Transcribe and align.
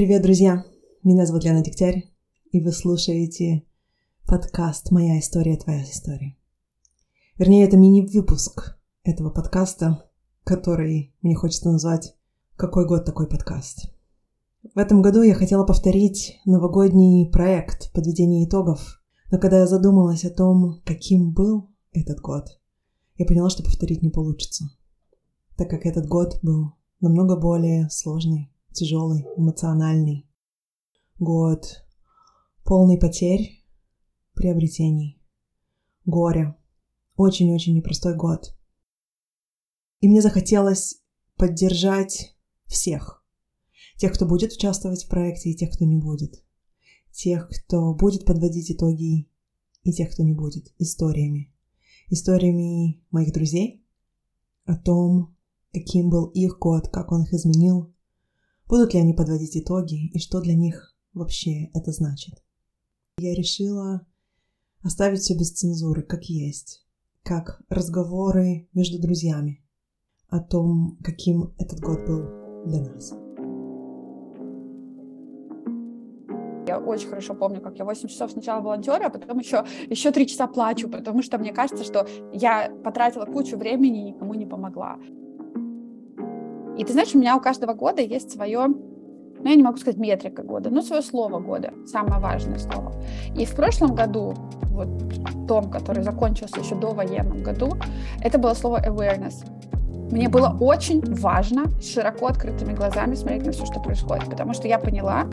Привет, 0.00 0.22
друзья! 0.22 0.64
Меня 1.02 1.26
зовут 1.26 1.44
Лена 1.44 1.62
Дегтярь, 1.62 2.10
и 2.52 2.62
вы 2.62 2.72
слушаете 2.72 3.66
подкаст 4.26 4.90
«Моя 4.90 5.18
история, 5.18 5.58
твоя 5.58 5.82
история». 5.82 6.38
Вернее, 7.36 7.66
это 7.66 7.76
мини-выпуск 7.76 8.78
этого 9.02 9.28
подкаста, 9.28 10.10
который 10.42 11.14
мне 11.20 11.34
хочется 11.34 11.70
назвать 11.70 12.16
«Какой 12.56 12.86
год 12.86 13.04
такой 13.04 13.28
подкаст?». 13.28 13.92
В 14.74 14.78
этом 14.78 15.02
году 15.02 15.20
я 15.20 15.34
хотела 15.34 15.66
повторить 15.66 16.40
новогодний 16.46 17.30
проект 17.30 17.92
подведения 17.92 18.46
итогов, 18.46 19.02
но 19.30 19.36
когда 19.36 19.58
я 19.58 19.66
задумалась 19.66 20.24
о 20.24 20.34
том, 20.34 20.80
каким 20.86 21.34
был 21.34 21.68
этот 21.92 22.20
год, 22.20 22.58
я 23.16 23.26
поняла, 23.26 23.50
что 23.50 23.62
повторить 23.62 24.00
не 24.00 24.08
получится, 24.08 24.64
так 25.58 25.68
как 25.68 25.84
этот 25.84 26.06
год 26.06 26.38
был 26.40 26.72
намного 27.00 27.36
более 27.36 27.90
сложный, 27.90 28.50
тяжелый, 28.72 29.26
эмоциональный. 29.36 30.26
Год 31.18 31.84
полный 32.70 32.98
потерь, 32.98 33.64
приобретений, 34.32 35.20
горя. 36.04 36.56
Очень-очень 37.16 37.74
непростой 37.74 38.14
год. 38.14 38.56
И 40.00 40.08
мне 40.08 40.22
захотелось 40.22 41.02
поддержать 41.36 42.36
всех. 42.66 43.24
Тех, 43.96 44.12
кто 44.14 44.24
будет 44.24 44.52
участвовать 44.52 45.02
в 45.02 45.08
проекте, 45.08 45.50
и 45.50 45.56
тех, 45.56 45.72
кто 45.72 45.84
не 45.84 45.96
будет. 45.96 46.44
Тех, 47.10 47.48
кто 47.48 47.92
будет 47.92 48.24
подводить 48.24 48.70
итоги, 48.70 49.28
и 49.82 49.92
тех, 49.92 50.12
кто 50.12 50.22
не 50.22 50.32
будет. 50.32 50.72
Историями. 50.78 51.52
Историями 52.08 53.04
моих 53.10 53.32
друзей 53.32 53.84
о 54.64 54.76
том, 54.76 55.36
каким 55.72 56.08
был 56.08 56.26
их 56.26 56.58
год, 56.60 56.88
как 56.88 57.10
он 57.10 57.24
их 57.24 57.34
изменил, 57.34 57.92
Будут 58.70 58.94
ли 58.94 59.00
они 59.00 59.14
подводить 59.14 59.56
итоги 59.56 60.10
и 60.12 60.20
что 60.20 60.40
для 60.40 60.54
них 60.54 60.94
вообще 61.12 61.70
это 61.74 61.90
значит? 61.90 62.34
Я 63.18 63.34
решила 63.34 64.06
оставить 64.84 65.22
все 65.22 65.36
без 65.36 65.50
цензуры, 65.50 66.02
как 66.02 66.22
есть, 66.26 66.86
как 67.24 67.60
разговоры 67.68 68.68
между 68.72 69.02
друзьями 69.02 69.60
о 70.28 70.38
том, 70.38 70.98
каким 71.02 71.52
этот 71.58 71.80
год 71.80 72.06
был 72.06 72.64
для 72.64 72.80
нас. 72.82 73.10
Я 76.68 76.78
очень 76.78 77.08
хорошо 77.08 77.34
помню, 77.34 77.60
как 77.60 77.76
я 77.76 77.84
8 77.84 78.06
часов 78.06 78.30
сначала 78.30 78.60
волонтера, 78.60 79.06
а 79.06 79.10
потом 79.10 79.40
еще, 79.40 79.64
еще 79.88 80.12
3 80.12 80.28
часа 80.28 80.46
плачу, 80.46 80.88
потому 80.88 81.22
что 81.22 81.38
мне 81.38 81.52
кажется, 81.52 81.82
что 81.82 82.06
я 82.32 82.70
потратила 82.84 83.24
кучу 83.24 83.56
времени 83.56 84.02
и 84.02 84.12
никому 84.12 84.34
не 84.34 84.46
помогла. 84.46 84.96
И 86.76 86.84
ты 86.84 86.92
знаешь, 86.92 87.14
у 87.14 87.18
меня 87.18 87.36
у 87.36 87.40
каждого 87.40 87.74
года 87.74 88.02
есть 88.02 88.32
свое 88.32 88.68
ну, 89.42 89.48
я 89.48 89.56
не 89.56 89.62
могу 89.62 89.78
сказать 89.78 89.98
метрика 89.98 90.42
года, 90.42 90.68
но 90.68 90.82
свое 90.82 91.00
слово 91.00 91.40
года, 91.40 91.72
самое 91.86 92.20
важное 92.20 92.58
слово. 92.58 92.92
И 93.34 93.46
в 93.46 93.54
прошлом 93.56 93.94
году, 93.94 94.34
вот 94.64 94.88
том, 95.48 95.70
который 95.70 96.02
закончился 96.02 96.60
еще 96.60 96.74
до 96.74 96.92
военном 96.92 97.42
году, 97.42 97.72
это 98.22 98.38
было 98.38 98.54
слово 98.54 98.80
awareness. 98.86 99.44
Мне 100.12 100.28
было 100.28 100.56
очень 100.60 101.02
важно 101.14 101.64
широко 101.80 102.26
открытыми 102.26 102.72
глазами 102.72 103.14
смотреть 103.14 103.46
на 103.46 103.52
все, 103.52 103.64
что 103.64 103.80
происходит, 103.80 104.28
потому 104.28 104.54
что 104.54 104.68
я 104.68 104.78
поняла 104.78 105.26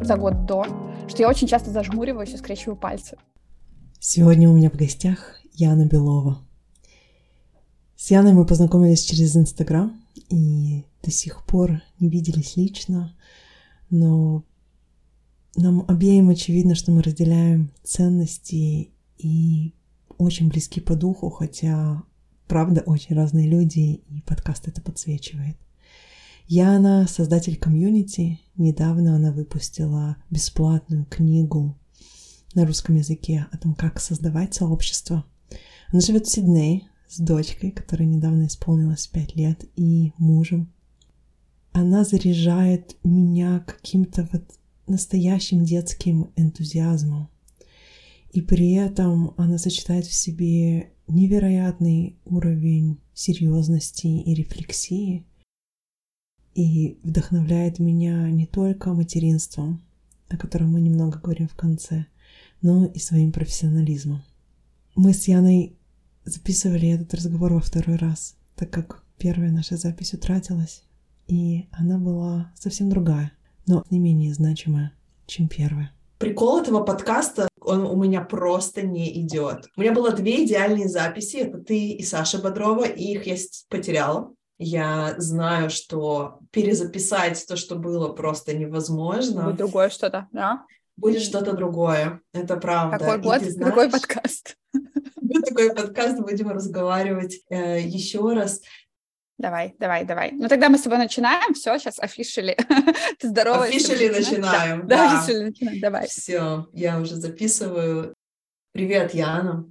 за 0.00 0.16
год 0.16 0.46
до, 0.46 0.64
что 1.06 1.22
я 1.22 1.28
очень 1.28 1.46
часто 1.46 1.70
зажмуриваюсь 1.70 2.32
и 2.32 2.36
скрещиваю 2.36 2.76
пальцы. 2.76 3.16
Сегодня 4.00 4.48
у 4.48 4.54
меня 4.54 4.70
в 4.70 4.76
гостях 4.76 5.36
Яна 5.52 5.86
Белова. 5.86 6.38
С 8.00 8.12
Яной 8.12 8.32
мы 8.32 8.46
познакомились 8.46 9.02
через 9.02 9.36
Инстаграм 9.36 10.00
и 10.30 10.84
до 11.02 11.10
сих 11.10 11.44
пор 11.44 11.82
не 11.98 12.08
виделись 12.08 12.56
лично, 12.56 13.12
но 13.90 14.44
нам 15.56 15.84
обеим 15.88 16.30
очевидно, 16.30 16.76
что 16.76 16.92
мы 16.92 17.02
разделяем 17.02 17.72
ценности 17.82 18.92
и 19.18 19.74
очень 20.16 20.48
близки 20.48 20.80
по 20.80 20.94
духу, 20.94 21.28
хотя, 21.28 22.04
правда, 22.46 22.82
очень 22.86 23.16
разные 23.16 23.48
люди, 23.48 24.00
и 24.08 24.22
подкаст 24.24 24.68
это 24.68 24.80
подсвечивает. 24.80 25.56
Яна— 26.46 27.04
создатель 27.08 27.56
комьюнити. 27.56 28.38
Недавно 28.56 29.16
она 29.16 29.32
выпустила 29.32 30.18
бесплатную 30.30 31.04
книгу 31.06 31.76
на 32.54 32.64
русском 32.64 32.94
языке 32.94 33.48
о 33.50 33.58
том, 33.58 33.74
как 33.74 33.98
создавать 33.98 34.54
сообщество. 34.54 35.24
Она 35.88 36.00
живет 36.00 36.28
в 36.28 36.30
Сиднее 36.30 36.88
с 37.08 37.18
дочкой, 37.18 37.70
которой 37.70 38.06
недавно 38.06 38.46
исполнилось 38.46 39.06
5 39.06 39.36
лет, 39.36 39.64
и 39.76 40.12
мужем, 40.18 40.72
она 41.72 42.04
заряжает 42.04 42.96
меня 43.04 43.60
каким-то 43.60 44.28
вот 44.32 44.44
настоящим 44.86 45.64
детским 45.64 46.30
энтузиазмом. 46.36 47.28
И 48.32 48.42
при 48.42 48.72
этом 48.72 49.34
она 49.36 49.58
сочетает 49.58 50.06
в 50.06 50.12
себе 50.12 50.92
невероятный 51.06 52.18
уровень 52.24 53.00
серьезности 53.14 54.06
и 54.06 54.34
рефлексии 54.34 55.26
и 56.54 56.98
вдохновляет 57.02 57.78
меня 57.78 58.30
не 58.30 58.46
только 58.46 58.92
материнством, 58.92 59.82
о 60.28 60.36
котором 60.36 60.72
мы 60.72 60.80
немного 60.80 61.18
говорим 61.18 61.48
в 61.48 61.54
конце, 61.54 62.06
но 62.60 62.84
и 62.86 62.98
своим 62.98 63.32
профессионализмом. 63.32 64.22
Мы 64.94 65.14
с 65.14 65.28
Яной 65.28 65.77
записывали 66.28 66.90
этот 66.90 67.14
разговор 67.14 67.54
во 67.54 67.60
второй 67.60 67.96
раз, 67.96 68.36
так 68.56 68.70
как 68.70 69.02
первая 69.18 69.50
наша 69.50 69.76
запись 69.76 70.14
утратилась 70.14 70.82
и 71.28 71.68
она 71.72 71.98
была 71.98 72.50
совсем 72.54 72.88
другая, 72.88 73.32
но 73.66 73.84
не 73.90 73.98
менее 73.98 74.34
значимая, 74.34 74.92
чем 75.26 75.46
первая. 75.46 75.92
Прикол 76.18 76.62
этого 76.62 76.82
подкаста, 76.82 77.48
он 77.60 77.82
у 77.82 77.94
меня 77.96 78.22
просто 78.22 78.82
не 78.82 79.20
идет. 79.20 79.66
У 79.76 79.82
меня 79.82 79.92
было 79.92 80.10
две 80.10 80.44
идеальные 80.44 80.88
записи, 80.88 81.36
это 81.36 81.58
ты 81.58 81.90
и 81.90 82.02
Саша 82.02 82.38
Бодрова, 82.38 82.84
и 82.84 83.12
их 83.12 83.26
я 83.26 83.36
потеряла. 83.68 84.32
Я 84.58 85.14
знаю, 85.18 85.70
что 85.70 86.40
перезаписать 86.50 87.44
то, 87.46 87.56
что 87.56 87.76
было, 87.76 88.08
просто 88.08 88.56
невозможно. 88.56 89.44
Будет 89.44 89.56
другое 89.58 89.90
что-то, 89.90 90.26
да? 90.32 90.64
Будет 90.96 91.22
что-то 91.22 91.52
другое, 91.52 92.20
это 92.32 92.56
правда. 92.56 92.98
Какой 92.98 93.18
год, 93.18 93.38
знаешь, 93.38 93.54
другой 93.54 93.88
подкаст. 93.88 94.56
Такой 95.44 95.74
подкаст, 95.74 96.18
будем 96.20 96.50
разговаривать 96.50 97.40
э, 97.50 97.80
еще 97.80 98.32
раз. 98.32 98.62
Давай, 99.38 99.74
давай, 99.78 100.04
давай. 100.04 100.32
Ну 100.32 100.48
тогда 100.48 100.68
мы 100.68 100.78
с 100.78 100.82
тобой 100.82 100.98
начинаем. 100.98 101.54
Все, 101.54 101.78
сейчас 101.78 101.98
афишили. 102.00 102.56
Ты 103.20 103.28
здорова. 103.28 103.64
Афишили 103.64 104.08
начинаем. 104.08 104.86
Да, 104.88 104.96
да. 104.96 105.18
афишили 105.18 105.44
начинаем. 105.44 105.80
Давай. 105.80 106.08
Все, 106.08 106.68
я 106.72 106.98
уже 106.98 107.16
записываю. 107.16 108.14
Привет, 108.72 109.14
Яна. 109.14 109.64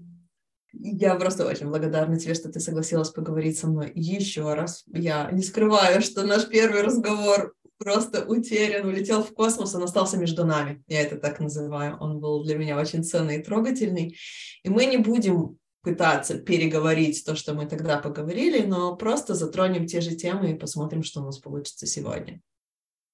Я 0.74 1.16
просто 1.16 1.46
очень 1.46 1.68
благодарна 1.68 2.20
тебе, 2.20 2.34
что 2.36 2.50
ты 2.50 2.60
согласилась 2.60 3.10
поговорить 3.10 3.58
со 3.58 3.68
мной 3.68 3.92
еще 3.96 4.54
раз. 4.54 4.84
Я 4.88 5.30
не 5.32 5.42
скрываю, 5.42 6.02
что 6.02 6.24
наш 6.24 6.48
первый 6.48 6.84
разговор 6.84 7.54
просто 7.78 8.26
утерян, 8.26 8.88
улетел 8.88 9.24
в 9.24 9.34
космос, 9.34 9.76
он 9.76 9.84
остался 9.84 10.18
между 10.18 10.46
нами. 10.46 10.84
Я 10.88 11.02
это 11.02 11.18
так 11.18 11.40
называю. 11.40 11.98
Он 12.00 12.20
был 12.20 12.44
для 12.44 12.58
меня 12.58 12.80
очень 12.80 13.04
ценный 13.04 13.38
и 13.38 13.44
трогательный. 13.44 14.18
И 14.64 14.70
мы 14.70 14.86
не 14.86 14.98
будем 14.98 15.58
пытаться 15.82 16.38
переговорить 16.38 17.24
то, 17.26 17.36
что 17.36 17.54
мы 17.54 17.66
тогда 17.66 17.98
поговорили, 17.98 18.66
но 18.66 18.96
просто 18.96 19.36
затронем 19.36 19.86
те 19.86 20.02
же 20.02 20.16
темы 20.16 20.52
и 20.52 20.58
посмотрим, 20.58 21.04
что 21.04 21.22
у 21.22 21.26
нас 21.26 21.38
получится 21.40 21.86
сегодня. 21.86 22.42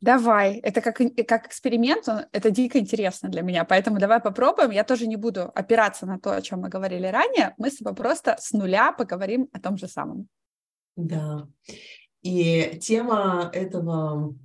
Давай, 0.02 0.58
это 0.58 0.82
как, 0.82 0.98
как 1.28 1.48
эксперимент, 1.48 2.08
это 2.32 2.52
дико 2.52 2.78
интересно 2.78 3.30
для 3.30 3.42
меня, 3.42 3.64
поэтому 3.64 4.00
давай 4.00 4.20
попробуем. 4.20 4.72
Я 4.72 4.84
тоже 4.84 5.08
не 5.08 5.16
буду 5.16 5.44
опираться 5.56 6.06
на 6.06 6.20
то, 6.20 6.36
о 6.36 6.42
чем 6.42 6.62
мы 6.62 6.70
говорили 6.70 7.08
ранее, 7.08 7.54
мы 7.58 7.70
с 7.70 7.78
тобой 7.78 7.96
просто 7.96 8.36
с 8.38 8.52
нуля 8.52 8.92
поговорим 8.92 9.48
о 9.54 9.62
том 9.62 9.78
же 9.78 9.88
самом. 9.88 10.28
Да, 10.98 11.48
и 12.22 12.80
тема 12.82 13.50
этого 13.54 14.36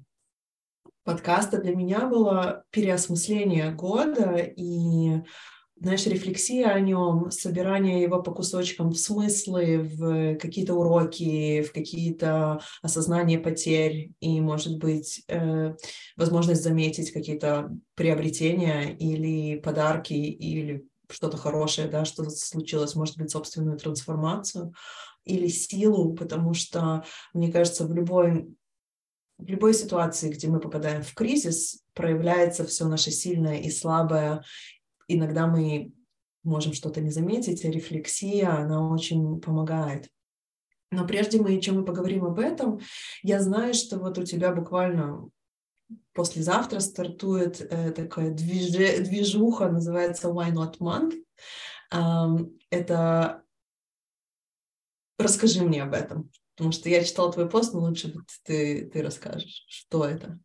подкаста 1.09 1.57
для 1.57 1.75
меня 1.75 2.07
была 2.07 2.65
переосмысление 2.71 3.71
года 3.71 4.37
и 4.37 5.23
знаешь, 5.81 6.05
рефлексия 6.07 6.69
о 6.69 6.81
нем, 6.81 7.31
собирание 7.31 8.03
его 8.03 8.23
по 8.23 8.31
кусочкам 8.31 8.91
в 8.91 8.99
смыслы, 8.99 9.79
в 9.79 10.37
какие-то 10.37 10.75
уроки, 10.75 11.63
в 11.63 11.73
какие-то 11.73 12.61
осознания 12.83 13.39
потерь 13.39 14.11
и, 14.21 14.39
может 14.43 14.77
быть, 14.77 15.23
э, 15.29 15.77
возможность 16.19 16.63
заметить 16.63 17.11
какие-то 17.11 17.71
приобретения 17.95 18.95
или 18.95 19.59
подарки, 19.59 20.13
или 20.13 20.85
что-то 21.09 21.39
хорошее, 21.39 21.89
да, 21.89 22.05
что 22.05 22.29
случилось, 22.29 22.95
может 22.95 23.17
быть, 23.17 23.31
собственную 23.31 23.79
трансформацию 23.79 24.75
или 25.25 25.49
силу, 25.49 26.13
потому 26.13 26.53
что, 26.53 27.05
мне 27.33 27.51
кажется, 27.51 27.87
в 27.87 27.95
любой 27.95 28.49
в 29.39 29.47
любой 29.47 29.73
ситуации, 29.73 30.31
где 30.31 30.49
мы 30.49 30.61
попадаем 30.61 31.03
в 31.03 31.15
кризис, 31.15 31.83
проявляется 31.95 32.67
все 32.67 32.87
наше 32.87 33.11
сильное 33.11 33.59
и 33.59 33.71
слабое, 33.71 34.45
иногда 35.07 35.47
мы 35.47 35.93
можем 36.43 36.73
что-то 36.73 37.01
не 37.01 37.11
заметить, 37.11 37.65
а 37.65 37.71
рефлексия, 37.71 38.51
она 38.51 38.91
очень 38.91 39.41
помогает. 39.41 40.09
Но 40.91 41.07
прежде 41.07 41.41
мы, 41.41 41.61
чем 41.61 41.77
мы 41.77 41.85
поговорим 41.85 42.25
об 42.25 42.39
этом, 42.39 42.81
я 43.23 43.41
знаю, 43.41 43.75
что 43.75 43.99
вот 43.99 44.19
у 44.19 44.25
тебя 44.25 44.53
буквально 44.53 45.29
послезавтра 46.15 46.81
стартует 46.81 47.61
э, 47.61 47.93
такая 47.93 48.31
движе, 48.31 49.03
движуха, 49.03 49.69
называется 49.69 50.29
Why 50.29 50.53
Not 50.53 50.79
Month. 50.79 51.15
Э, 51.93 52.45
это 52.71 53.43
расскажи 55.19 55.63
мне 55.63 55.83
об 55.83 55.95
этом, 55.95 56.31
потому 56.59 56.73
что 56.73 56.89
я 56.89 57.05
читала 57.05 57.33
твой 57.33 57.49
пост, 57.49 57.73
но 57.73 57.79
лучше 57.79 58.13
ты, 58.43 58.91
ты 58.93 59.01
расскажешь, 59.01 59.65
что 59.69 60.05
это. 60.05 60.41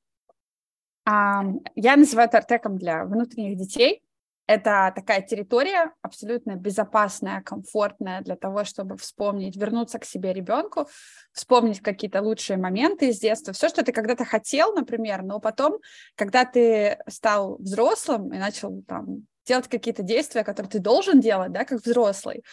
Я 1.07 1.97
называю 1.97 2.29
это 2.29 2.37
артеком 2.37 2.77
для 2.77 3.03
внутренних 3.03 3.57
детей. 3.57 4.03
Это 4.45 4.93
такая 4.95 5.21
территория 5.21 5.91
абсолютно 6.03 6.55
безопасная, 6.55 7.41
комфортная 7.41 8.21
для 8.21 8.35
того, 8.35 8.63
чтобы 8.63 8.95
вспомнить, 8.97 9.55
вернуться 9.55 9.97
к 9.97 10.05
себе 10.05 10.33
ребенку, 10.33 10.87
вспомнить 11.31 11.81
какие-то 11.81 12.21
лучшие 12.21 12.57
моменты 12.57 13.09
из 13.09 13.19
детства, 13.19 13.53
все, 13.53 13.69
что 13.69 13.83
ты 13.83 13.91
когда-то 13.91 14.23
хотел, 14.23 14.73
например, 14.73 15.23
но 15.23 15.39
потом, 15.39 15.79
когда 16.15 16.45
ты 16.45 16.99
стал 17.07 17.57
взрослым 17.57 18.33
и 18.33 18.37
начал 18.37 18.83
там 18.83 19.25
делать 19.45 19.67
какие-то 19.67 20.03
действия, 20.03 20.43
которые 20.43 20.69
ты 20.69 20.79
должен 20.79 21.19
делать, 21.19 21.51
да, 21.51 21.65
как 21.65 21.81
взрослый, 21.81 22.43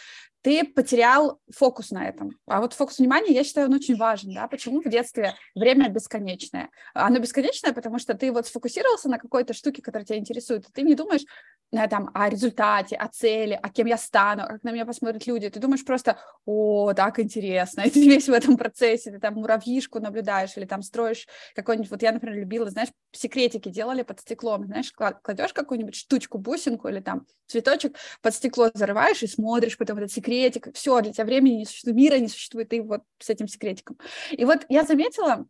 ты 0.41 0.63
потерял 0.63 1.39
фокус 1.55 1.91
на 1.91 2.07
этом. 2.07 2.31
А 2.47 2.61
вот 2.61 2.73
фокус 2.73 2.99
внимания, 2.99 3.33
я 3.33 3.43
считаю, 3.43 3.67
он 3.67 3.73
очень 3.75 3.95
важен, 3.95 4.33
да, 4.33 4.47
почему 4.47 4.81
в 4.81 4.89
детстве 4.89 5.33
время 5.55 5.89
бесконечное? 5.89 6.69
Оно 6.93 7.19
бесконечное, 7.19 7.73
потому 7.73 7.99
что 7.99 8.13
ты 8.15 8.31
вот 8.31 8.47
сфокусировался 8.47 9.09
на 9.09 9.19
какой-то 9.19 9.53
штуке, 9.53 9.81
которая 9.81 10.05
тебя 10.05 10.17
интересует, 10.17 10.67
и 10.67 10.71
ты 10.71 10.81
не 10.81 10.95
думаешь 10.95 11.23
там 11.71 12.11
о 12.13 12.29
результате, 12.29 12.95
о 12.95 13.07
цели, 13.07 13.59
о 13.61 13.69
кем 13.69 13.87
я 13.87 13.97
стану, 13.97 14.43
как 14.47 14.63
на 14.63 14.71
меня 14.71 14.85
посмотрят 14.85 15.25
люди, 15.27 15.49
ты 15.49 15.59
думаешь 15.59 15.85
просто, 15.85 16.17
о, 16.45 16.93
так 16.93 17.19
интересно, 17.19 17.81
и 17.81 17.89
ты 17.91 18.07
весь 18.07 18.27
в 18.27 18.33
этом 18.33 18.57
процессе, 18.57 19.11
ты 19.11 19.19
там 19.19 19.35
муравьишку 19.35 19.99
наблюдаешь 19.99 20.57
или 20.57 20.65
там 20.65 20.81
строишь 20.81 21.27
какой-нибудь, 21.55 21.91
вот 21.91 22.01
я, 22.01 22.11
например, 22.11 22.37
любила, 22.37 22.69
знаешь, 22.69 22.89
секретики 23.11 23.69
делали 23.69 24.03
под 24.03 24.19
стеклом, 24.19 24.65
знаешь, 24.65 24.91
кладешь 24.91 25.53
какую-нибудь 25.53 25.95
штучку, 25.95 26.37
бусинку 26.37 26.87
или 26.87 26.99
там 26.99 27.25
цветочек 27.47 27.97
под 28.21 28.33
стекло 28.33 28.69
зарываешь 28.73 29.23
и 29.23 29.27
смотришь 29.27 29.77
потом 29.77 29.97
этот 29.97 30.11
секрет, 30.11 30.51
секретик, 30.51 30.75
все, 30.75 31.01
для 31.01 31.11
тебя 31.11 31.25
времени 31.25 31.55
не 31.55 31.65
существует, 31.65 31.97
мира 31.97 32.15
не 32.17 32.27
существует, 32.27 32.69
ты 32.69 32.81
вот 32.81 33.01
с 33.19 33.29
этим 33.29 33.47
секретиком. 33.47 33.97
И 34.31 34.45
вот 34.45 34.65
я 34.69 34.83
заметила, 34.83 35.45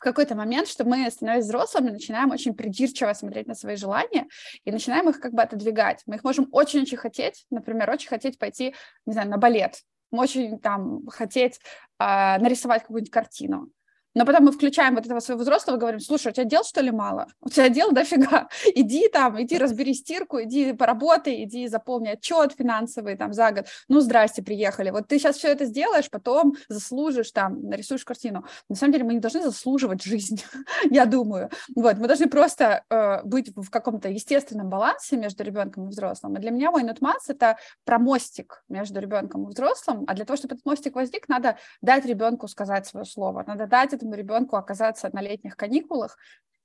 в 0.00 0.02
какой-то 0.02 0.34
момент, 0.34 0.66
что 0.66 0.84
мы, 0.84 1.10
становясь 1.10 1.44
взрослыми, 1.44 1.90
начинаем 1.90 2.30
очень 2.30 2.54
придирчиво 2.54 3.12
смотреть 3.12 3.46
на 3.46 3.54
свои 3.54 3.76
желания 3.76 4.28
и 4.64 4.72
начинаем 4.72 5.10
их 5.10 5.20
как 5.20 5.34
бы 5.34 5.42
отодвигать. 5.42 6.02
Мы 6.06 6.14
их 6.14 6.24
можем 6.24 6.48
очень-очень 6.52 6.96
хотеть, 6.96 7.44
например, 7.50 7.90
очень 7.90 8.08
хотеть 8.08 8.38
пойти, 8.38 8.74
не 9.04 9.12
знаю, 9.12 9.28
на 9.28 9.36
балет, 9.36 9.82
очень 10.10 10.58
там 10.58 11.06
хотеть 11.08 11.60
э, 11.98 12.38
нарисовать 12.38 12.80
какую-нибудь 12.80 13.12
картину. 13.12 13.68
Но 14.14 14.26
потом 14.26 14.46
мы 14.46 14.52
включаем 14.52 14.94
вот 14.94 15.06
этого 15.06 15.20
своего 15.20 15.42
взрослого 15.42 15.76
и 15.76 15.78
говорим, 15.78 16.00
слушай, 16.00 16.28
у 16.28 16.32
тебя 16.32 16.44
дел, 16.44 16.64
что 16.64 16.80
ли, 16.80 16.90
мало? 16.90 17.28
У 17.40 17.48
тебя 17.48 17.68
дел 17.68 17.92
дофига. 17.92 18.48
Иди 18.74 19.08
там, 19.08 19.40
иди 19.40 19.58
разбери 19.58 19.94
стирку, 19.94 20.42
иди 20.42 20.72
поработай, 20.72 21.44
иди 21.44 21.68
заполни 21.68 22.08
отчет 22.08 22.52
финансовый 22.56 23.16
там 23.16 23.32
за 23.32 23.52
год. 23.52 23.66
Ну, 23.88 24.00
здрасте, 24.00 24.42
приехали. 24.42 24.90
Вот 24.90 25.08
ты 25.08 25.18
сейчас 25.18 25.36
все 25.36 25.48
это 25.48 25.64
сделаешь, 25.64 26.10
потом 26.10 26.54
заслужишь 26.68 27.30
там, 27.30 27.62
нарисуешь 27.62 28.04
картину. 28.04 28.44
На 28.68 28.76
самом 28.76 28.92
деле 28.92 29.04
мы 29.04 29.14
не 29.14 29.20
должны 29.20 29.42
заслуживать 29.42 30.02
жизнь, 30.02 30.42
я 30.90 31.06
думаю. 31.06 31.50
Вот, 31.76 31.98
мы 31.98 32.06
должны 32.08 32.28
просто 32.28 32.84
э, 32.90 33.22
быть 33.24 33.52
в 33.54 33.70
каком-то 33.70 34.08
естественном 34.08 34.68
балансе 34.68 35.16
между 35.16 35.44
ребенком 35.44 35.86
и 35.86 35.90
взрослым. 35.90 36.36
И 36.36 36.40
для 36.40 36.50
меня 36.50 36.70
мой 36.70 36.82
нутмац— 36.82 37.24
это 37.28 37.58
про 37.84 37.98
мостик 37.98 38.64
между 38.68 39.00
ребенком 39.00 39.48
и 39.48 39.52
взрослым. 39.52 40.04
А 40.06 40.14
для 40.14 40.24
того, 40.24 40.36
чтобы 40.36 40.54
этот 40.54 40.66
мостик 40.66 40.96
возник, 40.96 41.28
надо 41.28 41.56
дать 41.80 42.04
ребенку 42.04 42.48
сказать 42.48 42.86
свое 42.86 43.04
слово, 43.04 43.44
надо 43.46 43.66
дать 43.66 43.92
этому 44.00 44.14
ребенку 44.14 44.56
оказаться 44.56 45.10
на 45.12 45.20
летних 45.20 45.56
каникулах, 45.56 46.16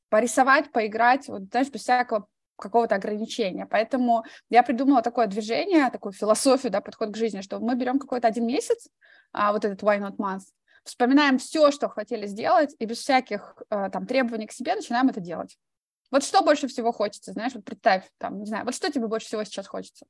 порисовать, 0.10 0.72
поиграть, 0.72 1.28
вот, 1.28 1.44
знаешь, 1.52 1.70
без 1.70 1.82
всякого 1.82 2.28
какого-то 2.58 2.96
ограничения. 2.96 3.66
Поэтому 3.66 4.24
я 4.50 4.64
придумала 4.64 5.02
такое 5.02 5.28
движение, 5.28 5.90
такую 5.90 6.14
философию, 6.14 6.72
да, 6.72 6.82
подход 6.82 7.12
к 7.12 7.18
жизни, 7.18 7.42
что 7.42 7.60
мы 7.60 7.76
берем 7.76 8.00
какой-то 8.00 8.28
один 8.28 8.48
месяц, 8.48 8.88
а, 9.34 9.52
вот 9.52 9.66
этот 9.66 9.84
why 9.84 10.00
not 10.00 10.16
month, 10.18 10.44
вспоминаем 10.84 11.38
все, 11.38 11.72
что 11.72 11.90
хотели 11.90 12.28
сделать, 12.28 12.74
и 12.80 12.86
без 12.86 13.00
всяких 13.00 13.62
а, 13.70 13.90
там 13.90 14.06
требований 14.06 14.48
к 14.48 14.54
себе 14.54 14.76
начинаем 14.76 15.10
это 15.10 15.20
делать. 15.20 15.58
Вот 16.12 16.24
что 16.24 16.42
больше 16.42 16.68
всего 16.68 16.92
хочется, 16.92 17.34
знаешь, 17.34 17.54
вот 17.54 17.66
представь, 17.66 18.04
там, 18.18 18.40
не 18.40 18.46
знаю, 18.46 18.64
вот 18.66 18.76
что 18.76 18.92
тебе 18.92 19.08
больше 19.08 19.28
всего 19.28 19.44
сейчас 19.44 19.68
хочется? 19.68 20.06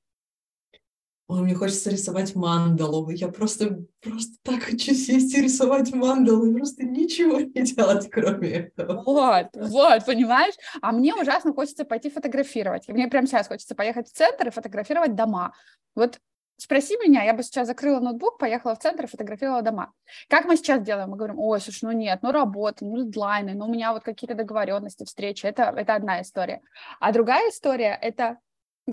Ой, 1.28 1.42
мне 1.42 1.56
хочется 1.56 1.90
рисовать 1.90 2.36
мандалу. 2.36 3.10
Я 3.10 3.30
просто, 3.30 3.84
просто 4.00 4.36
так 4.44 4.62
хочу 4.62 4.94
сесть 4.94 5.34
и 5.34 5.42
рисовать 5.42 5.92
мандалу, 5.94 6.46
и 6.46 6.54
просто 6.54 6.86
ничего 6.86 7.40
не 7.40 7.64
делать, 7.64 8.10
кроме 8.12 8.50
этого. 8.50 9.02
Вот, 9.04 9.48
вот, 9.54 10.06
понимаешь? 10.06 10.54
А 10.82 10.92
мне 10.92 11.16
ужасно 11.16 11.54
хочется 11.54 11.84
пойти 11.84 12.12
фотографировать. 12.12 12.88
И 12.88 12.94
мне 12.94 13.08
прямо 13.08 13.26
сейчас 13.26 13.48
хочется 13.48 13.74
поехать 13.74 14.08
в 14.08 14.14
центр 14.14 14.48
и 14.48 14.52
фотографировать 14.52 15.16
дома. 15.16 15.54
Вот 15.96 16.20
Спроси 16.58 16.96
меня, 16.96 17.22
я 17.24 17.34
бы 17.34 17.44
сейчас 17.44 17.68
закрыла 17.68 18.00
ноутбук, 18.00 18.38
поехала 18.38 18.76
в 18.76 18.80
центр 18.80 19.04
и 19.04 19.08
фотографировала 19.08 19.62
дома. 19.62 19.92
Как 20.30 20.46
мы 20.46 20.56
сейчас 20.56 20.82
делаем? 20.82 21.10
Мы 21.10 21.18
говорим, 21.18 21.38
ой, 21.38 21.60
слушай, 21.60 21.84
ну 21.84 21.92
нет, 21.92 22.20
ну 22.22 22.32
работа, 22.32 22.86
ну 22.86 23.04
дедлайны, 23.04 23.56
ну 23.56 23.66
у 23.66 23.70
меня 23.70 23.92
вот 23.92 24.04
какие-то 24.04 24.36
договоренности, 24.36 25.04
встречи. 25.04 25.46
Это, 25.46 25.64
это 25.76 25.96
одна 25.96 26.22
история. 26.22 26.62
А 27.02 27.12
другая 27.12 27.50
история— 27.50 28.00
это 28.02 28.38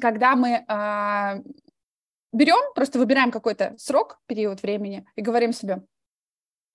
когда 0.01 0.35
мы 0.35 0.65
э, 0.67 1.43
берем, 2.33 2.73
просто 2.75 2.99
выбираем 2.99 3.31
какой-то 3.31 3.75
срок, 3.79 4.19
период 4.27 4.63
времени 4.63 5.07
и 5.17 5.23
говорим 5.23 5.53
себе, 5.53 5.83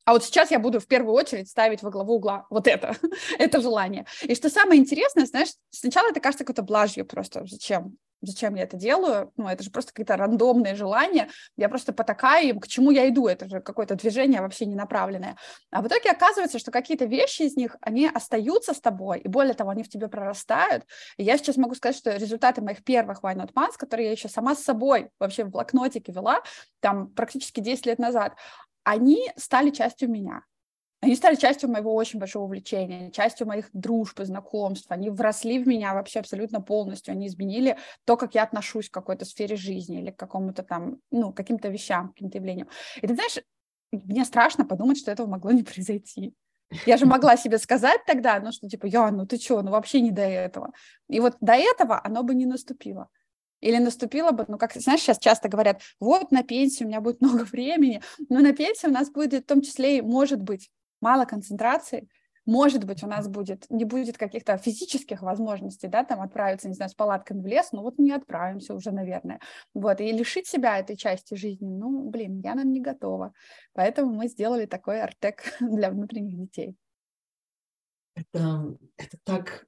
а 0.08 0.14
вот 0.14 0.24
сейчас 0.24 0.52
я 0.52 0.60
буду 0.60 0.80
в 0.80 0.88
первую 0.88 1.14
очередь 1.14 1.50
ставить 1.50 1.84
во 1.84 1.90
главу 1.90 2.16
угла 2.16 2.48
вот 2.50 2.66
это, 2.66 2.96
это 3.40 3.60
желание. 3.60 4.06
И 4.22 4.36
что 4.36 4.50
самое 4.50 4.80
интересное, 4.80 5.26
знаешь, 5.26 5.50
сначала 5.70 6.10
это 6.10 6.22
кажется 6.22 6.46
какой-то 6.46 6.62
блажью 6.62 7.06
просто. 7.06 7.46
Зачем? 7.46 7.98
Зачем 8.22 8.56
я 8.56 8.64
это 8.64 8.78
делаю, 8.78 9.32
ну, 9.38 9.48
это 9.48 9.64
же 9.64 9.72
просто 9.72 9.92
какие-то 9.92 10.18
рандомные 10.18 10.76
желания, 10.76 11.30
я 11.56 11.70
просто 11.70 11.94
потакаю 11.94 12.50
им, 12.50 12.60
к 12.60 12.68
чему 12.68 12.92
я 12.92 13.08
иду, 13.10 13.28
это 13.28 13.48
же 13.48 13.60
какое-то 13.60 13.96
движение 13.96 14.42
вообще 14.42 14.66
не 14.66 14.76
направленное. 14.76 15.38
А 15.72 15.82
в 15.82 15.88
итоге 15.88 16.12
оказывается, 16.12 16.60
что 16.60 16.72
какие-то 16.72 17.06
вещи 17.06 17.44
из 17.44 17.56
них, 17.56 17.76
они 17.82 18.08
остаются 18.08 18.74
с 18.74 18.80
тобой, 18.80 19.20
и 19.20 19.28
более 19.28 19.54
того, 19.54 19.70
они 19.70 19.84
в 19.84 19.90
тебе 19.90 20.08
прорастают. 20.08 20.86
И 21.18 21.24
я 21.24 21.38
сейчас 21.38 21.58
могу 21.58 21.76
сказать, 21.76 21.98
что 21.98 22.16
результаты 22.16 22.62
моих 22.62 22.84
первых 22.84 23.24
Why 23.24 23.36
Not 23.36 23.54
Months, 23.54 23.78
которые 23.78 24.08
я 24.08 24.12
еще 24.12 24.30
сама 24.30 24.56
с 24.56 24.64
собой 24.64 25.10
вообще 25.20 25.44
в 25.44 25.50
блокнотике 25.50 26.12
вела, 26.12 26.42
там 26.80 27.10
практически 27.10 27.60
10 27.60 27.86
лет 27.86 28.00
назад, 28.00 28.36
они 28.84 29.32
стали 29.36 29.70
частью 29.70 30.10
меня. 30.10 30.44
Они 31.00 31.16
стали 31.16 31.36
частью 31.36 31.70
моего 31.70 31.94
очень 31.94 32.20
большого 32.20 32.46
увлечения, 32.46 33.12
частью 33.12 33.46
моих 33.46 33.70
дружб 33.72 34.20
и 34.20 34.26
знакомств. 34.26 34.90
Они 34.90 35.12
вросли 35.12 35.60
в 35.60 35.68
меня 35.68 35.94
вообще 35.94 36.20
абсолютно 36.20 36.60
полностью. 36.60 37.12
Они 37.12 37.28
изменили 37.28 37.78
то, 38.06 38.18
как 38.18 38.34
я 38.34 38.44
отношусь 38.44 38.90
к 38.90 38.94
какой-то 38.94 39.24
сфере 39.24 39.56
жизни 39.56 40.00
или 40.00 40.10
к 40.10 40.18
какому-то 40.18 40.64
там, 40.64 40.98
ну, 41.12 41.32
каким-то 41.32 41.70
вещам, 41.70 42.10
каким-то 42.10 42.40
явлениям. 42.40 42.68
И 43.00 43.06
ты 43.06 43.14
знаешь, 43.14 43.38
мне 43.92 44.26
страшно 44.26 44.66
подумать, 44.66 44.98
что 44.98 45.12
этого 45.12 45.28
могло 45.28 45.52
не 45.52 45.64
произойти. 45.64 46.34
Я 46.86 46.98
же 46.98 47.06
могла 47.06 47.38
себе 47.38 47.60
сказать 47.60 48.02
тогда, 48.06 48.40
ну, 48.40 48.52
что 48.52 48.68
типа, 48.68 48.88
я, 48.88 49.12
ну 49.12 49.26
ты 49.26 49.38
что, 49.38 49.62
ну 49.62 49.72
вообще 49.72 50.02
не 50.02 50.12
до 50.12 50.24
этого. 50.24 50.74
И 51.08 51.20
вот 51.20 51.38
до 51.40 51.54
этого 51.54 52.02
оно 52.04 52.24
бы 52.24 52.34
не 52.34 52.46
наступило. 52.46 53.08
Или 53.62 53.78
наступило 53.78 54.32
бы, 54.32 54.46
ну, 54.48 54.58
как, 54.58 54.74
знаешь, 54.74 55.02
сейчас 55.02 55.18
часто 55.20 55.48
говорят, 55.48 55.82
вот 56.00 56.32
на 56.32 56.44
пенсии 56.44 56.84
у 56.84 56.88
меня 56.88 57.02
будет 57.02 57.22
много 57.22 57.44
времени, 57.44 58.02
но 58.30 58.40
на 58.40 58.54
пенсии 58.54 58.88
у 58.88 58.92
нас 58.92 59.10
будет 59.10 59.44
в 59.44 59.48
том 59.48 59.62
числе 59.62 60.00
и, 60.00 60.02
может 60.02 60.42
быть, 60.42 60.70
мало 61.02 61.26
концентрации, 61.26 62.08
может 62.48 62.86
быть, 62.86 63.04
у 63.04 63.08
нас 63.08 63.28
будет, 63.28 63.70
не 63.70 63.84
будет 63.84 64.18
каких-то 64.18 64.58
физических 64.58 65.22
возможностей, 65.22 65.90
да, 65.90 66.06
там 66.06 66.22
отправиться, 66.22 66.70
не 66.70 66.76
знаю, 66.76 66.90
с 66.90 66.94
палатками 66.94 67.42
в 67.42 67.46
лес, 67.46 67.74
ну 67.74 67.82
вот 67.82 68.00
не 68.00 68.14
отправимся 68.14 68.74
уже, 68.74 68.92
наверное. 68.92 69.42
Вот, 69.74 70.00
и 70.00 70.12
лишить 70.14 70.48
себя 70.48 70.80
этой 70.80 70.96
части 70.96 71.36
жизни, 71.36 71.68
ну, 71.68 72.10
блин, 72.10 72.40
я 72.40 72.56
нам 72.56 72.72
не 72.72 72.80
готова. 72.80 73.34
Поэтому 73.74 74.14
мы 74.14 74.30
сделали 74.30 74.66
такой 74.66 75.02
артек 75.02 75.44
для 75.60 75.92
внутренних 75.92 76.38
детей. 76.38 76.78
Это, 78.16 78.78
это 78.96 79.18
так 79.26 79.68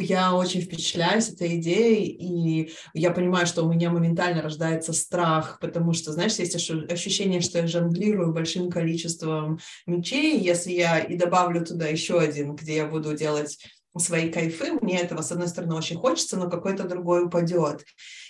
я 0.00 0.34
очень 0.34 0.60
впечатляюсь 0.60 1.28
этой 1.28 1.58
идеей, 1.58 2.06
и 2.06 2.72
я 2.94 3.10
понимаю, 3.10 3.46
что 3.46 3.62
у 3.62 3.72
меня 3.72 3.90
моментально 3.90 4.42
рождается 4.42 4.92
страх, 4.92 5.58
потому 5.60 5.92
что, 5.92 6.12
знаешь, 6.12 6.36
есть 6.36 6.54
ощущение, 6.54 7.40
что 7.40 7.58
я 7.58 7.66
жонглирую 7.66 8.32
большим 8.32 8.70
количеством 8.70 9.60
мечей, 9.86 10.38
если 10.38 10.72
я 10.72 10.98
и 10.98 11.16
добавлю 11.16 11.64
туда 11.64 11.86
еще 11.86 12.18
один, 12.18 12.54
где 12.54 12.76
я 12.76 12.86
буду 12.86 13.14
делать 13.16 13.58
свои 13.98 14.30
кайфы, 14.30 14.72
мне 14.80 15.00
этого, 15.00 15.22
с 15.22 15.32
одной 15.32 15.48
стороны, 15.48 15.74
очень 15.74 15.96
хочется, 15.96 16.36
но 16.36 16.48
какой-то 16.48 16.84
другой 16.84 17.24
упадет. 17.24 17.84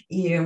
И 0.08 0.40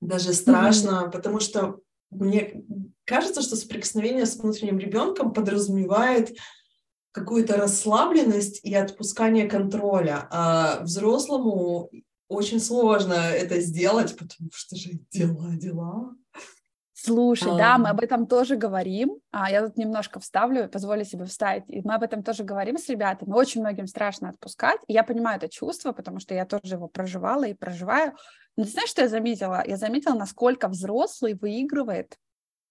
даже 0.00 0.32
страшно, 0.34 1.04
mm-hmm. 1.04 1.10
потому 1.10 1.40
что 1.40 1.78
мне 2.10 2.62
кажется, 3.04 3.42
что 3.42 3.56
соприкосновение 3.56 4.26
с 4.26 4.36
внутренним 4.36 4.78
ребенком 4.78 5.32
подразумевает 5.32 6.36
какую-то 7.16 7.56
расслабленность 7.56 8.60
и 8.62 8.74
отпускание 8.74 9.48
контроля. 9.48 10.28
А 10.30 10.80
взрослому 10.82 11.90
очень 12.28 12.60
сложно 12.60 13.14
это 13.14 13.58
сделать, 13.60 14.14
потому 14.18 14.50
что 14.52 14.76
же 14.76 14.90
дела, 15.10 15.56
дела. 15.56 16.14
Слушай, 16.92 17.52
а... 17.52 17.56
да, 17.56 17.78
мы 17.78 17.88
об 17.88 18.02
этом 18.02 18.26
тоже 18.26 18.56
говорим. 18.56 19.16
А, 19.30 19.50
я 19.50 19.66
тут 19.66 19.78
немножко 19.78 20.20
вставлю, 20.20 20.68
позволю 20.68 21.06
себе 21.06 21.24
вставить. 21.24 21.64
И 21.68 21.80
мы 21.82 21.94
об 21.94 22.02
этом 22.02 22.22
тоже 22.22 22.44
говорим 22.44 22.76
с 22.76 22.86
ребятами. 22.90 23.32
Очень 23.32 23.62
многим 23.62 23.86
страшно 23.86 24.28
отпускать. 24.28 24.80
И 24.86 24.92
я 24.92 25.02
понимаю 25.02 25.38
это 25.38 25.48
чувство, 25.48 25.92
потому 25.92 26.20
что 26.20 26.34
я 26.34 26.44
тоже 26.44 26.74
его 26.74 26.86
проживала 26.86 27.44
и 27.44 27.54
проживаю. 27.54 28.12
Но 28.56 28.64
ты 28.64 28.70
знаешь, 28.70 28.90
что 28.90 29.00
я 29.00 29.08
заметила? 29.08 29.62
Я 29.66 29.78
заметила, 29.78 30.14
насколько 30.14 30.68
взрослый 30.68 31.32
выигрывает 31.32 32.16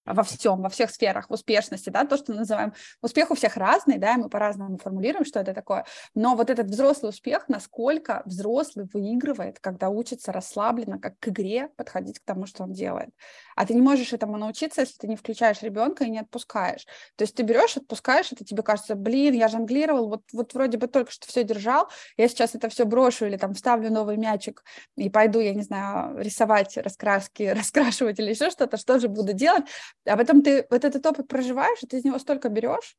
во 0.05 0.23
всем, 0.23 0.61
во 0.61 0.69
всех 0.69 0.91
сферах, 0.91 1.29
в 1.29 1.33
успешности, 1.33 1.89
да, 1.89 2.05
то, 2.05 2.17
что 2.17 2.31
мы 2.31 2.39
называем, 2.39 2.73
успех 3.01 3.31
у 3.31 3.35
всех 3.35 3.57
разный, 3.57 3.97
да, 3.97 4.15
мы 4.17 4.29
по-разному 4.29 4.77
формулируем, 4.77 5.25
что 5.25 5.39
это 5.39 5.53
такое, 5.53 5.85
но 6.13 6.35
вот 6.35 6.49
этот 6.49 6.67
взрослый 6.67 7.09
успех, 7.09 7.47
насколько 7.47 8.21
взрослый 8.25 8.87
выигрывает, 8.93 9.59
когда 9.59 9.89
учится 9.89 10.31
расслабленно, 10.31 10.99
как 10.99 11.19
к 11.19 11.29
игре 11.29 11.69
подходить 11.75 12.19
к 12.19 12.25
тому, 12.25 12.45
что 12.45 12.63
он 12.63 12.73
делает. 12.73 13.09
А 13.55 13.65
ты 13.65 13.73
не 13.73 13.81
можешь 13.81 14.13
этому 14.13 14.37
научиться, 14.37 14.81
если 14.81 14.97
ты 14.97 15.07
не 15.07 15.15
включаешь 15.15 15.61
ребенка 15.61 16.03
и 16.03 16.09
не 16.09 16.19
отпускаешь. 16.19 16.85
То 17.15 17.23
есть 17.23 17.35
ты 17.35 17.43
берешь, 17.43 17.77
отпускаешь, 17.77 18.31
это 18.31 18.43
тебе 18.43 18.63
кажется, 18.63 18.95
блин, 18.95 19.33
я 19.33 19.47
жонглировал, 19.47 20.09
вот, 20.09 20.23
вот 20.33 20.53
вроде 20.53 20.77
бы 20.77 20.87
только 20.87 21.11
что 21.11 21.27
все 21.27 21.43
держал, 21.43 21.89
я 22.17 22.27
сейчас 22.27 22.55
это 22.55 22.69
все 22.69 22.85
брошу 22.85 23.25
или 23.25 23.37
там 23.37 23.53
вставлю 23.53 23.91
новый 23.91 24.17
мячик 24.17 24.63
и 24.95 25.09
пойду, 25.09 25.39
я 25.39 25.53
не 25.53 25.61
знаю, 25.61 26.17
рисовать 26.19 26.77
раскраски, 26.77 27.43
раскрашивать 27.55 28.19
или 28.19 28.29
еще 28.31 28.49
что-то, 28.49 28.77
что 28.77 28.99
же 28.99 29.07
буду 29.07 29.33
делать? 29.33 29.65
А 30.05 30.17
потом 30.17 30.41
ты 30.41 30.65
вот 30.69 30.85
этот 30.85 31.05
опыт 31.05 31.27
проживаешь, 31.27 31.81
и 31.81 31.87
ты 31.87 31.97
из 31.97 32.03
него 32.03 32.19
столько 32.19 32.49
берешь, 32.49 32.97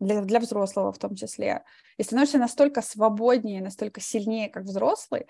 для, 0.00 0.20
для 0.22 0.40
взрослого 0.40 0.92
в 0.92 0.98
том 0.98 1.16
числе, 1.16 1.64
и 1.96 2.02
становишься 2.02 2.38
настолько 2.38 2.82
свободнее, 2.82 3.60
настолько 3.60 4.00
сильнее, 4.00 4.48
как 4.48 4.62
взрослый, 4.64 5.26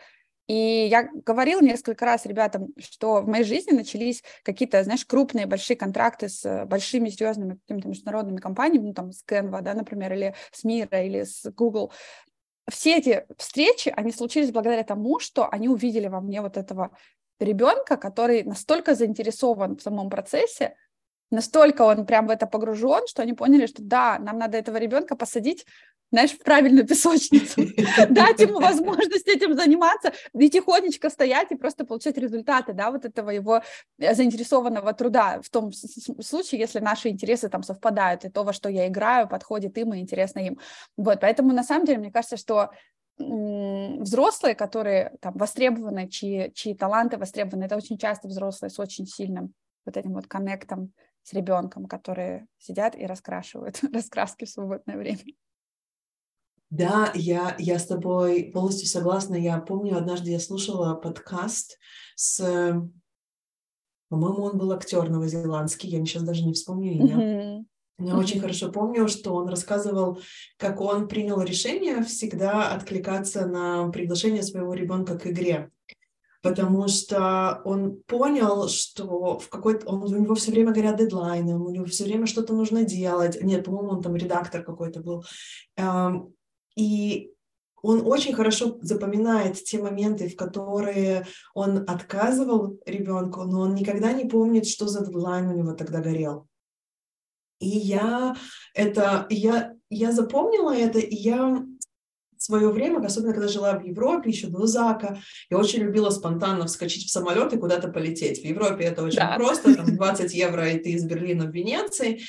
и 0.49 0.89
я 0.91 1.11
говорила 1.27 1.61
несколько 1.61 2.07
раз 2.07 2.25
ребятам, 2.25 2.69
что 2.79 3.21
в 3.21 3.29
моей 3.29 3.45
жизни 3.45 3.73
начались 3.73 4.25
какие-то, 4.43 4.83
знаешь, 4.83 5.05
крупные, 5.05 5.45
большие 5.47 5.77
контракты 5.77 6.31
с 6.31 6.65
большими, 6.65 7.11
серьезными 7.11 7.59
какими-то 7.59 7.89
международными 7.89 8.39
компаниями, 8.39 8.87
ну, 8.87 8.95
там, 8.95 9.13
с 9.13 9.23
Canva, 9.27 9.61
да, 9.61 9.75
например, 9.75 10.15
или 10.15 10.35
с 10.51 10.65
Мира, 10.65 11.05
или 11.05 11.25
с 11.25 11.51
Google. 11.51 11.93
Все 12.67 12.97
эти 12.97 13.27
встречи, 13.37 13.93
они 13.95 14.11
случились 14.11 14.51
благодаря 14.51 14.85
тому, 14.85 15.19
что 15.19 15.49
они 15.51 15.69
увидели 15.69 16.09
во 16.09 16.23
мне 16.23 16.41
вот 16.41 16.57
этого 16.57 16.97
ребенка, 17.39 17.99
который 17.99 18.43
настолько 18.43 18.95
заинтересован 18.95 19.77
в 19.77 19.83
самом 19.83 20.09
процессе, 20.09 20.77
настолько 21.31 21.83
он 21.83 22.07
прям 22.07 22.27
в 22.27 22.31
это 22.31 22.47
погружен, 22.47 23.07
что 23.07 23.23
они 23.23 23.33
поняли, 23.33 23.67
что 23.67 23.83
да, 23.83 24.19
нам 24.19 24.39
надо 24.39 24.59
этого 24.59 24.77
ребенка 24.77 25.17
посадить 25.17 25.67
знаешь, 26.11 26.31
в 26.31 26.39
правильную 26.39 26.87
песочницу, 26.87 27.61
дать 28.09 28.41
ему 28.41 28.61
возможность 28.61 29.29
этим 29.29 29.55
заниматься 29.55 30.13
и 30.33 30.49
тихонечко 30.49 31.11
стоять 31.11 31.53
и 31.53 31.57
просто 31.57 31.85
получать 31.85 32.17
результаты, 32.17 32.73
да, 32.73 32.91
вот 32.91 33.05
этого 33.05 33.31
его 33.31 33.63
э, 33.99 34.15
заинтересованного 34.15 34.93
труда 34.95 35.41
в 35.43 35.51
том 35.51 35.71
случае, 35.73 36.61
если 36.61 36.81
наши 36.81 37.09
интересы 37.09 37.49
там 37.49 37.63
совпадают, 37.63 38.25
и 38.25 38.31
то, 38.31 38.43
во 38.43 38.53
что 38.53 38.69
я 38.69 38.89
играю, 38.89 39.29
подходит 39.29 39.77
им 39.77 39.93
и 39.93 39.99
интересно 39.99 40.41
им. 40.41 40.59
Вот, 40.97 41.21
поэтому 41.21 41.53
на 41.53 41.63
самом 41.63 41.85
деле 41.85 41.99
мне 41.99 42.11
кажется, 42.11 42.37
что 42.37 42.71
взрослые, 43.19 44.55
которые 44.55 45.17
там 45.21 45.37
востребованы, 45.37 46.09
чьи, 46.09 46.53
чьи 46.55 46.75
таланты 46.75 47.17
востребованы, 47.17 47.65
это 47.65 47.77
очень 47.77 47.99
часто 47.99 48.29
взрослые 48.29 48.71
с 48.71 48.79
очень 48.79 49.07
сильным 49.07 49.53
вот 49.85 49.97
этим 49.97 50.15
вот 50.15 50.29
коннектом 50.29 50.93
с 51.29 51.33
ребенком, 51.35 51.85
которые 51.87 52.47
сидят 52.59 52.97
и 52.97 53.05
раскрашивают 53.05 53.81
раскраски 53.93 54.47
в 54.47 54.51
свободное 54.51 54.97
время. 54.97 55.21
Да, 56.71 57.13
я, 57.15 57.55
я 57.59 57.79
с 57.79 57.87
тобой 57.87 58.51
полностью 58.53 58.89
согласна. 58.89 59.35
Я 59.35 59.59
помню, 59.59 59.97
однажды 59.97 60.31
я 60.31 60.41
слушала 60.41 60.95
подкаст 60.95 61.79
с, 62.15 62.39
по-моему, 64.09 64.43
он 64.43 64.59
был 64.59 64.73
актер 64.73 65.09
новозеландский, 65.09 65.91
я 65.91 66.05
сейчас 66.05 66.23
даже 66.23 66.45
не 66.45 66.53
вспомню 66.55 66.93
имя. 66.93 67.17
Mm-hmm. 67.17 67.65
Но 67.99 68.07
mm-hmm. 68.07 68.19
очень 68.19 68.41
хорошо 68.41 68.71
помню, 68.71 69.09
что 69.09 69.35
он 69.35 69.49
рассказывал, 69.49 70.21
как 70.57 70.81
он 70.81 71.09
принял 71.09 71.41
решение 71.43 72.03
всегда 72.05 72.73
откликаться 72.73 73.47
на 73.47 73.89
приглашение 73.91 74.43
своего 74.43 74.73
ребенка 74.73 75.19
к 75.19 75.27
игре 75.27 75.71
потому 76.49 76.88
что 76.88 77.61
он 77.64 78.02
понял, 78.07 78.69
что 78.69 79.38
в 79.38 79.49
какой-то 79.49 79.87
он, 79.87 80.02
у 80.02 80.19
него 80.19 80.35
все 80.35 80.50
время 80.50 80.73
горят 80.73 80.97
дедлайны, 80.97 81.59
у 81.59 81.71
него 81.71 81.85
все 81.85 82.05
время 82.05 82.26
что-то 82.26 82.55
нужно 82.55 82.85
делать. 82.85 83.43
Нет, 83.43 83.64
по-моему, 83.64 83.90
он 83.90 84.02
там 84.02 84.17
редактор 84.17 84.62
какой-то 84.64 85.00
был. 85.00 85.25
Эм, 85.76 86.33
и 86.75 87.31
он 87.83 88.07
очень 88.07 88.35
хорошо 88.35 88.78
запоминает 88.81 89.62
те 89.62 89.78
моменты, 89.78 90.28
в 90.28 90.37
которые 90.37 91.26
он 91.55 91.85
отказывал 91.87 92.81
ребенку, 92.87 93.45
но 93.45 93.61
он 93.61 93.75
никогда 93.75 94.12
не 94.12 94.25
помнит, 94.25 94.67
что 94.67 94.88
за 94.88 95.05
дедлайн 95.05 95.49
у 95.49 95.57
него 95.57 95.73
тогда 95.73 96.00
горел. 96.00 96.47
И 97.61 97.69
я 97.69 98.37
это, 98.75 99.26
я, 99.28 99.75
я 99.90 100.12
запомнила 100.12 100.75
это, 100.75 100.99
и 100.99 101.14
я 101.14 101.62
свое 102.42 102.71
время, 102.71 103.04
особенно 103.04 103.33
когда 103.33 103.49
жила 103.49 103.78
в 103.78 103.85
Европе, 103.85 104.30
еще 104.30 104.49
до 104.49 104.66
Зака, 104.66 105.18
я 105.50 105.59
очень 105.59 105.80
любила 105.80 106.11
спонтанно 106.11 106.66
вскочить 106.66 107.07
в 107.07 107.11
самолет 107.11 107.52
и 107.52 107.59
куда-то 107.59 107.88
полететь. 107.88 108.40
В 108.40 108.45
Европе 108.45 108.85
это 108.85 109.02
очень 109.02 109.18
да. 109.18 109.37
просто, 109.37 109.75
там 109.75 109.87
20 109.97 110.35
евро, 110.35 110.71
и 110.71 110.78
ты 110.78 110.90
из 110.90 111.04
Берлина 111.04 111.47
в 111.47 111.54
Венеции. 111.54 112.21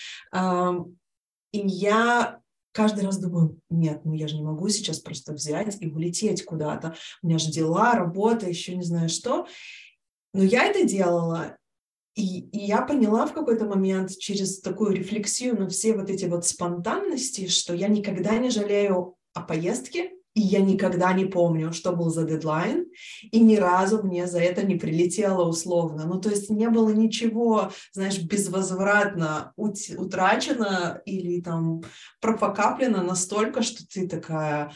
И 1.52 1.60
я 1.60 2.40
каждый 2.72 3.06
раз 3.06 3.18
думаю, 3.18 3.60
нет, 3.70 4.02
ну 4.06 4.14
я 4.14 4.28
же 4.28 4.36
не 4.36 4.44
могу 4.44 4.70
сейчас 4.70 5.00
просто 5.00 5.34
взять 5.34 5.78
и 5.82 5.88
улететь 5.88 6.46
куда-то. 6.46 6.96
У 7.22 7.28
меня 7.28 7.40
же 7.40 7.52
дела, 7.52 7.94
работа, 7.94 8.48
еще 8.48 8.76
не 8.76 8.84
знаю 8.84 9.10
что. 9.10 9.48
Но 10.34 10.44
я 10.44 10.66
это 10.66 10.86
делала, 10.86 11.58
и, 12.16 12.42
и 12.50 12.66
я 12.66 12.82
поняла 12.82 13.26
в 13.26 13.34
какой-то 13.34 13.66
момент 13.66 14.18
через 14.18 14.60
такую 14.60 14.94
рефлексию 14.94 15.58
на 15.58 15.70
все 15.70 15.94
вот 15.94 16.10
эти 16.10 16.26
вот 16.26 16.46
спонтанности, 16.46 17.48
что 17.48 17.74
я 17.74 17.88
никогда 17.88 18.38
не 18.38 18.50
жалею 18.50 19.16
о 19.34 19.42
поездке, 19.42 20.12
и 20.36 20.42
я 20.42 20.62
никогда 20.62 21.12
не 21.14 21.26
помню, 21.26 21.74
что 21.74 21.92
был 21.92 22.10
за 22.10 22.24
дедлайн, 22.24 22.86
и 23.24 23.40
ни 23.40 23.56
разу 23.56 24.04
мне 24.04 24.28
за 24.28 24.40
это 24.40 24.66
не 24.66 24.76
прилетело 24.76 25.44
условно. 25.48 26.06
Ну, 26.06 26.22
то 26.22 26.30
есть 26.30 26.50
не 26.50 26.70
было 26.70 26.90
ничего, 26.90 27.72
знаешь, 27.94 28.20
безвозвратно 28.20 29.54
утрачено 29.56 31.02
или 31.06 31.42
там 31.42 31.82
пропокаплено 32.22 33.02
настолько, 33.04 33.64
что 33.64 33.86
ты 33.88 34.08
такая, 34.08 34.72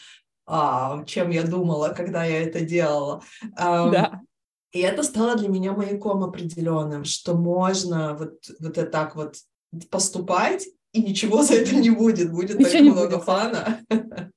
а, 0.46 1.04
чем 1.06 1.30
я 1.30 1.44
думала, 1.44 1.90
когда 1.90 2.26
я 2.26 2.42
это 2.42 2.62
делала. 2.62 3.22
Да. 3.56 4.22
И 4.72 4.80
это 4.80 5.04
стало 5.04 5.36
для 5.36 5.50
меня 5.50 5.74
маяком 5.74 6.24
определенным, 6.24 7.06
что 7.06 7.36
можно 7.36 8.16
вот, 8.18 8.44
вот 8.60 8.78
это 8.78 8.90
так 8.90 9.16
вот 9.16 9.36
поступать, 9.92 10.68
и 10.94 11.02
ничего 11.02 11.44
за 11.44 11.56
это 11.56 11.76
не 11.76 11.92
будет, 11.92 12.32
будет 12.32 12.60
Ничего 12.60 12.72
так 12.72 12.82
много 12.82 13.16
будет. 13.18 13.24
фана. 13.24 13.80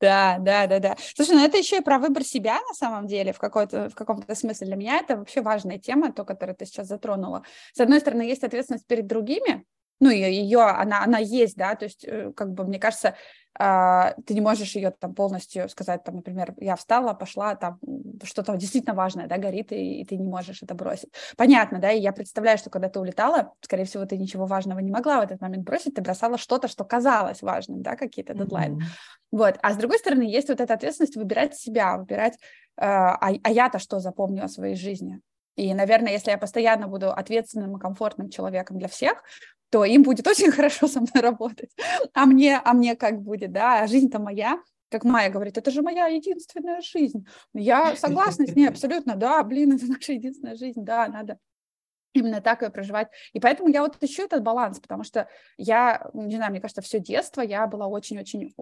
Да, 0.00 0.36
да, 0.40 0.66
да, 0.66 0.78
да. 0.78 0.96
Слушай, 1.14 1.36
ну 1.36 1.44
это 1.44 1.56
еще 1.56 1.78
и 1.78 1.80
про 1.80 1.98
выбор 1.98 2.22
себя 2.22 2.56
на 2.68 2.74
самом 2.74 3.06
деле 3.06 3.32
в, 3.32 3.38
какой-то, 3.38 3.88
в 3.88 3.94
каком-то 3.94 4.34
смысле. 4.34 4.66
Для 4.66 4.76
меня 4.76 4.98
это 4.98 5.16
вообще 5.16 5.40
важная 5.40 5.78
тема, 5.78 6.12
то, 6.12 6.24
которую 6.24 6.54
ты 6.54 6.66
сейчас 6.66 6.86
затронула. 6.88 7.44
С 7.72 7.80
одной 7.80 8.00
стороны, 8.00 8.22
есть 8.22 8.44
ответственность 8.44 8.86
перед 8.86 9.06
другими, 9.06 9.64
ну, 10.00 10.10
ее, 10.10 10.62
она, 10.62 11.02
она 11.04 11.18
есть, 11.18 11.56
да, 11.56 11.74
то 11.74 11.84
есть, 11.84 12.04
э, 12.04 12.32
как 12.34 12.52
бы, 12.52 12.64
мне 12.64 12.78
кажется, 12.78 13.14
а, 13.58 14.14
ты 14.26 14.34
не 14.34 14.40
можешь 14.40 14.76
ее 14.76 14.90
там 14.90 15.14
полностью 15.14 15.68
сказать, 15.68 16.04
там, 16.04 16.16
например, 16.16 16.54
я 16.58 16.76
встала, 16.76 17.14
пошла, 17.14 17.54
там, 17.54 17.78
что-то 18.22 18.54
действительно 18.56 18.94
важное, 18.94 19.26
да, 19.26 19.38
горит, 19.38 19.72
и, 19.72 20.00
и 20.00 20.04
ты 20.04 20.16
не 20.16 20.28
можешь 20.28 20.62
это 20.62 20.74
бросить. 20.74 21.10
Понятно, 21.36 21.78
да, 21.78 21.90
и 21.90 22.00
я 22.00 22.12
представляю, 22.12 22.58
что 22.58 22.68
когда 22.68 22.88
ты 22.88 23.00
улетала, 23.00 23.54
скорее 23.62 23.84
всего, 23.84 24.04
ты 24.04 24.18
ничего 24.18 24.46
важного 24.46 24.80
не 24.80 24.90
могла 24.90 25.20
в 25.20 25.24
этот 25.24 25.40
момент 25.40 25.64
бросить, 25.64 25.94
ты 25.94 26.02
бросала 26.02 26.36
что-то, 26.36 26.68
что 26.68 26.84
казалось 26.84 27.40
важным, 27.40 27.82
да, 27.82 27.96
какие-то 27.96 28.34
дедлайны. 28.34 28.76
Mm-hmm. 28.76 29.28
Вот, 29.32 29.58
а 29.62 29.72
с 29.72 29.76
другой 29.76 29.98
стороны, 29.98 30.22
есть 30.22 30.48
вот 30.48 30.60
эта 30.60 30.74
ответственность 30.74 31.16
выбирать 31.16 31.56
себя, 31.56 31.96
выбирать, 31.96 32.34
э, 32.34 32.84
а, 32.84 33.30
а 33.42 33.50
я-то 33.50 33.78
что 33.78 34.00
запомню 34.00 34.44
о 34.44 34.48
своей 34.48 34.76
жизни, 34.76 35.20
и, 35.56 35.72
наверное, 35.72 36.12
если 36.12 36.30
я 36.30 36.38
постоянно 36.38 36.86
буду 36.86 37.10
ответственным 37.10 37.76
и 37.76 37.80
комфортным 37.80 38.28
человеком 38.28 38.78
для 38.78 38.88
всех, 38.88 39.24
то 39.70 39.84
им 39.84 40.02
будет 40.02 40.26
очень 40.26 40.50
хорошо 40.52 40.88
со 40.88 41.00
мной 41.00 41.22
работать. 41.22 41.70
А 42.12 42.26
мне, 42.26 42.58
а 42.58 42.72
мне 42.72 42.96
как 42.96 43.22
будет, 43.22 43.52
да, 43.52 43.82
а 43.82 43.86
жизнь-то 43.86 44.18
моя, 44.18 44.60
как 44.90 45.04
Майя 45.04 45.30
говорит, 45.30 45.58
это 45.58 45.70
же 45.70 45.82
моя 45.82 46.06
единственная 46.06 46.80
жизнь. 46.80 47.26
Я 47.54 47.96
согласна 47.96 48.46
с 48.46 48.54
ней 48.54 48.68
абсолютно, 48.68 49.16
да, 49.16 49.42
блин, 49.42 49.72
это 49.76 49.86
наша 49.86 50.12
единственная 50.12 50.56
жизнь, 50.56 50.84
да, 50.84 51.08
надо 51.08 51.38
именно 52.12 52.40
так 52.40 52.62
ее 52.62 52.70
проживать. 52.70 53.08
И 53.34 53.40
поэтому 53.40 53.68
я 53.68 53.82
вот 53.82 54.02
ищу 54.02 54.24
этот 54.24 54.42
баланс, 54.42 54.80
потому 54.80 55.04
что 55.04 55.28
я, 55.58 56.08
не 56.14 56.36
знаю, 56.36 56.50
мне 56.50 56.62
кажется, 56.62 56.80
все 56.80 56.98
детство 56.98 57.42
я 57.42 57.66
была 57.66 57.88
очень-очень, 57.88 58.54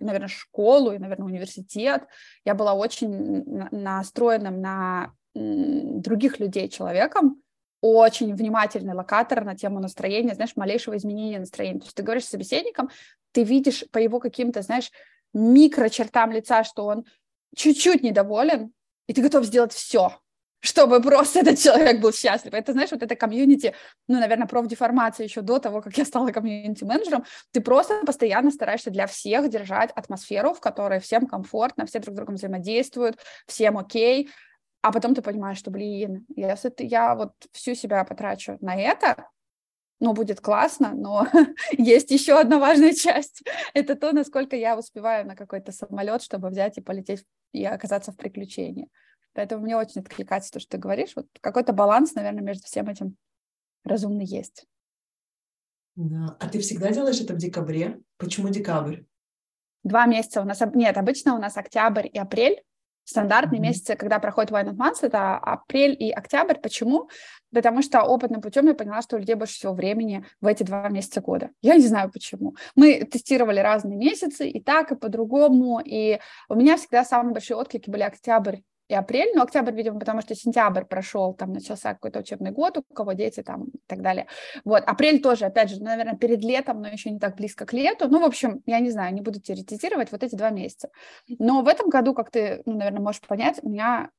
наверное, 0.00 0.26
школу 0.26 0.90
и, 0.90 0.98
наверное, 0.98 1.26
университет, 1.26 2.02
я 2.44 2.54
была 2.54 2.74
очень 2.74 3.44
настроенным 3.70 4.60
на 4.60 5.12
других 5.34 6.40
людей 6.40 6.68
человеком, 6.68 7.40
очень 7.80 8.34
внимательный 8.34 8.94
локатор 8.94 9.44
на 9.44 9.56
тему 9.56 9.80
настроения, 9.80 10.34
знаешь, 10.34 10.56
малейшего 10.56 10.96
изменения 10.96 11.38
настроения. 11.38 11.80
То 11.80 11.86
есть 11.86 11.96
ты 11.96 12.02
говоришь 12.02 12.24
с 12.24 12.30
собеседником, 12.30 12.90
ты 13.32 13.42
видишь 13.42 13.84
по 13.90 13.98
его 13.98 14.18
каким-то, 14.18 14.62
знаешь, 14.62 14.90
микрочертам 15.34 16.32
лица, 16.32 16.64
что 16.64 16.86
он 16.86 17.04
чуть-чуть 17.54 18.02
недоволен, 18.02 18.72
и 19.06 19.12
ты 19.12 19.22
готов 19.22 19.44
сделать 19.44 19.72
все, 19.72 20.18
чтобы 20.60 21.00
просто 21.00 21.40
этот 21.40 21.58
человек 21.58 22.00
был 22.00 22.12
счастлив. 22.12 22.54
Это, 22.54 22.72
знаешь, 22.72 22.90
вот 22.90 23.02
это 23.02 23.14
комьюнити, 23.14 23.74
ну, 24.08 24.18
наверное, 24.18 24.46
профдеформация 24.46 25.24
еще 25.24 25.42
до 25.42 25.58
того, 25.58 25.80
как 25.80 25.96
я 25.96 26.04
стала 26.04 26.30
комьюнити-менеджером, 26.30 27.24
ты 27.52 27.60
просто 27.60 28.00
постоянно 28.04 28.50
стараешься 28.50 28.90
для 28.90 29.06
всех 29.06 29.48
держать 29.48 29.90
атмосферу, 29.94 30.54
в 30.54 30.60
которой 30.60 31.00
всем 31.00 31.26
комфортно, 31.26 31.86
все 31.86 32.00
друг 32.00 32.14
с 32.14 32.16
другом 32.16 32.34
взаимодействуют, 32.36 33.18
всем 33.46 33.78
окей, 33.78 34.30
а 34.86 34.92
потом 34.92 35.16
ты 35.16 35.22
понимаешь, 35.22 35.58
что, 35.58 35.72
блин, 35.72 36.26
если 36.36 36.68
ты, 36.68 36.84
я 36.84 37.16
вот 37.16 37.32
всю 37.50 37.74
себя 37.74 38.04
потрачу 38.04 38.56
на 38.60 38.76
это, 38.76 39.28
ну, 39.98 40.12
будет 40.12 40.40
классно, 40.40 40.92
но 40.94 41.26
есть 41.72 42.12
еще 42.12 42.38
одна 42.38 42.60
важная 42.60 42.92
часть. 42.94 43.42
Это 43.74 43.96
то, 43.96 44.12
насколько 44.12 44.54
я 44.54 44.78
успеваю 44.78 45.26
на 45.26 45.34
какой-то 45.34 45.72
самолет, 45.72 46.22
чтобы 46.22 46.50
взять 46.50 46.78
и 46.78 46.80
полететь 46.80 47.24
и 47.50 47.64
оказаться 47.64 48.12
в 48.12 48.16
приключении. 48.16 48.88
Поэтому 49.32 49.64
мне 49.64 49.76
очень 49.76 50.02
откликается 50.02 50.52
то, 50.52 50.60
что 50.60 50.70
ты 50.70 50.78
говоришь. 50.78 51.16
Вот 51.16 51.26
какой-то 51.40 51.72
баланс, 51.72 52.14
наверное, 52.14 52.44
между 52.44 52.64
всем 52.66 52.88
этим 52.88 53.16
разумный 53.82 54.24
есть. 54.24 54.66
Да. 55.96 56.36
А 56.38 56.48
ты 56.48 56.60
всегда 56.60 56.92
делаешь 56.92 57.20
это 57.20 57.34
в 57.34 57.38
декабре? 57.38 58.00
Почему 58.18 58.50
декабрь? 58.50 59.00
Два 59.82 60.06
месяца 60.06 60.42
у 60.42 60.44
нас... 60.44 60.62
Нет, 60.74 60.96
обычно 60.96 61.34
у 61.34 61.38
нас 61.38 61.56
октябрь 61.56 62.06
и 62.06 62.18
апрель. 62.18 62.62
Стандартные 63.06 63.60
mm-hmm. 63.60 63.62
месяцы, 63.62 63.94
когда 63.94 64.18
проходит 64.18 64.50
Wine 64.50 64.74
Month, 64.74 64.98
это 65.02 65.36
апрель 65.38 65.96
и 65.96 66.10
октябрь. 66.10 66.56
Почему? 66.56 67.08
Потому 67.54 67.80
что 67.80 68.02
опытным 68.02 68.40
путем 68.40 68.66
я 68.66 68.74
поняла, 68.74 69.00
что 69.00 69.14
у 69.14 69.20
людей 69.20 69.36
больше 69.36 69.54
всего 69.54 69.74
времени 69.74 70.26
в 70.40 70.46
эти 70.48 70.64
два 70.64 70.88
месяца 70.88 71.20
года. 71.20 71.50
Я 71.62 71.76
не 71.76 71.86
знаю 71.86 72.10
почему. 72.10 72.56
Мы 72.74 73.04
тестировали 73.04 73.60
разные 73.60 73.96
месяцы, 73.96 74.48
и 74.48 74.60
так, 74.60 74.90
и 74.90 74.96
по-другому. 74.96 75.80
И 75.84 76.18
у 76.48 76.56
меня 76.56 76.76
всегда 76.76 77.04
самые 77.04 77.32
большие 77.32 77.56
отклики 77.56 77.88
были 77.88 78.02
октябрь 78.02 78.56
и 78.88 78.94
апрель, 78.94 79.32
но 79.34 79.42
октябрь, 79.42 79.72
видимо, 79.72 79.98
потому 79.98 80.20
что 80.20 80.34
сентябрь 80.34 80.84
прошел, 80.84 81.34
там 81.34 81.52
начался 81.52 81.94
какой-то 81.94 82.20
учебный 82.20 82.52
год, 82.52 82.78
у 82.78 82.82
кого 82.94 83.12
дети 83.12 83.42
там 83.42 83.64
и 83.64 83.78
так 83.86 84.00
далее. 84.00 84.26
Вот, 84.64 84.84
апрель 84.84 85.20
тоже, 85.20 85.46
опять 85.46 85.70
же, 85.70 85.82
наверное, 85.82 86.16
перед 86.16 86.42
летом, 86.42 86.80
но 86.80 86.88
еще 86.88 87.10
не 87.10 87.18
так 87.18 87.36
близко 87.36 87.66
к 87.66 87.72
лету. 87.72 88.08
Ну, 88.08 88.20
в 88.20 88.24
общем, 88.24 88.62
я 88.66 88.78
не 88.80 88.90
знаю, 88.90 89.14
не 89.14 89.22
буду 89.22 89.40
теоретизировать 89.40 90.12
вот 90.12 90.22
эти 90.22 90.34
два 90.34 90.50
месяца. 90.50 90.90
Но 91.28 91.62
в 91.62 91.68
этом 91.68 91.88
году, 91.88 92.14
как 92.14 92.30
ты, 92.30 92.62
ну, 92.64 92.76
наверное, 92.76 93.00
можешь 93.00 93.20
понять, 93.20 93.58
у 93.62 93.68
меня, 93.68 94.10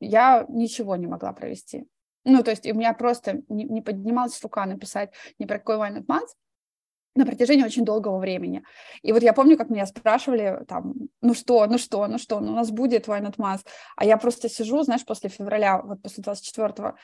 я 0.00 0.46
ничего 0.48 0.96
не 0.96 1.06
могла 1.06 1.32
провести. 1.32 1.86
Ну, 2.24 2.42
то 2.42 2.50
есть 2.50 2.66
у 2.66 2.74
меня 2.74 2.92
просто 2.94 3.42
не, 3.48 3.64
не 3.64 3.82
поднималась 3.82 4.40
рука 4.42 4.64
написать 4.66 5.10
ни 5.38 5.44
про 5.46 5.58
какой 5.58 5.76
wine 5.76 6.04
month, 6.06 6.28
на 7.16 7.26
протяжении 7.26 7.64
очень 7.64 7.84
долгого 7.84 8.18
времени. 8.18 8.62
И 9.02 9.12
вот 9.12 9.22
я 9.22 9.32
помню, 9.32 9.56
как 9.56 9.70
меня 9.70 9.86
спрашивали 9.86 10.64
там, 10.68 10.94
ну 11.20 11.34
что, 11.34 11.66
ну 11.66 11.78
что, 11.78 12.06
ну 12.06 12.18
что, 12.18 12.40
ну 12.40 12.52
у 12.52 12.54
нас 12.54 12.70
будет 12.70 13.08
Why 13.08 13.20
Not 13.20 13.36
Mass? 13.36 13.66
А 13.96 14.04
я 14.04 14.16
просто 14.16 14.48
сижу, 14.48 14.82
знаешь, 14.82 15.04
после 15.04 15.28
февраля, 15.28 15.82
вот 15.82 16.02
после 16.02 16.22
24-го, 16.22 16.94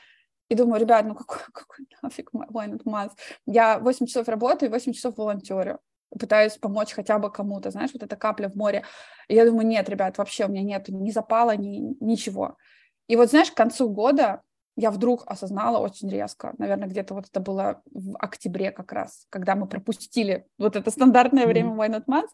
и 0.49 0.55
думаю, 0.55 0.79
ребят, 0.79 1.05
ну 1.05 1.15
какой, 1.15 1.39
какой 1.53 1.87
нафиг 2.01 2.29
Why 2.33 2.69
Not 2.69 2.83
Mass? 2.85 3.11
Я 3.45 3.79
8 3.79 4.05
часов 4.05 4.27
работаю 4.27 4.69
и 4.69 4.73
8 4.73 4.93
часов 4.93 5.17
волонтерю 5.17 5.79
пытаюсь 6.17 6.57
помочь 6.57 6.93
хотя 6.93 7.19
бы 7.19 7.31
кому-то, 7.31 7.71
знаешь, 7.71 7.91
вот 7.93 8.03
эта 8.03 8.15
капля 8.15 8.49
в 8.49 8.55
море. 8.55 8.83
И 9.27 9.35
я 9.35 9.45
думаю, 9.45 9.67
нет, 9.67 9.89
ребят, 9.89 10.17
вообще 10.17 10.45
у 10.45 10.49
меня 10.49 10.63
нет 10.63 10.87
ни 10.87 11.11
запала, 11.11 11.55
ни 11.55 11.95
ничего. 11.99 12.57
И 13.07 13.15
вот, 13.15 13.29
знаешь, 13.29 13.51
к 13.51 13.55
концу 13.55 13.89
года 13.89 14.41
я 14.77 14.91
вдруг 14.91 15.23
осознала 15.25 15.79
очень 15.79 16.09
резко, 16.09 16.53
наверное, 16.59 16.87
где-то 16.87 17.15
вот 17.15 17.25
это 17.27 17.39
было 17.39 17.81
в 17.91 18.15
октябре 18.17 18.71
как 18.71 18.93
раз, 18.93 19.25
когда 19.29 19.55
мы 19.55 19.67
пропустили 19.67 20.45
вот 20.57 20.75
это 20.75 20.91
стандартное 20.91 21.43
mm-hmm. 21.43 21.47
время 21.47 21.69
Why 21.71 21.89
Not 21.89 22.05
Month, 22.05 22.29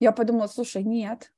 я 0.00 0.10
подумала, 0.12 0.48
слушай, 0.48 0.82
нет, 0.82 1.32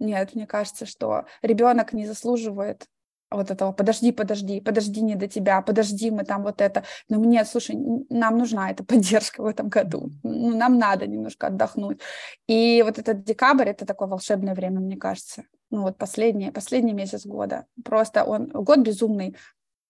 нет, 0.00 0.34
мне 0.34 0.46
кажется, 0.46 0.86
что 0.86 1.24
ребенок 1.40 1.92
не 1.92 2.04
заслуживает 2.04 2.86
вот 3.30 3.50
этого, 3.50 3.72
подожди, 3.72 4.12
подожди, 4.12 4.60
подожди, 4.60 5.00
не 5.00 5.14
до 5.14 5.28
тебя, 5.28 5.62
подожди, 5.62 6.10
мы 6.10 6.24
там 6.24 6.42
вот 6.42 6.60
это. 6.60 6.84
Но 7.08 7.18
мне, 7.18 7.44
слушай, 7.44 7.76
нам 8.10 8.38
нужна 8.38 8.70
эта 8.70 8.84
поддержка 8.84 9.40
в 9.40 9.46
этом 9.46 9.68
году, 9.68 10.10
ну, 10.24 10.56
нам 10.56 10.78
надо 10.78 11.06
немножко 11.06 11.46
отдохнуть. 11.46 12.00
И 12.48 12.82
вот 12.84 12.98
этот 12.98 13.22
декабрь, 13.24 13.68
это 13.68 13.86
такое 13.86 14.08
волшебное 14.08 14.54
время, 14.54 14.80
мне 14.80 14.96
кажется. 14.96 15.44
Ну 15.70 15.82
вот 15.82 15.96
последний, 15.96 16.50
последний 16.50 16.92
месяц 16.92 17.24
года. 17.24 17.64
Просто 17.82 18.24
он, 18.24 18.48
год 18.48 18.80
безумный, 18.80 19.36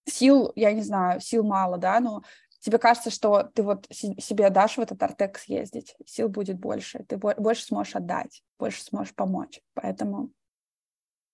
сил, 0.07 0.53
я 0.57 0.73
не 0.73 0.83
знаю, 0.83 1.21
сил 1.21 1.45
мало, 1.45 1.79
да, 1.79 2.01
но 2.01 2.23
тебе 2.61 2.79
кажется, 2.79 3.11
что 3.11 3.45
ты 3.55 3.63
вот 3.63 3.87
себе 3.91 4.51
дашь 4.51 4.77
в 4.77 4.81
этот 4.81 5.03
Артек 5.03 5.39
съездить, 5.39 5.97
сил 6.07 6.29
будет 6.29 6.59
больше, 6.59 7.05
ты 7.09 7.17
больше 7.17 7.65
сможешь 7.65 7.97
отдать, 7.97 8.43
больше 8.59 8.83
сможешь 8.83 9.15
помочь. 9.15 9.61
Поэтому 9.75 10.31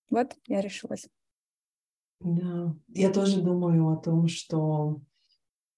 вот 0.09 0.35
я 0.47 0.61
решилась. 0.61 1.07
Да, 2.19 2.75
я 2.89 3.11
тоже 3.11 3.41
думаю 3.41 3.87
о 3.89 3.95
том, 3.95 4.27
что 4.27 4.99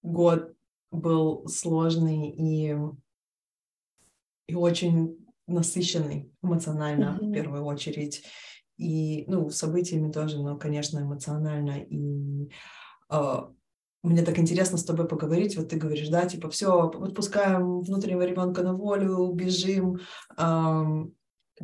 год 0.02 0.54
был 0.90 1.46
сложный 1.48 2.30
и, 2.30 2.76
и 4.48 4.54
очень 4.54 5.24
насыщенный 5.46 6.32
эмоционально 6.42 7.18
mm-hmm. 7.20 7.28
в 7.28 7.32
первую 7.32 7.64
очередь. 7.64 8.24
И, 8.76 9.24
ну, 9.28 9.50
событиями 9.50 10.10
тоже, 10.10 10.42
но, 10.42 10.56
конечно, 10.56 10.98
эмоционально. 10.98 11.80
И 11.82 12.50
мне 14.02 14.22
так 14.22 14.38
интересно 14.38 14.78
с 14.78 14.84
тобой 14.84 15.06
поговорить. 15.06 15.56
Вот 15.56 15.68
ты 15.68 15.76
говоришь, 15.76 16.08
да, 16.08 16.26
типа, 16.26 16.50
все, 16.50 16.88
отпускаем 16.88 17.82
внутреннего 17.82 18.22
ребенка 18.22 18.62
на 18.62 18.74
волю, 18.74 19.30
бежим, 19.32 20.00
эм, 20.36 21.14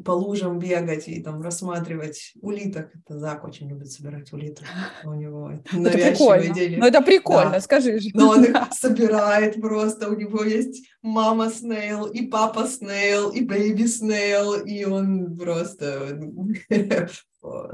по 0.05 0.13
лужам 0.13 0.59
бегать 0.59 1.09
и 1.09 1.21
там 1.21 1.43
рассматривать 1.43 2.33
улиток. 2.41 2.91
Это 2.95 3.19
Зак 3.19 3.45
очень 3.45 3.69
любит 3.69 3.91
собирать 3.91 4.33
улиток. 4.33 4.67
У 5.05 5.15
него 5.15 5.51
это 5.51 5.77
навязчивая 5.77 6.47
идея. 6.49 6.79
Ну, 6.79 6.87
это 6.87 7.01
прикольно, 7.03 7.53
да. 7.53 7.61
скажи 7.61 7.99
же. 7.99 8.11
Но 8.15 8.31
он 8.31 8.45
их 8.45 8.57
собирает 8.73 9.61
просто. 9.61 10.09
У 10.09 10.15
него 10.15 10.45
есть 10.45 10.87
мама 11.03 11.51
snail, 11.51 12.07
и 12.07 12.27
папа 12.27 12.67
snail, 12.67 13.31
и 13.31 13.41
baby 13.41 13.87
snail, 13.87 14.65
и 14.65 14.85
он 14.85 15.37
просто 15.37 16.21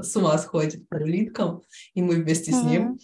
с 0.01 0.15
ума 0.15 0.37
сходит 0.37 0.87
по 0.89 0.95
улиткам, 0.95 1.61
и 1.93 2.01
мы 2.01 2.15
вместе 2.15 2.51
с 2.51 2.63
ним. 2.63 2.97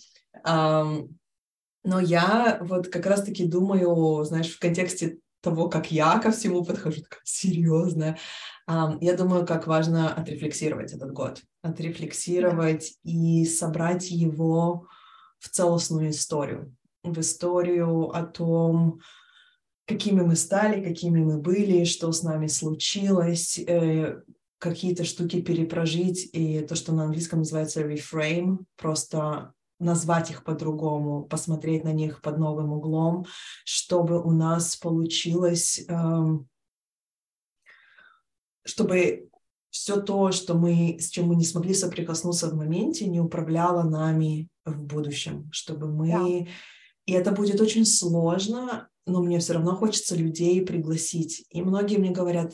Но 0.43 1.99
я 1.99 2.59
вот 2.61 2.89
как 2.89 3.05
раз-таки 3.05 3.45
думаю, 3.45 4.23
знаешь, 4.23 4.53
в 4.53 4.59
контексте 4.59 5.17
того, 5.41 5.69
как 5.69 5.91
я 5.91 6.19
ко 6.19 6.31
всему 6.31 6.63
подхожу, 6.63 7.01
такая 7.01 7.21
серьезная. 7.23 8.17
Я 8.67 9.17
думаю, 9.17 9.45
как 9.45 9.67
важно 9.67 10.13
отрефлексировать 10.13 10.93
этот 10.93 11.11
год, 11.11 11.41
отрефлексировать 11.63 12.93
и 13.03 13.45
собрать 13.45 14.11
его 14.11 14.87
в 15.39 15.49
целостную 15.49 16.11
историю, 16.11 16.75
в 17.03 17.19
историю 17.19 18.09
о 18.15 18.23
том, 18.23 18.99
какими 19.87 20.21
мы 20.21 20.35
стали, 20.35 20.83
какими 20.83 21.19
мы 21.19 21.39
были, 21.39 21.83
что 21.83 22.11
с 22.11 22.21
нами 22.21 22.47
случилось, 22.47 23.57
э, 23.57 24.21
какие-то 24.59 25.03
штуки 25.03 25.41
перепрожить, 25.41 26.29
и 26.33 26.59
то, 26.61 26.75
что 26.75 26.93
на 26.93 27.05
английском 27.05 27.39
называется 27.39 27.81
reframe, 27.81 28.59
просто 28.77 29.53
назвать 29.81 30.29
их 30.29 30.43
по-другому, 30.43 31.23
посмотреть 31.23 31.83
на 31.83 31.91
них 31.91 32.21
под 32.21 32.37
новым 32.37 32.71
углом, 32.71 33.25
чтобы 33.65 34.21
у 34.21 34.31
нас 34.31 34.75
получилось, 34.75 35.83
эм, 35.87 36.47
чтобы 38.63 39.29
все 39.71 40.01
то, 40.01 40.31
что 40.31 40.53
мы, 40.53 40.97
с 40.99 41.09
чем 41.09 41.27
мы 41.27 41.35
не 41.35 41.45
смогли 41.45 41.73
соприкоснуться 41.73 42.49
в 42.49 42.55
моменте, 42.55 43.07
не 43.07 43.19
управляло 43.19 43.83
нами 43.83 44.49
в 44.65 44.83
будущем, 44.83 45.49
чтобы 45.51 45.87
мы... 45.87 46.09
Да. 46.09 46.51
И 47.07 47.13
это 47.13 47.31
будет 47.31 47.59
очень 47.59 47.85
сложно, 47.85 48.89
но 49.07 49.23
мне 49.23 49.39
все 49.39 49.53
равно 49.53 49.75
хочется 49.75 50.15
людей 50.15 50.63
пригласить. 50.63 51.45
И 51.49 51.61
многие 51.61 51.97
мне 51.97 52.11
говорят, 52.11 52.53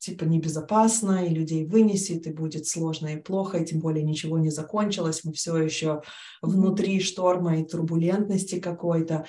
типа 0.00 0.24
небезопасно, 0.24 1.24
и 1.26 1.34
людей 1.34 1.64
вынесет, 1.64 2.26
и 2.26 2.32
будет 2.32 2.66
сложно 2.66 3.08
и 3.08 3.20
плохо, 3.20 3.58
и 3.58 3.64
тем 3.64 3.78
более 3.78 4.02
ничего 4.02 4.38
не 4.38 4.50
закончилось, 4.50 5.22
мы 5.24 5.32
все 5.32 5.56
еще 5.58 6.02
внутри 6.42 7.00
шторма 7.00 7.60
и 7.60 7.64
турбулентности 7.64 8.58
какой-то. 8.58 9.26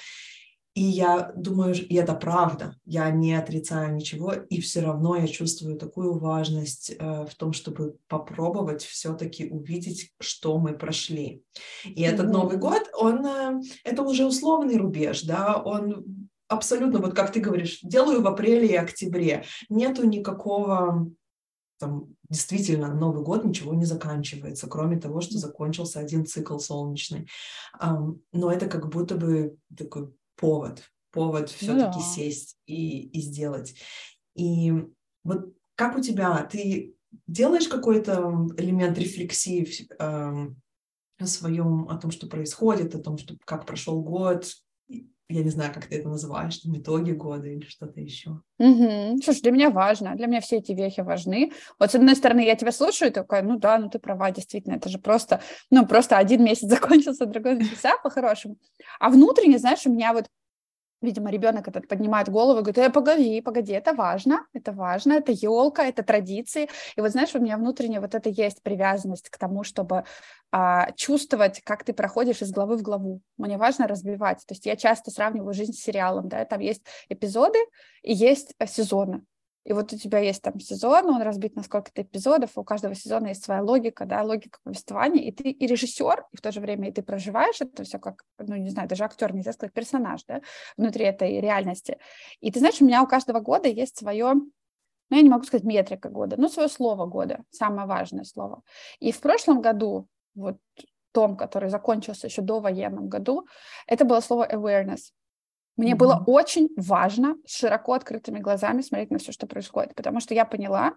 И 0.73 0.83
я 0.83 1.33
думаю, 1.35 1.75
и 1.75 1.95
это 1.95 2.15
правда, 2.15 2.77
я 2.85 3.09
не 3.11 3.33
отрицаю 3.33 3.93
ничего, 3.93 4.31
и 4.31 4.61
все 4.61 4.79
равно 4.79 5.17
я 5.17 5.27
чувствую 5.27 5.77
такую 5.77 6.17
важность 6.17 6.95
э, 6.97 7.25
в 7.25 7.35
том, 7.35 7.51
чтобы 7.51 7.97
попробовать 8.07 8.81
все-таки 8.81 9.49
увидеть, 9.49 10.13
что 10.21 10.57
мы 10.57 10.71
прошли. 10.77 11.43
И 11.83 11.89
mm-hmm. 11.89 12.07
этот 12.07 12.31
Новый 12.31 12.57
год, 12.57 12.83
он, 12.97 13.25
э, 13.25 13.61
это 13.83 14.01
уже 14.01 14.25
условный 14.25 14.77
рубеж, 14.77 15.23
да, 15.23 15.61
он 15.61 16.20
абсолютно, 16.51 16.99
вот 16.99 17.15
как 17.15 17.31
ты 17.31 17.39
говоришь, 17.39 17.79
делаю 17.81 18.21
в 18.21 18.27
апреле 18.27 18.67
и 18.67 18.75
октябре. 18.75 19.45
Нету 19.69 20.05
никакого 20.05 21.09
там, 21.79 22.15
действительно, 22.29 22.93
Новый 22.93 23.23
год 23.23 23.43
ничего 23.43 23.73
не 23.73 23.85
заканчивается, 23.85 24.67
кроме 24.67 24.99
того, 24.99 25.19
что 25.21 25.39
закончился 25.39 25.99
один 25.99 26.27
цикл 26.27 26.59
солнечный. 26.59 27.27
Но 27.79 28.51
это 28.51 28.67
как 28.67 28.89
будто 28.89 29.15
бы 29.15 29.57
такой 29.75 30.13
повод, 30.35 30.83
повод 31.11 31.49
все-таки 31.49 31.99
да. 31.99 32.05
сесть 32.05 32.57
и, 32.67 33.07
и 33.07 33.21
сделать. 33.21 33.75
И 34.35 34.71
вот 35.23 35.53
как 35.75 35.97
у 35.97 36.01
тебя, 36.01 36.43
ты 36.43 36.93
делаешь 37.27 37.67
какой-то 37.67 38.47
элемент 38.57 38.97
рефлексии 38.99 39.67
о 39.99 41.25
своем, 41.25 41.89
о 41.89 41.97
том, 41.97 42.11
что 42.11 42.27
происходит, 42.27 42.93
о 42.93 42.99
том, 42.99 43.17
что, 43.17 43.35
как 43.45 43.65
прошел 43.65 44.01
год, 44.01 44.45
я 45.33 45.43
не 45.43 45.49
знаю, 45.49 45.73
как 45.73 45.87
ты 45.87 45.97
это 45.97 46.09
называешь, 46.09 46.57
там, 46.57 46.77
итоги 46.77 47.11
года 47.11 47.47
или 47.47 47.65
что-то 47.65 47.99
еще. 47.99 48.41
Угу. 48.59 49.21
Слушай, 49.23 49.41
для 49.41 49.51
меня 49.51 49.69
важно, 49.69 50.15
для 50.15 50.27
меня 50.27 50.41
все 50.41 50.57
эти 50.57 50.71
вехи 50.71 51.01
важны. 51.01 51.51
Вот 51.79 51.91
с 51.91 51.95
одной 51.95 52.15
стороны, 52.15 52.45
я 52.45 52.55
тебя 52.55 52.71
слушаю, 52.71 53.09
и 53.09 53.13
такая, 53.13 53.41
ну 53.41 53.57
да, 53.57 53.77
ну 53.77 53.89
ты 53.89 53.99
права, 53.99 54.31
действительно, 54.31 54.75
это 54.75 54.89
же 54.89 54.99
просто, 54.99 55.41
ну 55.69 55.85
просто 55.85 56.17
один 56.17 56.43
месяц 56.43 56.67
закончился, 56.69 57.25
другой 57.25 57.55
начался 57.55 57.97
по-хорошему. 58.03 58.57
А 58.99 59.09
внутренне, 59.09 59.57
знаешь, 59.57 59.85
у 59.85 59.91
меня 59.91 60.13
вот 60.13 60.27
видимо, 61.01 61.31
ребенок 61.31 61.67
этот 61.67 61.87
поднимает 61.87 62.29
голову 62.29 62.59
и 62.59 62.61
говорит, 62.61 62.77
э, 62.77 62.89
погоди, 62.89 63.41
погоди, 63.41 63.73
это 63.73 63.93
важно, 63.93 64.45
это 64.53 64.71
важно, 64.71 65.13
это 65.13 65.31
елка, 65.31 65.85
это 65.85 66.03
традиции. 66.03 66.69
И 66.95 67.01
вот 67.01 67.11
знаешь, 67.11 67.33
у 67.35 67.39
меня 67.39 67.57
внутренне 67.57 67.99
вот 67.99 68.15
это 68.15 68.29
есть 68.29 68.61
привязанность 68.61 69.29
к 69.29 69.37
тому, 69.37 69.63
чтобы 69.63 70.03
а, 70.51 70.91
чувствовать, 70.93 71.61
как 71.61 71.83
ты 71.83 71.93
проходишь 71.93 72.41
из 72.41 72.51
главы 72.51 72.77
в 72.77 72.81
главу. 72.81 73.21
Мне 73.37 73.57
важно 73.57 73.87
разбивать. 73.87 74.39
То 74.45 74.53
есть 74.53 74.65
я 74.65 74.75
часто 74.75 75.09
сравниваю 75.09 75.53
жизнь 75.53 75.73
с 75.73 75.81
сериалом, 75.81 76.27
да, 76.27 76.45
там 76.45 76.59
есть 76.59 76.83
эпизоды 77.09 77.59
и 78.03 78.13
есть 78.13 78.53
э, 78.59 78.67
сезоны. 78.67 79.23
И 79.63 79.73
вот 79.73 79.93
у 79.93 79.97
тебя 79.97 80.19
есть 80.19 80.41
там 80.41 80.59
сезон, 80.59 81.05
он 81.05 81.21
разбит 81.21 81.55
на 81.55 81.63
сколько-то 81.63 82.01
эпизодов, 82.01 82.51
у 82.55 82.63
каждого 82.63 82.95
сезона 82.95 83.27
есть 83.27 83.43
своя 83.43 83.61
логика, 83.61 84.05
да, 84.05 84.23
логика 84.23 84.59
повествования, 84.63 85.23
и 85.23 85.31
ты 85.31 85.51
и 85.51 85.67
режиссер, 85.67 86.25
и 86.31 86.37
в 86.37 86.41
то 86.41 86.51
же 86.51 86.59
время 86.59 86.89
и 86.89 86.91
ты 86.91 87.03
проживаешь 87.03 87.61
это 87.61 87.83
все 87.83 87.99
как, 87.99 88.23
ну, 88.39 88.55
не 88.55 88.69
знаю, 88.69 88.89
даже 88.89 89.03
актер, 89.03 89.33
нельзя 89.33 89.53
сказать, 89.53 89.73
персонаж, 89.73 90.23
да, 90.27 90.41
внутри 90.77 91.05
этой 91.05 91.39
реальности. 91.39 91.97
И 92.39 92.51
ты 92.51 92.59
знаешь, 92.59 92.81
у 92.81 92.85
меня 92.85 93.03
у 93.03 93.07
каждого 93.07 93.39
года 93.39 93.67
есть 93.67 93.97
свое 93.97 94.33
ну, 94.33 95.17
я 95.17 95.23
не 95.23 95.29
могу 95.29 95.43
сказать 95.43 95.65
метрика 95.65 96.07
года, 96.07 96.37
но 96.39 96.47
свое 96.47 96.69
слово 96.69 97.05
года, 97.05 97.43
самое 97.49 97.85
важное 97.85 98.23
слово. 98.23 98.63
И 98.99 99.11
в 99.11 99.19
прошлом 99.19 99.61
году, 99.61 100.07
вот 100.35 100.55
том, 101.11 101.35
который 101.35 101.69
закончился 101.69 102.27
еще 102.27 102.41
до 102.41 102.59
военном 102.59 103.09
году, 103.09 103.47
это 103.87 104.05
было 104.05 104.21
слово 104.21 104.47
awareness. 104.47 105.11
Мне 105.81 105.93
mm-hmm. 105.93 105.97
было 105.97 106.23
очень 106.27 106.69
важно 106.77 107.37
широко 107.43 107.93
открытыми 107.93 108.37
глазами 108.37 108.81
смотреть 108.81 109.09
на 109.09 109.17
все, 109.17 109.31
что 109.31 109.47
происходит, 109.47 109.95
потому 109.95 110.19
что 110.19 110.35
я 110.35 110.45
поняла 110.45 110.93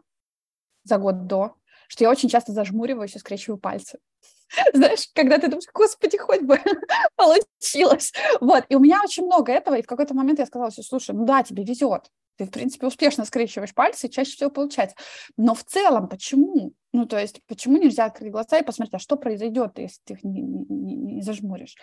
за 0.83 0.99
год 0.99 1.27
до, 1.27 1.55
что 1.89 2.05
я 2.05 2.11
очень 2.11 2.29
часто 2.29 2.53
зажмуриваюсь 2.53 3.17
и 3.17 3.19
скрещиваю 3.19 3.59
пальцы. 3.59 3.99
Знаешь, 4.75 5.09
когда 5.15 5.39
ты 5.39 5.47
думаешь, 5.47 5.71
господи, 5.73 6.19
хоть 6.19 6.43
бы 6.43 6.61
получилось. 7.17 8.13
Вот, 8.43 8.67
и 8.69 8.77
у 8.77 8.79
меня 8.79 9.01
очень 9.03 9.25
много 9.25 9.53
этого, 9.53 9.77
и 9.77 9.83
в 9.83 9.87
какой-то 9.87 10.13
момент 10.13 10.39
я 10.39 10.45
сказала, 10.45 10.69
слушай, 10.69 11.15
ну 11.15 11.25
да, 11.25 11.43
тебе 11.43 11.65
везет, 11.65 12.11
ты, 12.37 12.47
в 12.47 12.51
принципе, 12.51 12.87
успешно 12.87 13.25
скрещиваешь 13.25 13.75
пальцы, 13.75 14.07
и 14.07 14.11
чаще 14.11 14.33
всего 14.33 14.51
получается. 14.51 14.97
Но 15.37 15.55
в 15.55 15.65
целом, 15.65 16.09
почему? 16.09 16.73
Ну, 16.93 17.07
то 17.07 17.19
есть, 17.19 17.41
почему 17.47 17.77
нельзя 17.77 18.05
открыть 18.05 18.31
глаза 18.31 18.59
и 18.59 18.65
посмотреть, 18.65 18.95
а 18.95 18.99
что 18.99 19.17
произойдет, 19.17 19.79
если 19.79 20.01
ты 20.05 20.15
их 20.15 20.25
не, 20.25 20.43
не, 20.43 20.97
не 20.97 21.23
зажмуришь? 21.23 21.77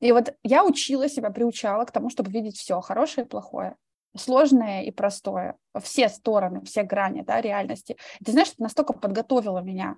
И 0.00 0.12
вот 0.12 0.34
я 0.42 0.64
учила 0.64 1.08
себя, 1.08 1.30
приучала 1.30 1.84
к 1.84 1.92
тому, 1.92 2.10
чтобы 2.10 2.30
видеть 2.30 2.56
все, 2.56 2.80
хорошее 2.80 3.26
и 3.26 3.28
плохое, 3.28 3.76
сложное 4.16 4.82
и 4.82 4.90
простое, 4.90 5.56
все 5.82 6.08
стороны, 6.08 6.62
все 6.64 6.82
грани 6.82 7.22
да, 7.22 7.40
реальности. 7.40 7.96
Ты 8.24 8.32
знаешь, 8.32 8.48
это 8.48 8.62
настолько 8.62 8.92
подготовило 8.92 9.60
меня 9.60 9.96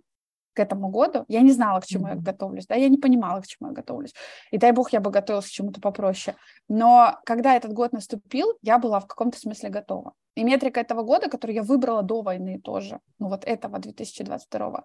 к 0.54 0.60
этому 0.60 0.88
году. 0.88 1.24
Я 1.28 1.40
не 1.40 1.52
знала, 1.52 1.80
к 1.80 1.86
чему 1.86 2.06
mm-hmm. 2.06 2.16
я 2.16 2.22
готовлюсь, 2.22 2.66
да, 2.66 2.74
я 2.74 2.88
не 2.88 2.98
понимала, 2.98 3.40
к 3.40 3.46
чему 3.46 3.70
я 3.70 3.74
готовлюсь. 3.74 4.14
И 4.50 4.58
дай 4.58 4.72
бог, 4.72 4.92
я 4.92 5.00
бы 5.00 5.10
готовилась 5.10 5.46
к 5.46 5.50
чему-то 5.50 5.80
попроще. 5.80 6.36
Но 6.68 7.18
когда 7.24 7.56
этот 7.56 7.72
год 7.72 7.92
наступил, 7.92 8.58
я 8.62 8.78
была 8.78 9.00
в 9.00 9.06
каком-то 9.06 9.38
смысле 9.38 9.68
готова. 9.70 10.12
И 10.34 10.44
метрика 10.44 10.80
этого 10.80 11.02
года, 11.02 11.28
которую 11.28 11.56
я 11.56 11.62
выбрала 11.62 12.02
до 12.02 12.22
войны 12.22 12.60
тоже, 12.60 13.00
ну 13.18 13.28
вот 13.28 13.44
этого 13.44 13.78
2022, 13.78 14.84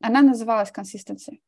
она 0.00 0.22
называлась 0.22 0.72
consistency 0.72 1.38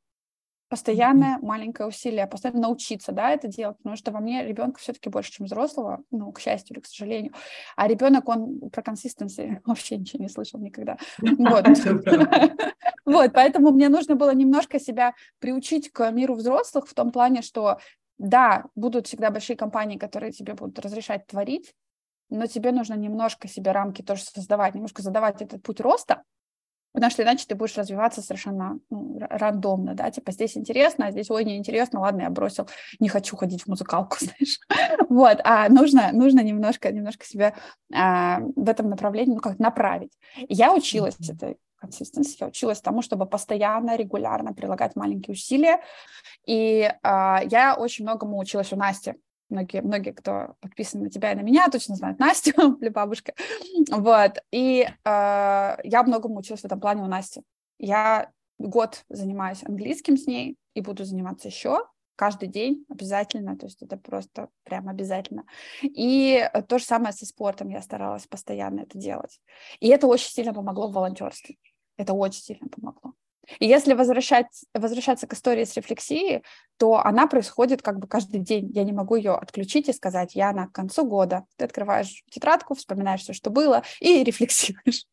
постоянное 0.70 1.36
mm-hmm. 1.36 1.46
маленькое 1.46 1.88
усилие, 1.88 2.26
постоянно 2.28 2.60
научиться, 2.60 3.10
да, 3.10 3.30
это 3.32 3.48
делать, 3.48 3.76
потому 3.78 3.96
что 3.96 4.12
во 4.12 4.20
мне 4.20 4.46
ребенка 4.46 4.78
все-таки 4.78 5.10
больше, 5.10 5.32
чем 5.32 5.46
взрослого, 5.46 6.04
ну, 6.12 6.30
к 6.30 6.38
счастью 6.38 6.76
или 6.76 6.80
к 6.80 6.86
сожалению, 6.86 7.34
а 7.76 7.88
ребенок, 7.88 8.28
он 8.28 8.70
про 8.70 8.80
консистенции 8.80 9.60
вообще 9.66 9.98
ничего 9.98 10.22
не 10.22 10.30
слышал 10.30 10.60
никогда. 10.60 10.96
Вот. 11.50 11.66
вот, 13.04 13.32
поэтому 13.32 13.70
мне 13.70 13.88
нужно 13.88 14.16
было 14.16 14.34
немножко 14.34 14.78
себя 14.78 15.14
приучить 15.38 15.90
к 15.90 16.10
миру 16.10 16.34
взрослых 16.34 16.88
в 16.88 16.94
том 16.94 17.10
плане, 17.12 17.42
что 17.42 17.78
да, 18.18 18.66
будут 18.74 19.06
всегда 19.06 19.30
большие 19.30 19.56
компании, 19.56 19.96
которые 19.96 20.32
тебе 20.32 20.54
будут 20.54 20.78
разрешать 20.78 21.26
творить, 21.26 21.74
но 22.28 22.46
тебе 22.46 22.72
нужно 22.72 22.94
немножко 22.94 23.48
себе 23.48 23.72
рамки 23.72 24.02
тоже 24.02 24.22
создавать, 24.22 24.74
немножко 24.74 25.02
задавать 25.02 25.42
этот 25.42 25.62
путь 25.62 25.80
роста, 25.80 26.22
Потому 26.92 27.10
что 27.10 27.22
иначе 27.22 27.44
ты 27.46 27.54
будешь 27.54 27.76
развиваться 27.76 28.20
совершенно 28.20 28.80
ну, 28.90 29.16
рандомно, 29.20 29.94
да, 29.94 30.10
типа 30.10 30.32
здесь 30.32 30.56
интересно, 30.56 31.06
а 31.06 31.10
здесь, 31.12 31.30
ой, 31.30 31.44
неинтересно, 31.44 32.00
ладно, 32.00 32.22
я 32.22 32.30
бросил, 32.30 32.68
не 32.98 33.08
хочу 33.08 33.36
ходить 33.36 33.62
в 33.62 33.68
музыкалку, 33.68 34.16
знаешь. 34.20 34.58
вот, 35.08 35.38
а 35.44 35.68
нужно, 35.68 36.10
нужно 36.12 36.40
немножко, 36.40 36.90
немножко 36.90 37.24
себя 37.24 37.54
а, 37.94 38.40
в 38.40 38.68
этом 38.68 38.88
направлении, 38.90 39.34
ну, 39.34 39.40
как 39.40 39.60
направить. 39.60 40.12
я 40.48 40.74
училась 40.74 41.14
mm-hmm. 41.14 41.34
этой 41.34 41.56
консистенции, 41.80 42.36
я 42.40 42.46
училась 42.46 42.80
тому, 42.80 43.02
чтобы 43.02 43.26
постоянно, 43.26 43.96
регулярно 43.96 44.52
прилагать 44.52 44.96
маленькие 44.96 45.32
усилия, 45.32 45.80
и 46.46 46.92
а, 47.02 47.42
я 47.50 47.74
очень 47.74 48.04
многому 48.04 48.38
училась 48.38 48.72
у 48.72 48.76
Насти, 48.76 49.14
многие, 49.48 49.82
многие, 49.82 50.12
кто 50.12 50.54
подписан 50.60 51.02
на 51.02 51.10
тебя 51.10 51.32
и 51.32 51.34
на 51.34 51.40
меня, 51.40 51.68
точно 51.68 51.96
знают 51.96 52.18
Настю, 52.18 52.52
или 52.80 52.88
бабушка. 52.88 53.34
Вот. 53.90 54.38
И 54.50 54.82
э, 54.82 54.90
я 55.04 56.02
многому 56.04 56.38
училась 56.38 56.62
в 56.62 56.64
этом 56.64 56.80
плане 56.80 57.02
у 57.02 57.06
Насти. 57.06 57.42
Я 57.78 58.30
год 58.58 59.04
занимаюсь 59.08 59.64
английским 59.64 60.16
с 60.16 60.26
ней 60.26 60.56
и 60.74 60.80
буду 60.80 61.04
заниматься 61.04 61.48
еще 61.48 61.80
каждый 62.20 62.48
день 62.48 62.84
обязательно, 62.90 63.56
то 63.56 63.64
есть 63.64 63.82
это 63.82 63.96
просто 63.96 64.50
прям 64.64 64.90
обязательно. 64.90 65.44
И 65.80 66.46
то 66.68 66.78
же 66.78 66.84
самое 66.84 67.14
со 67.14 67.24
спортом, 67.24 67.70
я 67.70 67.80
старалась 67.80 68.26
постоянно 68.26 68.80
это 68.80 68.98
делать. 68.98 69.40
И 69.80 69.88
это 69.88 70.06
очень 70.06 70.28
сильно 70.28 70.52
помогло 70.52 70.88
в 70.88 70.92
волонтерстве. 70.92 71.56
Это 72.00 72.14
очень 72.14 72.40
сильно 72.40 72.66
помогло. 72.68 73.12
И 73.58 73.66
если 73.66 73.92
возвращать, 73.92 74.64
возвращаться 74.74 75.26
к 75.26 75.34
истории 75.34 75.64
с 75.64 75.76
рефлексией, 75.76 76.42
то 76.78 77.04
она 77.04 77.26
происходит 77.26 77.82
как 77.82 77.98
бы 77.98 78.06
каждый 78.06 78.40
день. 78.40 78.70
Я 78.72 78.84
не 78.84 78.92
могу 78.92 79.16
ее 79.16 79.32
отключить 79.32 79.88
и 79.88 79.92
сказать, 79.92 80.34
я 80.34 80.52
на 80.52 80.68
концу 80.68 81.04
года. 81.04 81.44
Ты 81.56 81.66
открываешь 81.66 82.22
тетрадку, 82.30 82.74
вспоминаешь 82.74 83.20
все, 83.20 83.34
что 83.34 83.50
было, 83.50 83.82
и 84.00 84.24
рефлексируешь. 84.24 85.04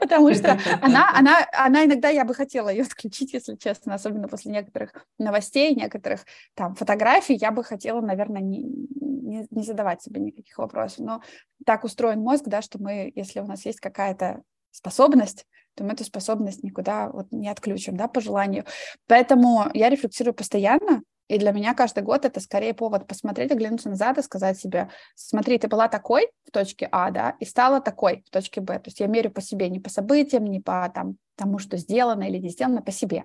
Потому 0.00 0.34
что 0.34 0.58
она, 0.80 1.12
она, 1.14 1.46
она 1.52 1.84
иногда, 1.84 2.08
я 2.08 2.24
бы 2.24 2.34
хотела 2.34 2.68
ее 2.68 2.82
отключить, 2.82 3.32
если 3.32 3.54
честно, 3.54 3.94
особенно 3.94 4.26
после 4.26 4.50
некоторых 4.50 5.06
новостей, 5.18 5.72
некоторых 5.74 6.24
там 6.54 6.74
фотографий, 6.74 7.34
я 7.34 7.52
бы 7.52 7.62
хотела, 7.62 8.00
наверное, 8.00 8.42
не, 8.42 8.64
не, 8.64 9.46
не 9.50 9.62
задавать 9.62 10.02
себе 10.02 10.20
никаких 10.20 10.58
вопросов. 10.58 10.98
Но 10.98 11.22
так 11.64 11.84
устроен 11.84 12.20
мозг, 12.20 12.44
да, 12.46 12.60
что 12.60 12.82
мы, 12.82 13.12
если 13.14 13.38
у 13.38 13.46
нас 13.46 13.64
есть 13.66 13.78
какая-то 13.78 14.42
способность, 14.74 15.46
то 15.74 15.84
мы 15.84 15.92
эту 15.92 16.04
способность 16.04 16.62
никуда 16.62 17.08
вот 17.08 17.26
не 17.30 17.48
отключим, 17.48 17.96
да, 17.96 18.08
по 18.08 18.20
желанию. 18.20 18.64
Поэтому 19.06 19.66
я 19.74 19.88
рефлексирую 19.88 20.34
постоянно, 20.34 21.02
и 21.28 21.38
для 21.38 21.52
меня 21.52 21.74
каждый 21.74 22.02
год 22.02 22.24
это 22.24 22.40
скорее 22.40 22.74
повод 22.74 23.06
посмотреть, 23.06 23.50
оглянуться 23.50 23.88
назад 23.88 24.18
и 24.18 24.22
сказать 24.22 24.58
себе, 24.58 24.90
смотри, 25.14 25.58
ты 25.58 25.68
была 25.68 25.88
такой 25.88 26.28
в 26.46 26.50
точке 26.50 26.88
А, 26.92 27.10
да, 27.10 27.36
и 27.40 27.46
стала 27.46 27.80
такой 27.80 28.22
в 28.26 28.30
точке 28.30 28.60
Б. 28.60 28.78
То 28.78 28.88
есть 28.88 29.00
я 29.00 29.06
мерю 29.06 29.30
по 29.30 29.40
себе, 29.40 29.70
не 29.70 29.80
по 29.80 29.88
событиям, 29.88 30.44
не 30.44 30.60
по 30.60 30.90
там, 30.94 31.16
тому, 31.36 31.58
что 31.58 31.78
сделано 31.78 32.24
или 32.24 32.38
не 32.38 32.50
сделано, 32.50 32.82
по 32.82 32.92
себе. 32.92 33.24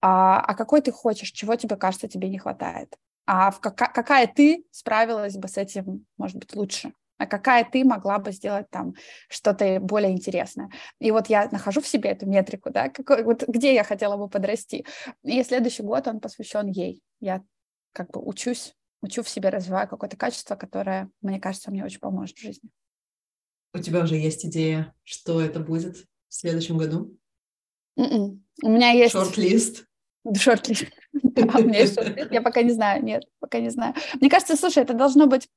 А, 0.00 0.40
а 0.40 0.54
какой 0.54 0.80
ты 0.80 0.92
хочешь, 0.92 1.32
чего 1.32 1.56
тебе 1.56 1.76
кажется, 1.76 2.06
тебе 2.06 2.28
не 2.28 2.38
хватает? 2.38 2.96
А 3.26 3.50
в 3.50 3.60
какая, 3.60 3.90
какая 3.90 4.26
ты 4.28 4.64
справилась 4.70 5.36
бы 5.36 5.48
с 5.48 5.56
этим, 5.56 6.06
может 6.16 6.36
быть, 6.36 6.54
лучше? 6.54 6.92
А 7.18 7.26
какая 7.26 7.68
ты 7.70 7.84
могла 7.84 8.18
бы 8.18 8.32
сделать 8.32 8.70
там 8.70 8.94
что-то 9.28 9.80
более 9.80 10.12
интересное. 10.12 10.70
И 11.00 11.10
вот 11.10 11.26
я 11.26 11.48
нахожу 11.50 11.80
в 11.80 11.86
себе 11.86 12.10
эту 12.10 12.26
метрику, 12.26 12.70
да, 12.70 12.88
какой, 12.88 13.24
вот 13.24 13.44
где 13.46 13.74
я 13.74 13.84
хотела 13.84 14.16
бы 14.16 14.28
подрасти. 14.28 14.86
И 15.24 15.42
следующий 15.42 15.82
год 15.82 16.06
он 16.06 16.20
посвящен 16.20 16.68
ей. 16.68 17.02
Я 17.20 17.42
как 17.92 18.10
бы 18.12 18.20
учусь, 18.24 18.74
учу 19.02 19.22
в 19.22 19.28
себе, 19.28 19.50
развиваю 19.50 19.88
какое-то 19.88 20.16
качество, 20.16 20.54
которое, 20.54 21.10
мне 21.20 21.40
кажется, 21.40 21.70
мне 21.70 21.84
очень 21.84 22.00
поможет 22.00 22.36
в 22.36 22.40
жизни. 22.40 22.70
У 23.74 23.78
тебя 23.78 24.02
уже 24.02 24.16
есть 24.16 24.46
идея, 24.46 24.94
что 25.02 25.40
это 25.40 25.60
будет 25.60 25.96
в 25.96 26.34
следующем 26.34 26.78
году? 26.78 27.16
Mm-mm. 27.98 28.14
М-м. 28.14 28.44
У 28.62 28.68
меня 28.70 28.90
есть... 28.90 29.12
Шорт-лист? 29.12 29.84
Шорт-лист. 30.34 30.92
Я 32.30 32.42
пока 32.42 32.62
не 32.62 32.72
знаю, 32.72 33.02
нет, 33.02 33.24
пока 33.40 33.60
не 33.60 33.70
знаю. 33.70 33.94
Мне 34.14 34.30
кажется, 34.30 34.56
слушай, 34.56 34.82
это 34.82 34.94
должно 34.94 35.26
быть 35.26 35.48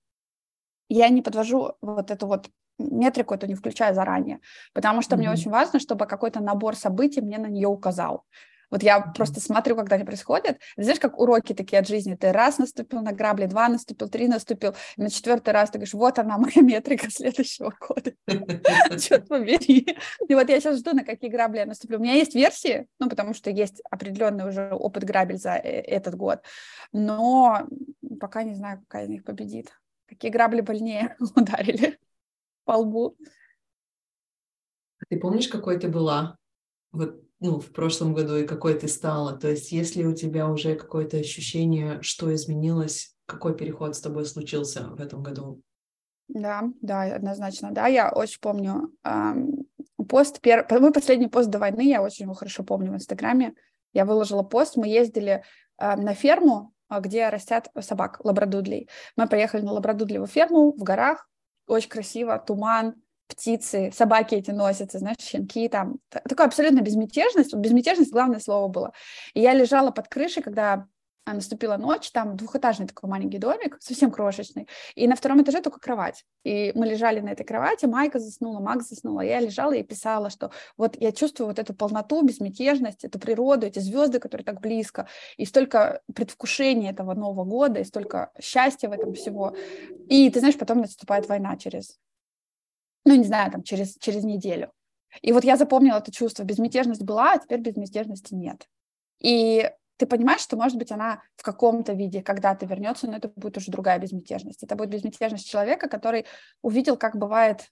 я 0.94 1.10
не 1.10 1.22
подвожу 1.22 1.74
вот 1.82 2.12
эту 2.12 2.28
вот 2.28 2.50
метрику, 2.78 3.34
эту 3.34 3.48
не 3.48 3.56
включаю 3.56 3.94
заранее, 3.94 4.40
потому 4.74 5.02
что 5.02 5.16
mm-hmm. 5.16 5.20
мне 5.20 5.32
очень 5.32 5.52
важно, 5.52 5.80
чтобы 5.80 6.06
какой-то 6.06 6.42
набор 6.42 6.76
событий 6.76 7.22
мне 7.22 7.38
на 7.38 7.48
нее 7.48 7.68
указал. 7.68 8.24
Вот 8.72 8.84
я 8.84 9.02
просто 9.02 9.42
смотрю, 9.42 9.76
когда 9.76 9.98
они 9.98 10.06
происходят. 10.06 10.58
Знаешь, 10.78 11.00
как 11.00 11.20
уроки 11.20 11.54
такие 11.54 11.80
от 11.80 11.88
жизни. 11.88 12.16
Ты 12.16 12.32
раз 12.32 12.58
наступил 12.58 13.02
на 13.02 13.12
грабли, 13.12 13.46
два 13.46 13.68
наступил, 13.68 14.10
три 14.10 14.30
наступил. 14.30 14.74
И 14.96 15.02
на 15.02 15.10
четвертый 15.10 15.50
раз 15.50 15.70
ты 15.70 15.78
говоришь, 15.78 15.94
вот 15.94 16.18
она, 16.18 16.38
моя 16.38 16.62
метрика 16.62 17.12
следующего 17.12 17.74
года. 17.80 18.14
Черт 18.98 19.28
побери. 19.28 19.98
И 20.28 20.34
вот 20.34 20.50
я 20.50 20.60
сейчас 20.62 20.80
жду, 20.80 20.94
на 20.94 21.04
какие 21.04 21.30
грабли 21.30 21.58
я 21.58 21.66
наступлю. 21.66 21.98
У 22.00 22.02
меня 22.02 22.14
есть 22.14 22.34
версии, 22.34 22.88
ну, 22.98 23.10
потому 23.10 23.34
что 23.34 23.50
есть 23.50 23.82
определенный 23.92 24.48
уже 24.48 24.72
опыт 24.72 25.04
грабель 25.04 25.38
за 25.38 25.56
э, 25.56 25.82
этот 25.82 26.16
год. 26.16 26.42
Но 26.94 27.68
пока 28.22 28.44
не 28.44 28.56
знаю, 28.56 28.80
какая 28.88 29.04
из 29.04 29.10
них 29.10 29.26
победит. 29.26 29.70
Какие 30.12 30.30
грабли 30.30 30.60
больнее 30.60 31.16
ударили 31.36 31.98
по 32.66 32.74
лбу. 32.74 33.16
Ты 35.10 35.18
помнишь, 35.18 35.48
какой 35.48 35.80
ты 35.80 35.88
была? 35.88 36.36
Вот 36.92 37.24
ну, 37.40 37.62
в 37.62 37.72
прошлом 37.72 38.14
году 38.14 38.36
и 38.36 38.46
какой 38.46 38.78
ты 38.78 38.90
стала? 38.90 39.38
То 39.38 39.50
есть 39.50 39.72
есть 39.72 39.96
ли 39.96 40.06
у 40.06 40.14
тебя 40.14 40.50
уже 40.50 40.76
какое-то 40.76 41.16
ощущение, 41.16 42.02
что 42.02 42.34
изменилось, 42.36 43.16
какой 43.26 43.56
переход 43.56 43.96
с 43.96 44.02
тобой 44.02 44.26
случился 44.26 44.90
в 44.90 45.00
этом 45.00 45.24
году? 45.24 45.62
Да, 46.28 46.64
да, 46.82 47.04
однозначно, 47.04 47.72
да, 47.72 47.88
я 47.88 48.12
очень 48.12 48.40
помню 48.42 48.94
эм, 49.04 49.66
пост, 50.10 50.42
пер... 50.42 50.68
мой 50.70 50.92
последний 50.92 51.28
пост 51.28 51.50
до 51.50 51.58
войны, 51.58 51.90
я 51.90 52.04
очень 52.04 52.26
его 52.26 52.34
хорошо 52.34 52.64
помню 52.64 52.92
в 52.92 52.96
Инстаграме, 52.96 53.54
я 53.94 54.06
выложила 54.06 54.44
пост, 54.44 54.76
мы 54.76 54.88
ездили 54.88 55.44
э, 55.78 55.96
на 55.96 56.14
ферму, 56.14 56.74
а, 56.81 56.81
где 57.00 57.30
растят 57.30 57.70
собак, 57.80 58.20
лабрадудлей. 58.24 58.90
Мы 59.16 59.28
поехали 59.28 59.62
на 59.62 59.72
лабрадудлевую 59.72 60.28
ферму 60.28 60.74
в 60.74 60.84
горах, 60.84 61.28
очень 61.68 61.90
красиво, 61.90 62.38
туман, 62.38 62.96
птицы, 63.28 63.92
собаки 63.96 64.36
эти 64.36 64.52
носятся, 64.52 65.00
знаешь, 65.00 65.18
щенки 65.20 65.70
там. 65.70 65.98
Такая 66.10 66.48
абсолютно 66.48 66.82
безмятежность. 66.82 67.54
Безмятежность 67.54 68.12
главное 68.12 68.40
слово 68.40 68.68
было. 68.68 68.94
И 69.34 69.42
я 69.42 69.54
лежала 69.54 69.92
под 69.92 70.08
крышей, 70.10 70.44
когда 70.44 70.74
а, 70.74 70.86
наступила 71.26 71.78
ночь, 71.78 72.12
там 72.12 72.36
двухэтажный 72.36 72.88
такой 72.88 73.10
маленький 73.10 73.38
домик, 73.38 73.78
совсем 73.80 74.12
крошечный, 74.12 74.68
и 74.96 75.08
на 75.08 75.16
втором 75.16 75.42
этаже 75.42 75.62
только 75.62 75.80
кровать. 75.80 76.26
И 76.44 76.72
мы 76.76 76.88
лежали 76.88 77.20
на 77.20 77.30
этой 77.30 77.46
кровати, 77.46 77.86
Майка 77.86 78.20
заснула, 78.20 78.60
Макс 78.60 78.90
заснула, 78.90 79.22
я 79.22 79.40
лежала 79.40 79.74
и 79.74 79.84
писала, 79.84 80.30
что 80.30 80.52
вот 80.78 80.96
я 81.00 81.12
чувствую 81.12 81.48
вот 81.48 81.60
эту 81.60 81.74
полноту, 81.74 82.22
безмятежность, 82.24 83.06
эту 83.06 83.20
природу, 83.20 83.68
эти 83.68 83.80
звезды, 83.80 84.20
которые 84.20 84.46
так 84.46 84.62
близко, 84.62 85.08
и 85.38 85.46
столько 85.46 86.02
предвкушения 86.14 86.92
этого 86.92 87.14
Нового 87.14 87.46
года, 87.46 87.80
и 87.80 87.86
столько 87.86 88.32
счастья 88.42 88.90
в 88.90 88.94
этом 88.94 89.14
всего. 89.14 89.56
И 90.10 90.30
ты 90.30 90.40
знаешь, 90.40 90.58
потом 90.58 90.82
наступает 90.82 91.28
война 91.28 91.56
через 91.58 92.00
ну, 93.06 93.16
не 93.16 93.24
знаю, 93.24 93.52
там, 93.52 93.64
через, 93.64 93.98
через 93.98 94.24
неделю. 94.24 94.72
И 95.22 95.34
вот 95.34 95.44
я 95.44 95.58
запомнила 95.58 95.98
это 95.98 96.12
чувство. 96.12 96.44
Безмятежность 96.44 97.04
была, 97.04 97.34
а 97.34 97.40
теперь 97.40 97.60
безмятежности 97.60 98.34
нет. 98.34 98.68
И 99.20 99.70
ты 100.02 100.08
понимаешь, 100.08 100.42
что, 100.42 100.58
может 100.58 100.80
быть, 100.80 100.92
она 100.92 101.22
в 101.36 101.44
каком-то 101.44 101.94
виде 101.94 102.24
когда-то 102.24 102.66
вернется, 102.66 103.06
но 103.06 103.18
это 103.18 103.32
будет 103.36 103.58
уже 103.58 103.70
другая 103.70 104.00
безмятежность. 104.00 104.64
Это 104.64 104.76
будет 104.76 104.90
безмятежность 104.90 105.48
человека, 105.48 105.88
который 105.88 106.26
увидел, 106.64 106.98
как 106.98 107.16
бывает, 107.16 107.70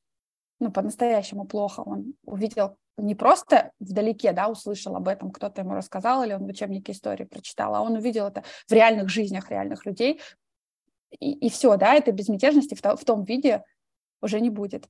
ну, 0.59 0.71
по-настоящему 0.71 1.45
плохо. 1.45 1.79
Он 1.79 2.13
увидел 2.23 2.77
не 2.97 3.15
просто 3.15 3.71
вдалеке, 3.79 4.31
да, 4.31 4.47
услышал 4.47 4.95
об 4.95 5.07
этом, 5.07 5.31
кто-то 5.31 5.61
ему 5.61 5.73
рассказал, 5.73 6.23
или 6.23 6.33
он 6.33 6.45
в 6.45 6.49
учебнике 6.49 6.91
истории 6.91 7.23
прочитал, 7.23 7.73
а 7.73 7.81
он 7.81 7.93
увидел 7.93 8.27
это 8.27 8.43
в 8.67 8.71
реальных 8.73 9.09
жизнях 9.09 9.49
реальных 9.49 9.87
людей, 9.87 10.21
и, 11.19 11.31
и 11.31 11.49
все, 11.49 11.77
да, 11.77 11.95
этой 11.95 12.13
безмятежности 12.13 12.75
в, 12.75 12.81
то, 12.83 12.95
в 12.95 13.05
том 13.05 13.23
виде 13.23 13.63
уже 14.21 14.39
не 14.39 14.51
будет. 14.51 14.87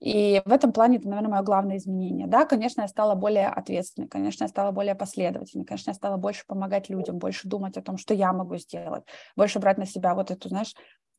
И 0.00 0.40
в 0.44 0.52
этом 0.52 0.72
плане 0.72 0.98
это, 0.98 1.08
наверное, 1.08 1.30
мое 1.30 1.42
главное 1.42 1.76
изменение. 1.76 2.28
Да, 2.28 2.44
конечно, 2.44 2.82
я 2.82 2.88
стала 2.88 3.14
более 3.16 3.48
ответственной, 3.48 4.08
конечно, 4.08 4.44
я 4.44 4.48
стала 4.48 4.70
более 4.70 4.94
последовательной, 4.94 5.64
конечно, 5.64 5.90
я 5.90 5.94
стала 5.94 6.16
больше 6.16 6.44
помогать 6.46 6.88
людям, 6.88 7.18
больше 7.18 7.48
думать 7.48 7.76
о 7.76 7.82
том, 7.82 7.98
что 7.98 8.14
я 8.14 8.32
могу 8.32 8.56
сделать, 8.58 9.02
больше 9.36 9.58
брать 9.58 9.76
на 9.76 9.86
себя 9.86 10.14
вот 10.14 10.30
эту, 10.30 10.48
знаешь, 10.48 10.74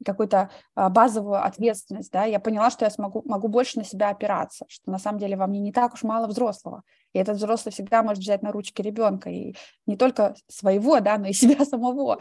какую-то 0.05 0.49
а, 0.75 0.89
базовую 0.89 1.43
ответственность, 1.43 2.11
да, 2.11 2.23
я 2.23 2.39
поняла, 2.39 2.69
что 2.69 2.85
я 2.85 2.91
смогу, 2.91 3.21
могу 3.25 3.49
больше 3.49 3.79
на 3.79 3.83
себя 3.83 4.09
опираться, 4.09 4.65
что 4.69 4.89
на 4.91 4.97
самом 4.97 5.19
деле 5.19 5.35
во 5.35 5.45
мне 5.45 5.59
не 5.59 5.73
так 5.73 5.93
уж 5.93 6.03
мало 6.03 6.27
взрослого, 6.27 6.83
и 7.11 7.19
этот 7.19 7.35
взрослый 7.35 7.73
всегда 7.73 8.01
может 8.01 8.23
взять 8.23 8.41
на 8.41 8.53
ручки 8.53 8.81
ребенка, 8.81 9.29
и 9.29 9.55
не 9.85 9.97
только 9.97 10.35
своего, 10.47 11.01
да, 11.01 11.17
но 11.17 11.27
и 11.27 11.33
себя 11.33 11.65
самого, 11.65 12.17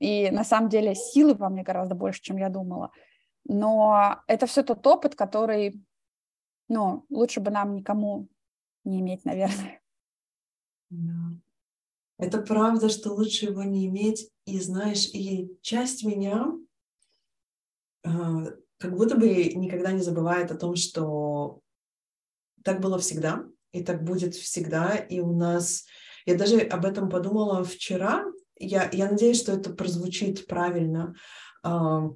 и 0.00 0.30
на 0.32 0.42
самом 0.42 0.68
деле 0.70 0.96
силы 0.96 1.34
во 1.34 1.48
мне 1.50 1.62
гораздо 1.62 1.94
больше, 1.94 2.20
чем 2.20 2.36
я 2.36 2.48
думала, 2.48 2.90
но 3.44 4.16
это 4.26 4.46
все 4.46 4.64
тот 4.64 4.84
опыт, 4.86 5.14
который 5.14 5.80
но 6.70 7.04
лучше 7.10 7.40
бы 7.40 7.50
нам 7.50 7.74
никому 7.74 8.28
не 8.84 9.00
иметь, 9.00 9.24
наверное. 9.24 9.82
Да. 10.88 11.36
Это 12.18 12.40
правда, 12.40 12.88
что 12.88 13.12
лучше 13.12 13.46
его 13.46 13.62
не 13.64 13.86
иметь. 13.86 14.30
И 14.44 14.60
знаешь, 14.60 15.06
и 15.12 15.58
часть 15.62 16.04
меня 16.04 16.46
э, 18.04 18.10
как 18.78 18.96
будто 18.96 19.16
бы 19.16 19.52
никогда 19.54 19.92
не 19.92 20.00
забывает 20.00 20.50
о 20.50 20.56
том, 20.56 20.76
что 20.76 21.60
так 22.62 22.80
было 22.80 22.98
всегда, 22.98 23.44
и 23.72 23.82
так 23.82 24.04
будет 24.04 24.34
всегда. 24.34 24.94
И 24.94 25.20
у 25.20 25.34
нас... 25.36 25.86
Я 26.24 26.36
даже 26.36 26.60
об 26.60 26.84
этом 26.84 27.08
подумала 27.08 27.64
вчера. 27.64 28.24
Я, 28.56 28.88
я 28.92 29.10
надеюсь, 29.10 29.40
что 29.40 29.52
это 29.52 29.70
прозвучит 29.70 30.46
правильно. 30.46 31.14
Э, 31.64 32.10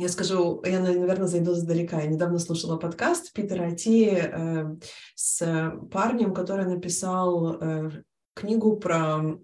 я 0.00 0.08
скажу, 0.08 0.62
я, 0.64 0.80
наверное, 0.80 1.26
зайду 1.26 1.52
сдалека. 1.52 2.00
Я 2.00 2.06
недавно 2.06 2.38
слушала 2.38 2.78
подкаст 2.78 3.34
Питера 3.34 3.66
Ати 3.66 4.08
э, 4.08 4.76
с 5.14 5.72
парнем, 5.92 6.32
который 6.32 6.64
написал 6.64 7.56
э, 7.60 7.90
книгу 8.32 8.78
про 8.78 9.36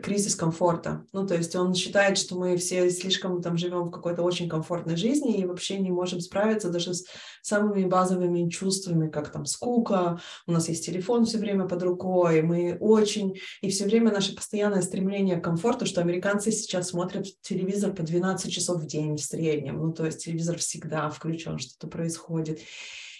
кризис 0.00 0.34
комфорта. 0.34 1.04
Ну, 1.12 1.26
то 1.26 1.34
есть 1.34 1.54
он 1.54 1.74
считает, 1.74 2.16
что 2.16 2.36
мы 2.36 2.56
все 2.56 2.88
слишком 2.90 3.42
там 3.42 3.56
живем 3.56 3.84
в 3.84 3.90
какой-то 3.90 4.22
очень 4.22 4.48
комфортной 4.48 4.96
жизни 4.96 5.38
и 5.38 5.46
вообще 5.46 5.78
не 5.78 5.90
можем 5.90 6.20
справиться 6.20 6.70
даже 6.70 6.94
с 6.94 7.04
самыми 7.42 7.84
базовыми 7.84 8.48
чувствами, 8.48 9.10
как 9.10 9.30
там 9.30 9.44
скука, 9.44 10.20
у 10.46 10.52
нас 10.52 10.68
есть 10.68 10.86
телефон 10.86 11.24
все 11.24 11.38
время 11.38 11.66
под 11.66 11.82
рукой, 11.82 12.42
мы 12.42 12.76
очень... 12.80 13.38
И 13.60 13.70
все 13.70 13.84
время 13.84 14.12
наше 14.12 14.34
постоянное 14.34 14.82
стремление 14.82 15.36
к 15.36 15.44
комфорту, 15.44 15.86
что 15.86 16.00
американцы 16.00 16.52
сейчас 16.52 16.88
смотрят 16.88 17.26
телевизор 17.42 17.92
по 17.92 18.02
12 18.02 18.52
часов 18.52 18.82
в 18.82 18.86
день 18.86 19.16
в 19.16 19.22
среднем. 19.22 19.78
Ну, 19.78 19.92
то 19.92 20.06
есть 20.06 20.24
телевизор 20.24 20.58
всегда 20.58 21.10
включен, 21.10 21.58
что-то 21.58 21.88
происходит. 21.88 22.60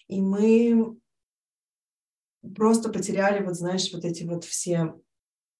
И 0.09 0.21
мы 0.21 0.97
просто 2.57 2.89
потеряли, 2.89 3.45
вот 3.45 3.55
знаешь, 3.55 3.93
вот 3.93 4.05
эти 4.05 4.25
вот 4.25 4.45
все 4.45 4.95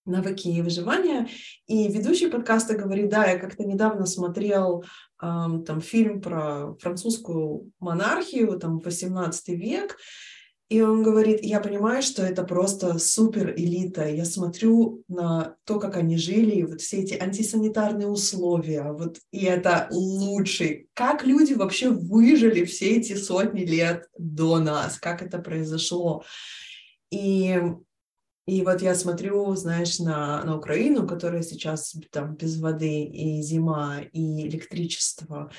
навыки 0.05 0.49
и 0.49 0.63
выживания. 0.63 1.29
И 1.67 1.89
ведущий 1.89 2.29
подкаста 2.29 2.77
говорит, 2.77 3.09
да, 3.09 3.27
я 3.27 3.39
как-то 3.39 3.65
недавно 3.65 4.07
смотрел 4.07 4.85
эм, 5.23 5.65
там 5.65 5.81
фильм 5.81 6.21
про 6.21 6.75
французскую 6.81 7.71
монархию, 7.79 8.59
там 8.59 8.79
18 8.79 9.49
век, 9.49 9.97
и 10.73 10.81
он 10.81 11.03
говорит, 11.03 11.41
я 11.43 11.61
понимаю, 11.61 12.03
что 12.03 12.23
это 12.23 12.45
просто 12.45 12.99
супер 12.99 13.53
элита. 13.55 14.09
Я 14.09 14.25
смотрю 14.25 15.05
на 15.07 15.57
то, 15.65 15.79
как 15.79 15.99
они 15.99 16.17
жили, 16.17 16.63
вот 16.63 16.81
все 16.81 17.03
эти 17.03 17.13
антисанитарные 17.13 18.09
условия, 18.09 18.91
вот, 18.93 19.19
и 19.33 19.45
это 19.45 19.89
лучший. 19.91 20.89
Как 20.95 21.27
люди 21.27 21.53
вообще 21.53 21.91
выжили 21.91 22.65
все 22.65 22.97
эти 22.97 23.15
сотни 23.17 23.67
лет 23.67 24.07
до 24.17 24.61
нас, 24.61 24.99
как 24.99 25.21
это 25.21 25.41
произошло. 25.41 26.25
И 27.11 27.61
и 28.47 28.63
вот 28.63 28.83
я 28.83 28.95
смотрю, 28.95 29.55
знаешь, 29.55 30.01
на, 30.01 30.43
на 30.45 30.57
Украину, 30.57 31.07
которая 31.07 31.43
сейчас 31.43 31.95
там 32.11 32.35
без 32.35 32.61
воды, 32.61 33.05
и 33.05 33.41
зима, 33.41 34.01
и 34.13 34.49
электричество. 34.49 35.51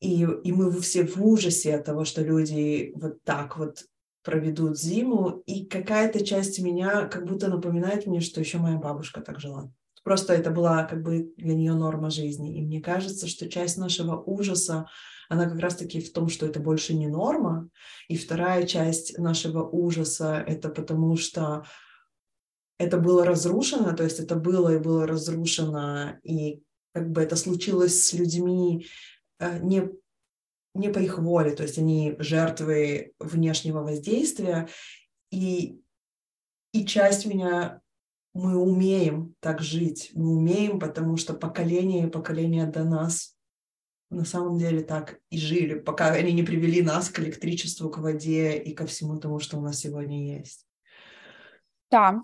И, 0.00 0.22
и 0.22 0.52
мы 0.52 0.70
все 0.80 1.04
в 1.04 1.24
ужасе 1.24 1.74
от 1.74 1.84
того, 1.84 2.04
что 2.04 2.22
люди 2.22 2.92
вот 2.94 3.22
так 3.24 3.58
вот 3.58 3.84
проведут 4.22 4.78
зиму. 4.78 5.42
И 5.46 5.66
какая-то 5.66 6.24
часть 6.24 6.60
меня 6.60 7.06
как 7.06 7.26
будто 7.26 7.48
напоминает 7.48 8.06
мне, 8.06 8.20
что 8.20 8.40
еще 8.40 8.58
моя 8.58 8.76
бабушка 8.76 9.20
так 9.20 9.40
жила. 9.40 9.72
Просто 10.04 10.34
это 10.34 10.50
была 10.50 10.84
как 10.84 11.02
бы 11.02 11.32
для 11.36 11.54
нее 11.54 11.74
норма 11.74 12.10
жизни. 12.10 12.58
И 12.58 12.62
мне 12.62 12.80
кажется, 12.80 13.26
что 13.26 13.48
часть 13.48 13.76
нашего 13.76 14.22
ужаса, 14.22 14.86
она 15.28 15.48
как 15.48 15.58
раз-таки 15.58 16.00
в 16.00 16.12
том, 16.12 16.28
что 16.28 16.46
это 16.46 16.60
больше 16.60 16.94
не 16.94 17.08
норма. 17.08 17.68
И 18.08 18.16
вторая 18.16 18.66
часть 18.66 19.18
нашего 19.18 19.66
ужаса— 19.66 20.44
это 20.46 20.68
потому 20.68 21.16
что 21.16 21.64
это 22.78 22.98
было 22.98 23.24
разрушено, 23.24 23.94
то 23.94 24.04
есть 24.04 24.20
это 24.20 24.36
было 24.36 24.74
и 24.74 24.78
было 24.78 25.06
разрушено, 25.06 26.18
и 26.22 26.62
как 26.92 27.10
бы 27.10 27.22
это 27.22 27.36
случилось 27.36 28.06
с 28.06 28.12
людьми 28.12 28.86
э, 29.38 29.58
не, 29.60 29.90
не 30.74 30.88
по 30.88 30.98
их 30.98 31.18
воле, 31.18 31.54
то 31.54 31.62
есть 31.62 31.78
они 31.78 32.16
жертвы 32.18 33.12
внешнего 33.18 33.80
воздействия, 33.80 34.68
и, 35.30 35.80
и 36.72 36.86
часть 36.86 37.26
меня 37.26 37.80
мы 38.32 38.56
умеем 38.56 39.34
так 39.40 39.60
жить, 39.60 40.10
мы 40.14 40.36
умеем, 40.36 40.80
потому 40.80 41.16
что 41.16 41.34
поколение 41.34 42.06
и 42.06 42.10
поколение 42.10 42.66
до 42.66 42.84
нас 42.84 43.36
на 44.10 44.24
самом 44.24 44.58
деле 44.58 44.82
так 44.82 45.20
и 45.30 45.38
жили, 45.38 45.78
пока 45.78 46.12
они 46.12 46.32
не 46.32 46.42
привели 46.42 46.82
нас 46.82 47.08
к 47.08 47.20
электричеству, 47.20 47.90
к 47.90 47.98
воде 47.98 48.56
и 48.56 48.74
ко 48.74 48.86
всему 48.86 49.18
тому, 49.18 49.38
что 49.40 49.58
у 49.58 49.60
нас 49.60 49.78
сегодня 49.78 50.36
есть. 50.36 50.66
Да, 51.90 52.22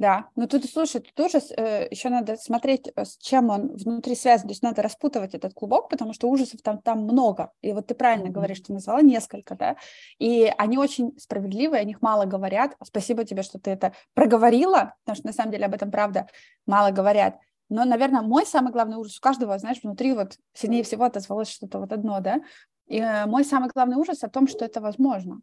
Да, 0.00 0.30
ну 0.34 0.48
тут, 0.48 0.64
слушай, 0.64 1.02
тут 1.02 1.26
ужас, 1.26 1.52
э, 1.54 1.86
еще 1.90 2.08
надо 2.08 2.38
смотреть, 2.38 2.90
э, 2.96 3.04
с 3.04 3.18
чем 3.18 3.50
он 3.50 3.76
внутри 3.76 4.14
связан, 4.14 4.48
то 4.48 4.52
есть 4.52 4.62
надо 4.62 4.80
распутывать 4.80 5.34
этот 5.34 5.52
клубок, 5.52 5.90
потому 5.90 6.14
что 6.14 6.30
ужасов 6.30 6.62
там, 6.62 6.80
там 6.80 7.00
много, 7.02 7.52
и 7.60 7.74
вот 7.74 7.88
ты 7.88 7.94
правильно 7.94 8.28
mm-hmm. 8.28 8.30
говоришь, 8.30 8.60
ты 8.60 8.72
назвала 8.72 9.02
несколько, 9.02 9.56
да, 9.56 9.76
и 10.18 10.50
они 10.56 10.78
очень 10.78 11.12
справедливые, 11.18 11.82
о 11.82 11.84
них 11.84 12.00
мало 12.00 12.24
говорят, 12.24 12.76
спасибо 12.82 13.26
тебе, 13.26 13.42
что 13.42 13.58
ты 13.58 13.72
это 13.72 13.92
проговорила, 14.14 14.94
потому 15.04 15.16
что 15.16 15.26
на 15.26 15.34
самом 15.34 15.52
деле 15.52 15.66
об 15.66 15.74
этом, 15.74 15.90
правда, 15.90 16.28
мало 16.64 16.92
говорят, 16.92 17.36
но, 17.68 17.84
наверное, 17.84 18.22
мой 18.22 18.46
самый 18.46 18.72
главный 18.72 18.96
ужас 18.96 19.18
у 19.18 19.20
каждого, 19.20 19.58
знаешь, 19.58 19.80
внутри 19.82 20.14
вот 20.14 20.38
сильнее 20.54 20.82
всего 20.82 21.04
отозвалось 21.04 21.50
что-то 21.50 21.78
вот 21.78 21.92
одно, 21.92 22.20
да, 22.20 22.40
и 22.86 23.00
э, 23.00 23.26
мой 23.26 23.44
самый 23.44 23.68
главный 23.68 23.98
ужас 23.98 24.24
о 24.24 24.30
том, 24.30 24.48
что 24.48 24.64
это 24.64 24.80
возможно, 24.80 25.42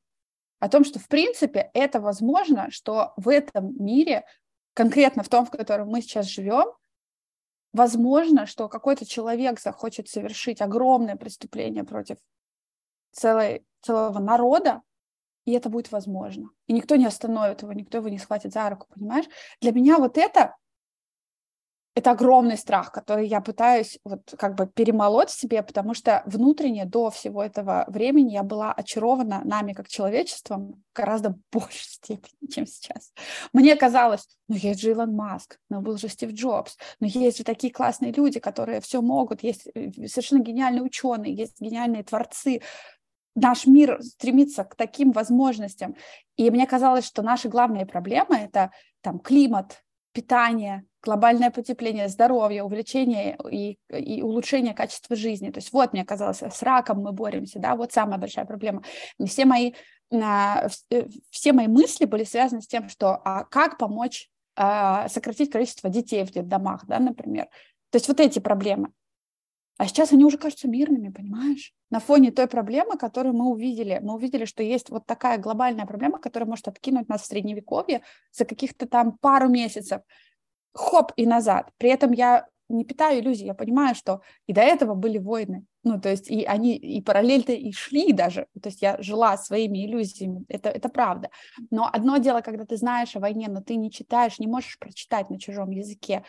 о 0.60 0.68
том, 0.68 0.84
что 0.84 0.98
в 0.98 1.08
принципе 1.08 1.70
это 1.76 2.02
возможно, 2.02 2.72
что 2.72 3.14
в 3.18 3.30
этом 3.30 3.76
мире 3.78 4.26
конкретно 4.78 5.24
в 5.24 5.30
том, 5.30 5.44
в 5.44 5.50
котором 5.50 5.90
мы 5.90 6.04
сейчас 6.04 6.28
живем, 6.28 6.68
возможно, 7.74 8.46
что 8.46 8.70
какой-то 8.70 9.08
человек 9.08 9.60
захочет 9.60 10.08
совершить 10.08 10.62
огромное 10.62 11.16
преступление 11.16 11.84
против 11.84 12.18
целой, 13.12 13.66
целого 13.82 14.20
народа, 14.20 14.84
и 15.46 15.54
это 15.54 15.70
будет 15.70 15.92
возможно. 15.92 16.52
И 16.68 16.74
никто 16.74 16.96
не 16.96 17.08
остановит 17.08 17.64
его, 17.64 17.74
никто 17.74 17.98
его 17.98 18.10
не 18.10 18.20
схватит 18.20 18.54
за 18.54 18.70
руку, 18.70 18.86
понимаешь? 18.94 19.26
Для 19.62 19.72
меня 19.72 19.98
вот 19.98 20.16
это 20.16 20.56
это 21.98 22.12
огромный 22.12 22.58
страх, 22.58 22.92
который 22.92 23.28
я 23.28 23.42
пытаюсь 23.42 23.98
вот 24.04 24.36
как 24.38 24.54
бы 24.54 24.68
перемолоть 24.68 25.32
в 25.32 25.40
себе, 25.40 25.64
потому 25.64 25.96
что 25.96 26.22
внутренне 26.28 26.86
до 26.86 27.10
всего 27.10 27.44
этого 27.44 27.86
времени 27.88 28.34
я 28.34 28.44
была 28.44 28.72
очарована 28.72 29.42
нами 29.44 29.74
как 29.74 29.88
человечеством 29.88 30.84
гораздо 30.94 31.36
большей 31.52 31.88
степени, 31.90 32.52
чем 32.52 32.68
сейчас. 32.68 33.14
Мне 33.52 33.76
казалось, 33.76 34.28
ну 34.48 34.56
есть 34.56 34.80
же 34.80 34.92
Илон 34.92 35.16
Маск, 35.16 35.58
ну 35.72 35.82
был 35.82 35.98
же 35.98 36.08
Стив 36.08 36.34
Джобс, 36.34 36.78
ну 37.00 37.08
есть 37.08 37.40
же 37.40 37.44
такие 37.44 37.74
классные 37.74 38.12
люди, 38.12 38.40
которые 38.40 38.80
все 38.80 39.02
могут, 39.02 39.42
есть 39.42 39.68
э, 39.74 39.90
совершенно 40.06 40.44
гениальные 40.44 40.84
ученые, 40.84 41.34
есть 41.34 41.60
гениальные 41.60 42.04
творцы, 42.04 42.62
наш 43.34 43.66
мир 43.66 44.00
стремится 44.04 44.66
к 44.66 44.76
таким 44.76 45.12
возможностям. 45.12 45.96
И 46.36 46.52
мне 46.52 46.68
казалось, 46.68 47.08
что 47.08 47.24
наши 47.24 47.50
главные 47.50 47.88
проблемы— 47.88 48.36
это 48.38 48.70
там 49.02 49.18
климат, 49.18 49.84
питание, 50.12 50.86
глобальное 51.08 51.52
потепление, 51.52 52.10
здоровье, 52.10 52.64
увлечение 52.64 53.38
и, 53.50 53.80
и 53.90 54.22
улучшение 54.22 54.74
качества 54.74 55.16
жизни. 55.16 55.50
То 55.52 55.60
есть 55.60 55.72
вот, 55.72 55.94
мне 55.94 56.04
казалось, 56.04 56.42
с 56.42 56.62
раком 56.62 57.02
мы 57.02 57.14
боремся, 57.14 57.60
да, 57.60 57.76
вот 57.76 57.94
самая 57.94 58.18
большая 58.18 58.46
проблема. 58.46 58.84
Все 59.26 59.46
мои, 59.46 59.72
а, 60.12 60.68
э, 60.92 61.08
все 61.30 61.54
мои 61.54 61.68
мысли 61.68 62.04
были 62.06 62.26
связаны 62.26 62.62
с 62.62 62.68
тем, 62.68 62.90
что 62.90 63.22
а 63.24 63.46
как 63.46 63.78
помочь 63.78 64.30
а, 64.58 65.08
сократить 65.08 65.50
количество 65.50 65.90
детей 65.90 66.26
в 66.26 66.32
детдомах, 66.32 66.86
да, 66.88 67.00
например. 67.00 67.46
То 67.90 67.96
есть 67.96 68.10
вот 68.10 68.20
эти 68.20 68.40
проблемы. 68.40 68.92
А 69.78 69.88
сейчас 69.88 70.12
они 70.12 70.26
уже 70.26 70.38
кажутся 70.38 70.68
мирными, 70.68 71.10
понимаешь? 71.10 71.72
На 71.90 72.00
фоне 72.00 72.32
той 72.32 72.48
проблемы, 72.48 72.98
которую 72.98 73.36
мы 73.36 73.46
увидели. 73.46 74.00
Мы 74.02 74.16
увидели, 74.16 74.46
что 74.46 74.62
есть 74.64 74.90
вот 74.90 75.06
такая 75.06 75.38
глобальная 75.38 75.86
проблема, 75.86 76.20
которая 76.20 76.50
может 76.50 76.68
откинуть 76.68 77.08
нас 77.08 77.22
в 77.22 77.26
средневековье 77.28 78.02
за 78.32 78.44
каких-то 78.46 78.88
там 78.88 79.18
пару 79.20 79.48
месяцев 79.48 80.02
хоп, 80.78 81.12
и 81.16 81.26
назад. 81.26 81.72
При 81.78 81.90
этом 81.90 82.12
я 82.12 82.48
не 82.70 82.84
питаю 82.84 83.22
иллюзий, 83.22 83.46
я 83.46 83.54
понимаю, 83.54 83.96
что 83.96 84.22
и 84.46 84.54
до 84.54 84.62
этого 84.62 84.94
были 84.94 85.18
войны, 85.18 85.66
ну, 85.84 86.02
то 86.02 86.10
есть 86.10 86.30
и 86.30 86.44
они 86.44 86.76
и 86.76 87.02
параллельно 87.02 87.52
и 87.54 87.72
шли 87.72 88.12
даже, 88.12 88.48
то 88.62 88.68
есть 88.68 88.82
я 88.82 89.02
жила 89.02 89.38
своими 89.38 89.86
иллюзиями, 89.86 90.44
это, 90.50 90.70
это 90.70 90.90
правда. 90.90 91.30
Но 91.72 91.90
одно 91.92 92.18
дело, 92.18 92.42
когда 92.42 92.66
ты 92.66 92.76
знаешь 92.76 93.16
о 93.16 93.22
войне, 93.22 93.48
но 93.48 93.62
ты 93.62 93.76
не 93.76 93.90
читаешь, 93.90 94.40
не 94.40 94.48
можешь 94.48 94.78
прочитать 94.80 95.30
на 95.30 95.40
чужом 95.40 95.72
языке 95.72 96.24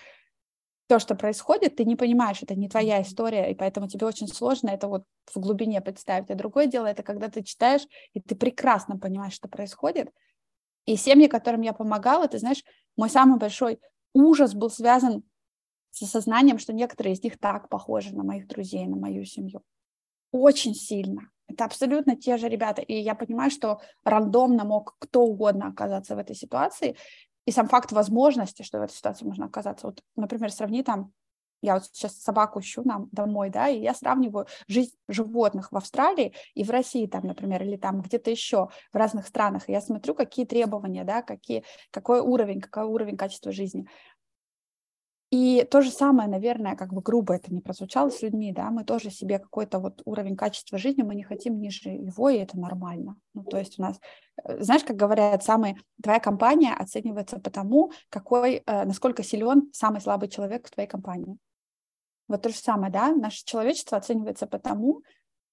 то, 0.86 0.98
что 0.98 1.14
происходит, 1.14 1.76
ты 1.76 1.84
не 1.84 1.96
понимаешь, 1.96 2.42
это 2.42 2.54
не 2.54 2.68
твоя 2.68 3.02
история, 3.02 3.50
и 3.50 3.54
поэтому 3.54 3.88
тебе 3.88 4.06
очень 4.06 4.26
сложно 4.26 4.70
это 4.70 4.88
вот 4.88 5.04
в 5.26 5.38
глубине 5.38 5.82
представить. 5.82 6.30
А 6.30 6.34
другое 6.34 6.66
дело, 6.66 6.86
это 6.86 7.02
когда 7.02 7.28
ты 7.28 7.42
читаешь, 7.42 7.82
и 8.14 8.20
ты 8.20 8.34
прекрасно 8.34 8.98
понимаешь, 8.98 9.34
что 9.34 9.48
происходит. 9.48 10.08
И 10.86 10.96
семьи, 10.96 11.26
которым 11.26 11.60
я 11.60 11.74
помогала, 11.74 12.26
ты 12.26 12.38
знаешь, 12.38 12.64
мой 12.96 13.10
самый 13.10 13.38
большой 13.38 13.80
ужас 14.14 14.54
был 14.54 14.70
связан 14.70 15.22
с 15.90 16.02
осознанием, 16.02 16.58
что 16.58 16.72
некоторые 16.72 17.14
из 17.14 17.22
них 17.22 17.38
так 17.38 17.68
похожи 17.68 18.14
на 18.14 18.22
моих 18.22 18.46
друзей, 18.46 18.86
на 18.86 18.96
мою 18.96 19.24
семью. 19.24 19.62
Очень 20.32 20.74
сильно. 20.74 21.30
Это 21.48 21.64
абсолютно 21.64 22.14
те 22.14 22.36
же 22.36 22.48
ребята. 22.48 22.82
И 22.82 22.94
я 22.94 23.14
понимаю, 23.14 23.50
что 23.50 23.80
рандомно 24.04 24.64
мог 24.64 24.96
кто 24.98 25.22
угодно 25.22 25.68
оказаться 25.68 26.14
в 26.14 26.18
этой 26.18 26.36
ситуации. 26.36 26.96
И 27.46 27.50
сам 27.50 27.68
факт 27.68 27.92
возможности, 27.92 28.62
что 28.62 28.78
в 28.78 28.82
этой 28.82 28.92
ситуации 28.92 29.24
можно 29.24 29.46
оказаться. 29.46 29.86
Вот, 29.86 30.02
например, 30.16 30.52
сравни 30.52 30.82
там, 30.82 31.12
я 31.62 31.74
вот 31.74 31.84
сейчас 31.84 32.16
собаку 32.16 32.60
ищу 32.60 32.82
нам 32.84 33.08
домой, 33.12 33.50
да, 33.50 33.68
и 33.68 33.80
я 33.80 33.94
сравниваю 33.94 34.46
жизнь 34.66 34.94
животных 35.08 35.72
в 35.72 35.76
Австралии 35.76 36.34
и 36.54 36.64
в 36.64 36.70
России 36.70 37.06
там, 37.06 37.26
например, 37.26 37.62
или 37.62 37.76
там 37.76 38.00
где-то 38.00 38.30
еще 38.30 38.68
в 38.92 38.96
разных 38.96 39.26
странах. 39.26 39.68
И 39.68 39.72
я 39.72 39.80
смотрю, 39.80 40.14
какие 40.14 40.44
требования, 40.44 41.04
да, 41.04 41.22
какие, 41.22 41.64
какой 41.90 42.20
уровень, 42.20 42.60
какой 42.60 42.84
уровень 42.84 43.16
качества 43.16 43.52
жизни. 43.52 43.86
И 45.30 45.66
то 45.70 45.82
же 45.82 45.90
самое, 45.90 46.26
наверное, 46.26 46.74
как 46.74 46.94
бы 46.94 47.02
грубо 47.02 47.34
это 47.34 47.52
не 47.52 47.60
прозвучало 47.60 48.08
с 48.08 48.22
людьми, 48.22 48.50
да, 48.50 48.70
мы 48.70 48.84
тоже 48.84 49.10
себе 49.10 49.38
какой-то 49.38 49.78
вот 49.78 50.00
уровень 50.06 50.36
качества 50.36 50.78
жизни, 50.78 51.02
мы 51.02 51.14
не 51.14 51.22
хотим 51.22 51.60
ниже 51.60 51.90
его, 51.90 52.30
и 52.30 52.38
это 52.38 52.58
нормально. 52.58 53.16
Ну, 53.34 53.44
то 53.44 53.58
есть 53.58 53.78
у 53.78 53.82
нас, 53.82 54.00
э, 54.42 54.62
знаешь, 54.62 54.84
как 54.84 54.96
говорят, 54.96 55.44
самый, 55.44 55.76
твоя 56.02 56.18
компания 56.18 56.72
оценивается 56.72 57.38
по 57.38 57.50
тому, 57.50 57.92
какой, 58.08 58.62
э, 58.64 58.84
насколько 58.84 59.22
силен 59.22 59.68
самый 59.72 60.00
слабый 60.00 60.30
человек 60.30 60.66
в 60.66 60.70
твоей 60.70 60.88
компании. 60.88 61.36
Вот 62.28 62.42
то 62.42 62.50
же 62.50 62.56
самое, 62.56 62.92
да, 62.92 63.14
наше 63.14 63.44
человечество 63.44 63.96
оценивается 63.96 64.46
по 64.46 64.58
тому, 64.58 65.02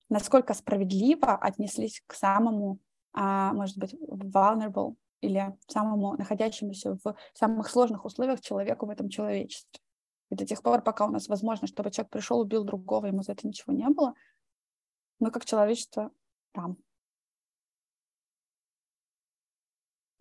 насколько 0.09 0.53
справедливо 0.53 1.35
отнеслись 1.35 2.03
к 2.05 2.13
самому, 2.13 2.79
а, 3.13 3.53
может 3.53 3.77
быть, 3.77 3.93
vulnerable 3.93 4.95
или 5.21 5.57
самому 5.67 6.13
находящемуся 6.13 6.97
в 7.03 7.15
самых 7.33 7.69
сложных 7.69 8.05
условиях 8.05 8.41
человеку 8.41 8.85
в 8.85 8.89
этом 8.89 9.09
человечестве. 9.09 9.79
И 10.29 10.35
до 10.35 10.45
тех 10.45 10.61
пор, 10.61 10.81
пока 10.81 11.05
у 11.05 11.11
нас 11.11 11.27
возможно, 11.27 11.67
чтобы 11.67 11.91
человек 11.91 12.11
пришел, 12.11 12.39
убил 12.39 12.63
другого, 12.63 13.07
ему 13.07 13.23
за 13.23 13.31
это 13.31 13.47
ничего 13.47 13.73
не 13.73 13.88
было, 13.88 14.13
мы 15.19 15.31
как 15.31 15.45
человечество 15.45 16.11
там. 16.51 16.77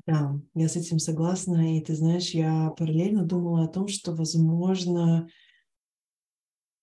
Да, 0.07 0.39
я 0.55 0.69
с 0.69 0.77
этим 0.77 0.99
согласна. 0.99 1.77
И 1.77 1.81
ты 1.81 1.95
знаешь, 1.95 2.31
я 2.31 2.71
параллельно 2.77 3.25
думала 3.25 3.65
о 3.65 3.69
том, 3.69 3.89
что, 3.89 4.13
возможно, 4.13 5.29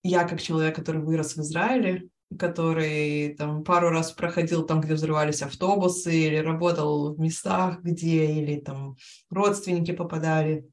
я 0.04 0.24
как 0.24 0.42
человек, 0.42 0.76
который 0.76 1.02
вырос 1.02 1.36
в 1.36 1.42
Израиле, 1.42 2.10
который 2.38 3.36
там 3.36 3.64
пару 3.64 3.90
раз 3.90 4.12
проходил 4.12 4.66
там, 4.66 4.82
где 4.82 4.94
взрывались 4.94 5.42
автобусы, 5.42 6.14
или 6.14 6.38
работал 6.38 7.14
в 7.14 7.20
местах, 7.20 7.82
где 7.82 8.32
или 8.32 8.60
там 8.60 8.96
родственники 9.30 9.92
попадали 9.92 10.66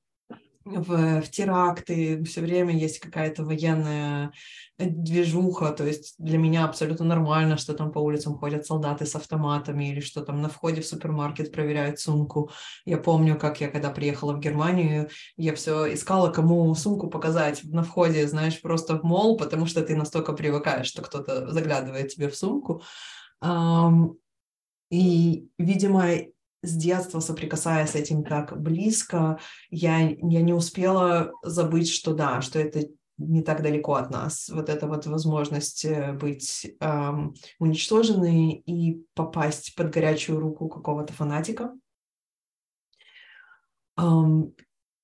в, 0.77 1.23
в 1.23 1.31
теракты, 1.31 2.23
все 2.25 2.41
время 2.41 2.77
есть 2.77 2.99
какая-то 2.99 3.45
военная 3.45 4.33
движуха, 4.79 5.73
то 5.73 5.85
есть 5.85 6.15
для 6.19 6.39
меня 6.39 6.65
абсолютно 6.65 7.05
нормально, 7.05 7.57
что 7.57 7.75
там 7.75 7.91
по 7.91 7.99
улицам 7.99 8.39
ходят 8.39 8.65
солдаты 8.65 9.07
с 9.07 9.17
автоматами 9.17 9.91
или 9.91 10.01
что 10.01 10.23
там 10.23 10.41
на 10.41 10.49
входе 10.49 10.81
в 10.81 10.87
супермаркет 10.87 11.51
проверяют 11.51 11.99
сумку. 11.99 12.51
Я 12.85 12.99
помню, 12.99 13.37
как 13.37 13.61
я 13.61 13.69
когда 13.69 13.91
приехала 13.91 14.35
в 14.35 14.41
Германию, 14.41 15.09
я 15.37 15.55
все 15.55 15.93
искала, 15.93 16.31
кому 16.31 16.75
сумку 16.75 17.09
показать 17.09 17.65
на 17.65 17.83
входе, 17.83 18.29
знаешь, 18.29 18.61
просто 18.61 18.99
в 18.99 19.03
мол, 19.03 19.37
потому 19.37 19.67
что 19.67 19.83
ты 19.83 19.97
настолько 19.97 20.33
привыкаешь, 20.33 20.87
что 20.87 21.03
кто-то 21.03 21.51
заглядывает 21.51 22.09
тебе 22.09 22.29
в 22.29 22.37
сумку. 22.37 22.83
И, 24.91 25.49
видимо, 25.59 26.07
с 26.63 26.75
детства 26.75 27.21
соприкасаясь 27.21 27.91
с 27.91 27.95
этим 27.95 28.25
так 28.25 28.61
близко, 28.61 29.39
я, 29.71 30.01
я 30.01 30.43
не 30.43 30.53
успела 30.53 31.33
забыть, 31.43 31.91
что 31.91 32.15
да, 32.15 32.41
что 32.41 32.59
это 32.59 32.89
не 33.19 33.43
так 33.43 33.63
далеко 33.63 33.95
от 33.95 34.11
нас. 34.11 34.49
Вот 34.49 34.69
эта 34.69 34.87
вот 34.87 35.07
возможность 35.07 35.85
э, 35.85 36.13
быть 36.13 36.71
эм, 36.81 37.35
уничтоженной 37.59 38.53
и 38.53 39.05
попасть 39.15 39.75
под 39.75 39.91
горячую 39.91 40.39
руку 40.39 40.69
какого-то 40.69 41.13
фанатика. 41.13 41.75
Эм, 43.97 44.55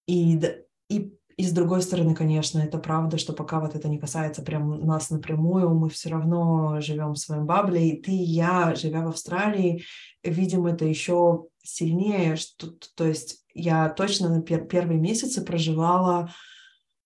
и, 0.06 0.40
и, 0.88 1.12
и 1.36 1.44
с 1.44 1.52
другой 1.52 1.82
стороны, 1.82 2.14
конечно, 2.14 2.60
это 2.60 2.78
правда, 2.78 3.18
что 3.18 3.32
пока 3.32 3.60
вот 3.60 3.74
это 3.74 3.88
не 3.88 3.98
касается 3.98 4.42
прям 4.42 4.86
нас 4.86 5.10
напрямую, 5.10 5.74
мы 5.74 5.88
все 5.88 6.10
равно 6.10 6.80
живем 6.80 7.14
в 7.14 7.18
своем 7.18 7.44
бабле. 7.44 7.88
И 7.88 8.02
ты 8.02 8.12
и 8.12 8.22
я, 8.22 8.74
живя 8.74 9.02
в 9.02 9.08
Австралии, 9.08 9.84
видим 10.22 10.66
это 10.66 10.84
еще 10.84 11.46
сильнее. 11.62 12.36
Что, 12.36 12.68
то 12.96 13.06
есть 13.06 13.44
я 13.52 13.88
точно 13.88 14.28
на 14.28 14.42
пер 14.42 14.64
первые 14.66 15.00
месяцы 15.00 15.44
проживала 15.44 16.30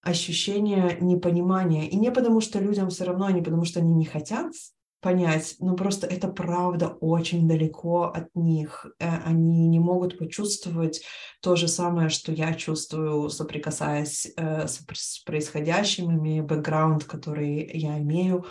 ощущение 0.03 0.99
непонимания. 1.01 1.89
И 1.89 1.97
не 1.97 2.11
потому, 2.11 2.41
что 2.41 2.59
людям 2.59 2.91
все 2.91 3.05
равно, 3.05 3.27
а 3.27 3.33
не 3.33 3.43
потому, 3.43 3.65
что 3.65 3.81
они 3.81 3.93
не 3.93 4.05
хотят 4.05 4.53
понять, 5.01 5.57
ну 5.61 5.77
просто 5.77 6.07
это 6.07 6.29
правда 6.29 6.89
очень 6.89 7.49
далеко 7.49 8.05
от 8.05 8.35
них. 8.35 8.87
Э, 8.99 9.19
они 9.25 9.69
не 9.69 9.79
могут 9.79 10.19
почувствовать 10.19 11.03
то 11.41 11.57
же 11.57 11.69
самое, 11.69 12.09
что 12.09 12.33
я 12.33 12.55
чувствую, 12.55 13.29
соприкасаясь 13.31 14.33
э, 14.37 14.67
с 14.67 15.23
происходящим, 15.25 16.11
имея 16.11 16.43
бэкграунд, 16.43 17.05
который 17.05 17.71
я 17.77 17.99
имею. 17.99 18.45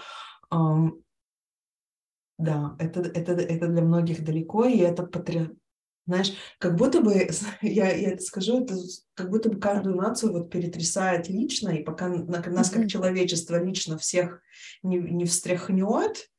Да, 2.38 2.76
это, 2.78 3.02
это, 3.02 3.34
это 3.34 3.68
для 3.68 3.82
многих 3.82 4.24
далеко, 4.24 4.66
и 4.66 4.78
это 4.78 5.04
потр... 5.04 5.56
Знаешь, 6.06 6.32
как 6.60 6.76
будто 6.76 7.02
бы, 7.02 7.28
я, 7.62 7.92
я 7.94 8.12
это 8.12 8.22
скажу, 8.22 8.64
это 8.64 8.76
как 9.14 9.30
будто 9.30 9.50
бы 9.50 9.60
каждую 9.60 9.96
нацию 9.96 10.32
вот 10.32 10.50
перетрясает 10.50 11.28
лично, 11.28 11.70
и 11.70 11.84
пока 11.84 12.08
нас 12.08 12.70
как 12.70 12.88
человечество 12.88 13.62
лично 13.62 13.98
всех 13.98 14.42
не, 14.84 14.98
не 15.00 15.26
встряхнет, 15.26 16.30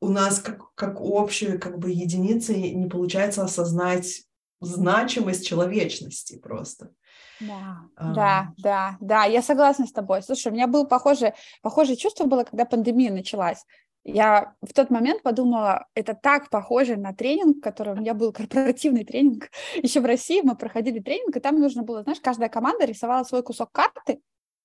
у 0.00 0.08
нас 0.08 0.40
как, 0.40 0.74
как 0.74 0.96
общую 1.00 1.60
как 1.60 1.78
бы 1.78 1.90
единицы 1.90 2.54
не 2.54 2.88
получается 2.88 3.42
осознать 3.42 4.22
значимость 4.60 5.46
человечности 5.46 6.38
просто. 6.38 6.92
Да, 7.40 7.78
а... 7.96 8.12
да, 8.14 8.52
да, 8.58 8.96
да, 9.00 9.24
я 9.24 9.42
согласна 9.42 9.86
с 9.86 9.92
тобой. 9.92 10.22
Слушай, 10.22 10.48
у 10.48 10.54
меня 10.54 10.66
было 10.66 10.84
похожее, 10.84 11.34
похожее 11.62 11.96
чувство 11.96 12.24
было, 12.24 12.44
когда 12.44 12.64
пандемия 12.64 13.10
началась. 13.10 13.64
Я 14.02 14.54
в 14.62 14.72
тот 14.72 14.88
момент 14.90 15.22
подумала, 15.22 15.86
это 15.94 16.14
так 16.14 16.48
похоже 16.48 16.96
на 16.96 17.12
тренинг, 17.14 17.62
который 17.62 17.94
у 17.94 17.96
меня 17.96 18.14
был 18.14 18.32
корпоративный 18.32 19.04
тренинг. 19.04 19.50
Еще 19.82 20.00
в 20.00 20.06
России 20.06 20.40
мы 20.42 20.56
проходили 20.56 21.00
тренинг, 21.00 21.36
и 21.36 21.40
там 21.40 21.60
нужно 21.60 21.82
было, 21.82 22.02
знаешь, 22.02 22.20
каждая 22.20 22.48
команда 22.48 22.84
рисовала 22.84 23.24
свой 23.24 23.42
кусок 23.42 23.70
карты, 23.72 24.20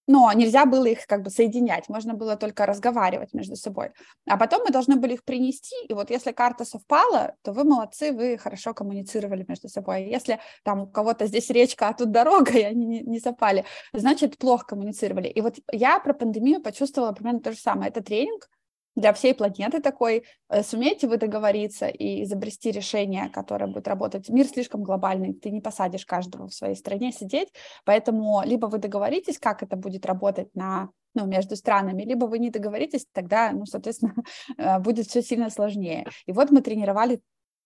но 0.07 0.31
нельзя 0.33 0.65
было 0.65 0.85
их 0.85 1.07
как 1.07 1.21
бы 1.23 1.29
соединять, 1.29 1.89
можно 1.89 2.13
было 2.13 2.35
только 2.35 2.65
разговаривать 2.65 3.33
между 3.33 3.55
собой. 3.55 3.91
А 4.27 4.37
потом 4.37 4.63
мы 4.63 4.71
должны 4.71 4.95
были 4.95 5.13
их 5.13 5.23
принести, 5.23 5.75
и 5.87 5.93
вот 5.93 6.09
если 6.09 6.31
карта 6.31 6.65
совпала, 6.65 7.35
то 7.41 7.53
вы 7.53 7.63
молодцы, 7.63 8.11
вы 8.11 8.37
хорошо 8.37 8.73
коммуницировали 8.73 9.45
между 9.47 9.69
собой. 9.69 10.05
Если 10.05 10.39
там 10.63 10.81
у 10.81 10.87
кого-то 10.87 11.27
здесь 11.27 11.49
речка, 11.49 11.89
а 11.89 11.93
тут 11.93 12.11
дорога, 12.11 12.51
и 12.51 12.63
они 12.63 12.85
не, 12.85 13.01
не 13.01 13.19
совпали, 13.19 13.65
значит, 13.93 14.37
плохо 14.37 14.65
коммуницировали. 14.67 15.27
И 15.27 15.41
вот 15.41 15.55
я 15.71 15.99
про 15.99 16.13
пандемию 16.13 16.61
почувствовала 16.61 17.11
примерно 17.11 17.39
то 17.39 17.51
же 17.51 17.57
самое. 17.57 17.89
Это 17.89 18.01
тренинг, 18.01 18.49
для 18.95 19.13
всей 19.13 19.33
планеты 19.33 19.81
такой, 19.81 20.23
э, 20.49 20.63
сумеете 20.63 21.07
вы 21.07 21.17
договориться 21.17 21.87
и 21.87 22.23
изобрести 22.23 22.71
решение, 22.71 23.29
которое 23.29 23.67
будет 23.67 23.87
работать. 23.87 24.29
Мир 24.29 24.47
слишком 24.47 24.83
глобальный, 24.83 25.33
ты 25.33 25.49
не 25.51 25.61
посадишь 25.61 26.05
каждого 26.05 26.47
в 26.47 26.53
своей 26.53 26.75
стране 26.75 27.11
сидеть, 27.11 27.49
поэтому 27.83 28.41
либо 28.45 28.67
вы 28.67 28.77
договоритесь, 28.77 29.39
как 29.39 29.63
это 29.63 29.75
будет 29.75 30.05
работать 30.05 30.53
на 30.55 30.89
ну, 31.13 31.25
между 31.25 31.55
странами, 31.55 32.03
либо 32.03 32.25
вы 32.25 32.39
не 32.39 32.49
договоритесь, 32.49 33.07
тогда, 33.11 33.51
ну, 33.51 33.65
соответственно, 33.65 34.15
э, 34.57 34.79
будет 34.79 35.07
все 35.07 35.21
сильно 35.21 35.49
сложнее. 35.49 36.05
И 36.25 36.31
вот 36.31 36.51
мы 36.51 36.61
тренировали 36.61 37.21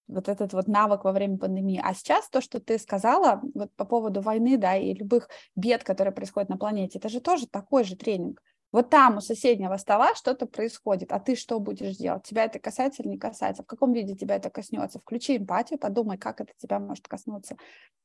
вот 0.08 0.28
этот 0.28 0.54
вот 0.54 0.68
навык 0.68 1.04
во 1.04 1.12
время 1.12 1.38
пандемии. 1.38 1.80
А 1.84 1.94
сейчас 1.94 2.30
то, 2.30 2.42
что 2.42 2.60
ты 2.60 2.80
сказала 2.80 3.42
вот 3.54 3.72
по 3.76 3.86
поводу 3.86 4.22
войны, 4.22 4.58
да, 4.58 4.76
и 4.76 4.94
любых 4.94 5.30
бед, 5.56 5.84
которые 5.84 6.14
происходят 6.14 6.50
на 6.50 6.58
планете, 6.58 6.98
это 6.98 7.10
же 7.10 7.22
тоже 7.22 7.48
такой 7.48 7.84
же 7.84 7.96
тренинг. 7.96 8.42
Вот 8.72 8.90
там 8.90 9.18
у 9.18 9.22
соседнего 9.22 9.78
стола 9.78 10.14
что-то 10.16 10.46
происходит, 10.46 11.12
а 11.12 11.20
ты 11.20 11.36
что 11.36 11.60
будешь 11.60 11.98
делать? 11.98 12.24
Тебя 12.24 12.46
это 12.46 12.60
касается 12.60 13.02
или 13.02 13.10
не 13.10 13.18
касается? 13.18 13.64
В 13.64 13.66
каком 13.66 13.94
виде 13.94 14.16
тебя 14.16 14.36
это 14.36 14.50
коснется? 14.52 15.00
Включи 15.00 15.38
эмпатию, 15.38 15.80
подумай, 15.80 16.18
как 16.18 16.40
это 16.42 16.54
тебя 16.58 16.80
может 16.80 17.08
коснуться. 17.08 17.58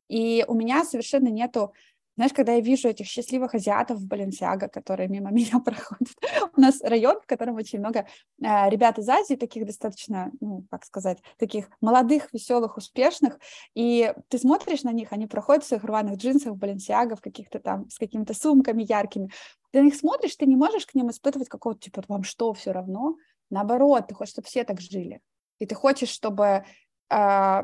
И 0.08 0.44
у 0.48 0.54
меня 0.54 0.84
совершенно 0.84 1.28
нету 1.28 1.72
знаешь, 2.16 2.32
когда 2.32 2.52
я 2.52 2.60
вижу 2.60 2.88
этих 2.88 3.06
счастливых 3.06 3.54
азиатов 3.54 3.98
в 3.98 4.06
Баленсиаго, 4.06 4.68
которые 4.68 5.08
мимо 5.08 5.30
меня 5.32 5.60
проходят, 5.60 6.14
у 6.56 6.60
нас 6.60 6.80
район, 6.82 7.20
в 7.20 7.26
котором 7.26 7.56
очень 7.56 7.80
много 7.80 8.06
э, 8.40 8.70
ребят 8.70 8.98
из 8.98 9.08
Азии, 9.08 9.34
таких 9.34 9.66
достаточно, 9.66 10.30
ну, 10.40 10.64
как 10.70 10.84
сказать, 10.84 11.18
таких 11.38 11.68
молодых, 11.80 12.32
веселых, 12.32 12.76
успешных, 12.76 13.38
и 13.74 14.12
ты 14.28 14.38
смотришь 14.38 14.82
на 14.82 14.92
них, 14.92 15.12
они 15.12 15.26
проходят 15.26 15.64
в 15.64 15.66
своих 15.66 15.84
рваных 15.84 16.16
джинсах 16.16 16.52
в 16.52 16.56
Баленсиаго, 16.56 17.16
в 17.16 17.20
каких-то 17.20 17.58
там, 17.58 17.90
с 17.90 17.98
какими-то 17.98 18.34
сумками 18.34 18.82
яркими, 18.82 19.30
ты 19.72 19.80
на 19.80 19.86
них 19.86 19.96
смотришь, 19.96 20.36
ты 20.36 20.46
не 20.46 20.54
можешь 20.54 20.86
к 20.86 20.94
ним 20.94 21.10
испытывать 21.10 21.48
какого-то, 21.48 21.80
типа, 21.80 22.04
вам 22.06 22.22
что, 22.22 22.52
все 22.52 22.70
равно? 22.70 23.16
Наоборот, 23.50 24.06
ты 24.06 24.14
хочешь, 24.14 24.32
чтобы 24.32 24.46
все 24.46 24.62
так 24.62 24.80
жили. 24.80 25.20
И 25.58 25.66
ты 25.66 25.74
хочешь, 25.74 26.10
чтобы 26.10 26.64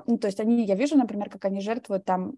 ну, 0.07 0.19
то 0.19 0.27
есть 0.27 0.41
они, 0.41 0.65
я 0.65 0.75
вижу, 0.75 0.97
например, 0.97 1.31
как 1.31 1.45
они 1.45 1.61
жертвуют 1.61 2.05
там, 2.05 2.35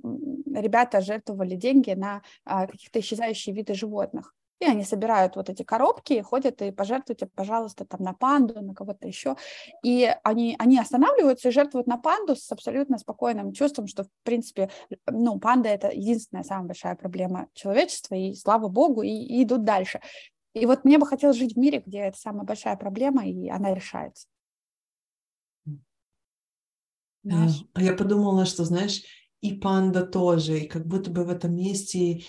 ребята 0.47 1.01
жертвовали 1.01 1.57
деньги 1.57 1.91
на 1.93 2.23
uh, 2.49 2.67
каких-то 2.67 3.01
исчезающие 3.01 3.55
виды 3.55 3.75
животных. 3.75 4.35
И 4.61 4.65
они 4.65 4.85
собирают 4.85 5.35
вот 5.35 5.51
эти 5.51 5.65
коробки, 5.65 6.21
ходят 6.23 6.63
и 6.63 6.71
пожертвуйте, 6.71 7.27
пожалуйста, 7.27 7.85
там 7.85 8.01
на 8.03 8.13
панду, 8.13 8.63
на 8.63 8.75
кого-то 8.75 9.09
еще. 9.09 9.35
И 9.83 10.09
они, 10.23 10.55
они 10.57 10.79
останавливаются 10.79 11.49
и 11.49 11.53
жертвуют 11.53 11.89
на 11.89 11.99
панду 11.99 12.37
с 12.37 12.53
абсолютно 12.53 12.99
спокойным 12.99 13.53
чувством, 13.53 13.89
что, 13.89 14.05
в 14.05 14.09
принципе, 14.23 14.71
ну, 15.11 15.41
панда– 15.41 15.69
это 15.71 15.91
единственная 15.91 16.45
самая 16.45 16.69
большая 16.69 16.95
проблема 16.95 17.49
человечества, 17.55 18.15
и 18.15 18.35
слава 18.35 18.69
богу, 18.69 19.03
и, 19.03 19.11
и 19.11 19.43
идут 19.43 19.65
дальше. 19.65 20.01
И 20.55 20.65
вот 20.65 20.85
мне 20.85 20.99
бы 20.99 21.07
хотелось 21.07 21.39
жить 21.39 21.55
в 21.55 21.59
мире, 21.59 21.83
где 21.85 21.99
это 21.99 22.19
самая 22.19 22.45
большая 22.45 22.77
проблема, 22.77 23.27
и 23.27 23.49
она 23.49 23.75
решается. 23.75 24.29
Знаешь? 27.23 27.64
А 27.75 27.83
я 27.83 27.95
подумала, 27.95 28.45
что, 28.47 28.64
знаешь, 28.64 29.03
и 29.41 29.55
панда 29.55 30.05
тоже, 30.05 30.61
и 30.61 30.68
как 30.68 30.87
будто 30.87 31.11
бы 31.11 31.25
в 31.25 31.31
этом 31.31 31.55
месте 31.55 32.25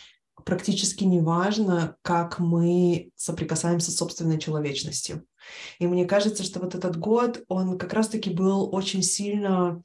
практически 0.46 1.04
не 1.04 1.20
важно, 1.20 1.96
как 2.02 2.40
мы 2.40 3.12
соприкасаемся 3.16 3.92
с 3.92 3.98
собственной 3.98 4.40
человечностью. 4.40 5.26
И 5.80 5.88
мне 5.88 6.06
кажется, 6.06 6.44
что 6.44 6.60
вот 6.60 6.76
этот 6.76 6.98
год, 6.98 7.44
он 7.48 7.78
как 7.78 7.94
раз-таки 7.94 8.30
был 8.30 8.74
очень 8.74 9.04
сильно 9.04 9.82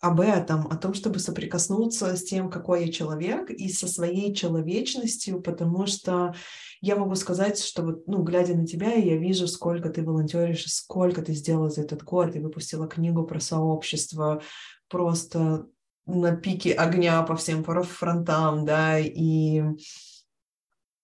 об 0.00 0.20
этом, 0.20 0.66
о 0.68 0.76
том, 0.76 0.94
чтобы 0.94 1.18
соприкоснуться 1.18 2.16
с 2.16 2.24
тем, 2.24 2.50
какой 2.50 2.86
я 2.86 2.92
человек, 2.92 3.50
и 3.50 3.68
со 3.68 3.86
своей 3.86 4.34
человечностью, 4.34 5.42
потому 5.42 5.86
что 5.86 6.34
я 6.80 6.96
могу 6.96 7.14
сказать, 7.14 7.62
что 7.62 7.82
вот, 7.82 8.06
ну, 8.06 8.22
глядя 8.22 8.54
на 8.54 8.66
тебя, 8.66 8.94
я 8.94 9.16
вижу, 9.16 9.46
сколько 9.46 9.90
ты 9.90 10.02
волонтеришь, 10.02 10.64
сколько 10.72 11.20
ты 11.20 11.34
сделала 11.34 11.68
за 11.68 11.82
этот 11.82 12.02
год, 12.02 12.32
ты 12.32 12.40
выпустила 12.40 12.88
книгу 12.88 13.24
про 13.24 13.40
сообщество, 13.40 14.42
просто 14.88 15.66
на 16.06 16.34
пике 16.34 16.72
огня 16.72 17.22
по 17.22 17.36
всем 17.36 17.62
фронтам, 17.62 18.64
да, 18.64 18.98
и 18.98 19.62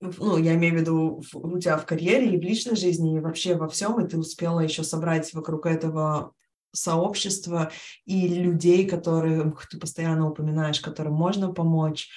ну, 0.00 0.38
я 0.38 0.54
имею 0.54 0.74
в 0.74 0.78
виду 0.78 1.22
у 1.34 1.58
тебя 1.58 1.76
в 1.76 1.84
карьере 1.84 2.34
и 2.34 2.38
в 2.38 2.42
личной 2.42 2.76
жизни, 2.76 3.16
и 3.16 3.20
вообще 3.20 3.56
во 3.56 3.68
всем, 3.68 4.00
и 4.00 4.08
ты 4.08 4.18
успела 4.18 4.60
еще 4.60 4.84
собрать 4.84 5.32
вокруг 5.34 5.66
этого 5.66 6.32
сообщества 6.76 7.72
и 8.04 8.28
людей, 8.28 8.86
которых 8.86 9.68
ты 9.68 9.78
постоянно 9.78 10.28
упоминаешь, 10.28 10.80
которым 10.80 11.14
можно 11.14 11.52
помочь. 11.52 12.08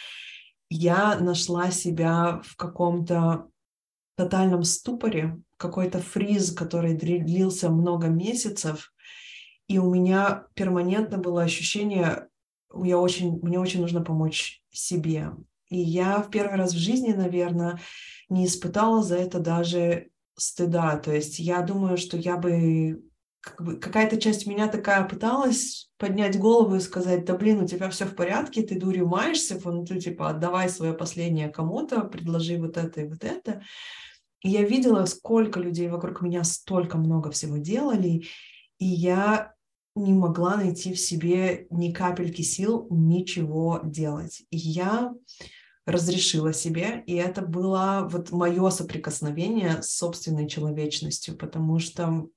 Я 0.70 1.18
нашла 1.20 1.72
себя 1.72 2.42
в 2.46 2.56
каком-то 2.56 3.48
тотальном 4.16 4.64
ступоре, 4.64 5.42
какой-то 5.58 6.00
фриз, 6.00 6.52
который 6.52 6.94
длился 6.94 7.70
много 7.70 8.08
месяцев, 8.08 8.94
и 9.68 9.78
у 9.78 9.94
меня 9.94 10.46
перманентно 10.56 11.18
было 11.18 11.44
ощущение, 11.44 12.28
я 12.74 12.98
очень, 12.98 13.40
мне 13.42 13.60
очень 13.60 13.82
нужно 13.82 14.02
помочь 14.04 14.62
себе. 14.72 15.32
И 15.70 15.78
я 15.78 16.22
в 16.22 16.32
первый 16.32 16.58
раз 16.58 16.74
в 16.74 16.78
жизни, 16.78 17.14
наверное, 17.14 17.80
не 18.30 18.46
испытала 18.46 19.04
за 19.04 19.18
это 19.18 19.40
даже 19.40 20.10
стыда. 20.36 20.98
То 20.98 21.14
есть 21.14 21.40
я 21.40 21.62
думаю, 21.62 21.98
что 21.98 22.18
я 22.18 22.38
бы, 22.38 23.02
как 23.42 23.62
бы 23.62 23.78
какая-то 23.78 24.20
часть 24.20 24.46
меня 24.46 24.68
такая 24.68 25.08
пыталась 25.08 25.90
поднять 25.98 26.38
голову 26.38 26.76
и 26.76 26.82
сказать, 26.82 27.26
да 27.26 27.36
блин, 27.36 27.62
у 27.62 27.68
тебя 27.68 27.90
все 27.90 28.06
в 28.06 28.16
порядке, 28.16 28.64
ты 28.64 28.80
дурью 28.80 29.08
маешься, 29.08 29.60
ну 29.64 29.86
ты 29.86 30.00
типа 30.00 30.30
отдавай 30.30 30.70
свое 30.70 30.94
последнее 30.94 31.50
кому-то, 31.50 32.02
предложи 32.02 32.58
вот 32.58 32.78
это 32.78 33.02
и 33.02 33.08
вот 33.08 33.24
это. 33.24 33.62
И 34.42 34.50
я 34.50 34.64
видела, 34.64 35.06
сколько 35.06 35.60
людей 35.60 35.90
вокруг 35.90 36.22
меня 36.22 36.44
столько 36.44 36.98
много 36.98 37.32
всего 37.32 37.58
делали, 37.58 38.26
и 38.78 38.86
я 38.86 39.54
не 39.96 40.14
могла 40.14 40.56
найти 40.56 40.94
в 40.94 41.00
себе 41.00 41.68
ни 41.70 41.92
капельки 41.92 42.42
сил 42.42 42.88
ничего 42.90 43.82
делать. 43.84 44.44
И 44.50 44.58
я 44.58 45.14
разрешила 45.86 46.54
себе, 46.54 47.04
и 47.06 47.16
это 47.16 47.42
было 47.42 48.08
вот 48.10 48.32
мое 48.32 48.70
соприкосновение 48.70 49.82
с 49.82 49.96
собственной 49.96 50.48
человечностью, 50.48 51.36
потому 51.36 51.80
что 51.80 52.28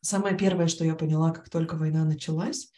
самое 0.00 0.36
первое, 0.36 0.68
что 0.68 0.84
я 0.84 0.94
поняла, 0.94 1.30
как 1.30 1.50
только 1.50 1.74
война 1.76 2.04
началась, 2.04 2.70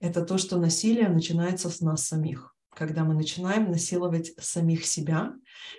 это 0.00 0.24
то, 0.24 0.38
что 0.38 0.58
насилие 0.58 1.08
начинается 1.08 1.70
с 1.70 1.80
нас 1.80 2.06
самих 2.06 2.54
когда 2.74 3.04
мы 3.04 3.14
начинаем 3.14 3.70
насиловать 3.70 4.32
самих 4.38 4.84
себя, 4.84 5.32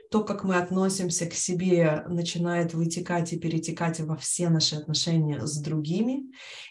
то, 0.09 0.23
как 0.23 0.43
мы 0.43 0.55
относимся 0.55 1.25
к 1.27 1.33
себе, 1.33 2.03
начинает 2.07 2.73
вытекать 2.73 3.33
и 3.33 3.39
перетекать 3.39 3.99
во 3.99 4.15
все 4.15 4.49
наши 4.49 4.75
отношения 4.75 5.45
с 5.45 5.59
другими. 5.59 6.23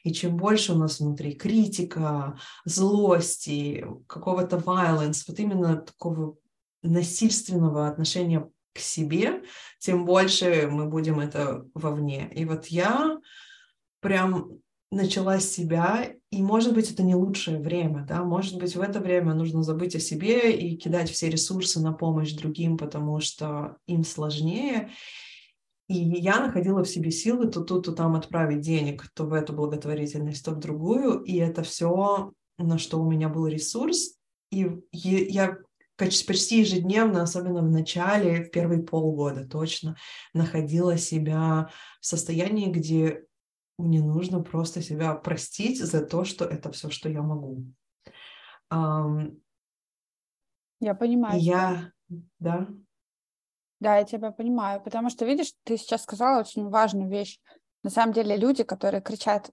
И 0.02 0.12
чем 0.12 0.36
больше 0.36 0.72
у 0.72 0.78
нас 0.78 1.00
внутри 1.00 1.32
критика, 1.32 2.38
злости, 2.64 3.86
какого-то 4.06 4.56
violence, 4.56 5.24
вот 5.28 5.38
именно 5.38 5.76
такого 5.76 6.36
насильственного 6.82 7.86
отношения 7.86 8.48
к 8.72 8.78
себе, 8.78 9.42
тем 9.78 10.04
больше 10.04 10.68
мы 10.70 10.86
будем 10.86 11.20
это 11.20 11.64
вовне. 11.74 12.30
И 12.34 12.44
вот 12.44 12.66
я 12.66 13.18
прям 14.04 14.60
начала 14.90 15.40
себя, 15.40 16.12
и, 16.30 16.42
может 16.42 16.74
быть, 16.74 16.90
это 16.90 17.02
не 17.02 17.14
лучшее 17.14 17.58
время, 17.58 18.04
да, 18.06 18.22
может 18.22 18.58
быть, 18.58 18.76
в 18.76 18.80
это 18.82 19.00
время 19.00 19.32
нужно 19.32 19.62
забыть 19.62 19.96
о 19.96 19.98
себе 19.98 20.52
и 20.52 20.76
кидать 20.76 21.10
все 21.10 21.30
ресурсы 21.30 21.80
на 21.80 21.94
помощь 21.94 22.34
другим, 22.34 22.76
потому 22.76 23.20
что 23.20 23.78
им 23.86 24.04
сложнее. 24.04 24.90
И 25.88 25.94
я 25.94 26.38
находила 26.38 26.84
в 26.84 26.88
себе 26.88 27.10
силы 27.10 27.48
то 27.48 27.62
тут, 27.62 27.86
то 27.86 27.92
там 27.92 28.14
отправить 28.14 28.60
денег, 28.60 29.08
то 29.14 29.24
в 29.24 29.32
эту 29.32 29.54
благотворительность, 29.54 30.44
то 30.44 30.50
в 30.50 30.58
другую, 30.58 31.22
и 31.22 31.36
это 31.36 31.62
все, 31.62 32.30
на 32.58 32.76
что 32.76 33.00
у 33.00 33.10
меня 33.10 33.30
был 33.30 33.46
ресурс, 33.46 34.18
и 34.50 34.70
я 34.92 35.56
почти 35.96 36.60
ежедневно, 36.60 37.22
особенно 37.22 37.62
в 37.62 37.70
начале, 37.70 38.44
в 38.44 38.50
первые 38.50 38.82
полгода 38.82 39.48
точно, 39.48 39.96
находила 40.34 40.98
себя 40.98 41.70
в 42.02 42.06
состоянии, 42.06 42.70
где 42.70 43.24
мне 43.78 44.02
нужно 44.02 44.42
просто 44.42 44.82
себя 44.82 45.14
простить 45.14 45.80
за 45.80 46.04
то, 46.04 46.24
что 46.24 46.44
это 46.44 46.70
все, 46.72 46.90
что 46.90 47.08
я 47.08 47.22
могу. 47.22 47.64
Я 50.80 50.94
понимаю. 50.94 51.40
Я, 51.40 51.92
да. 52.38 52.68
Да, 53.80 53.98
я 53.98 54.04
тебя 54.04 54.30
понимаю, 54.32 54.82
потому 54.82 55.10
что, 55.10 55.24
видишь, 55.24 55.52
ты 55.64 55.76
сейчас 55.76 56.02
сказала 56.02 56.40
очень 56.40 56.68
важную 56.68 57.08
вещь. 57.08 57.38
На 57.82 57.90
самом 57.90 58.14
деле 58.14 58.36
люди, 58.36 58.62
которые 58.62 59.02
кричат 59.02 59.50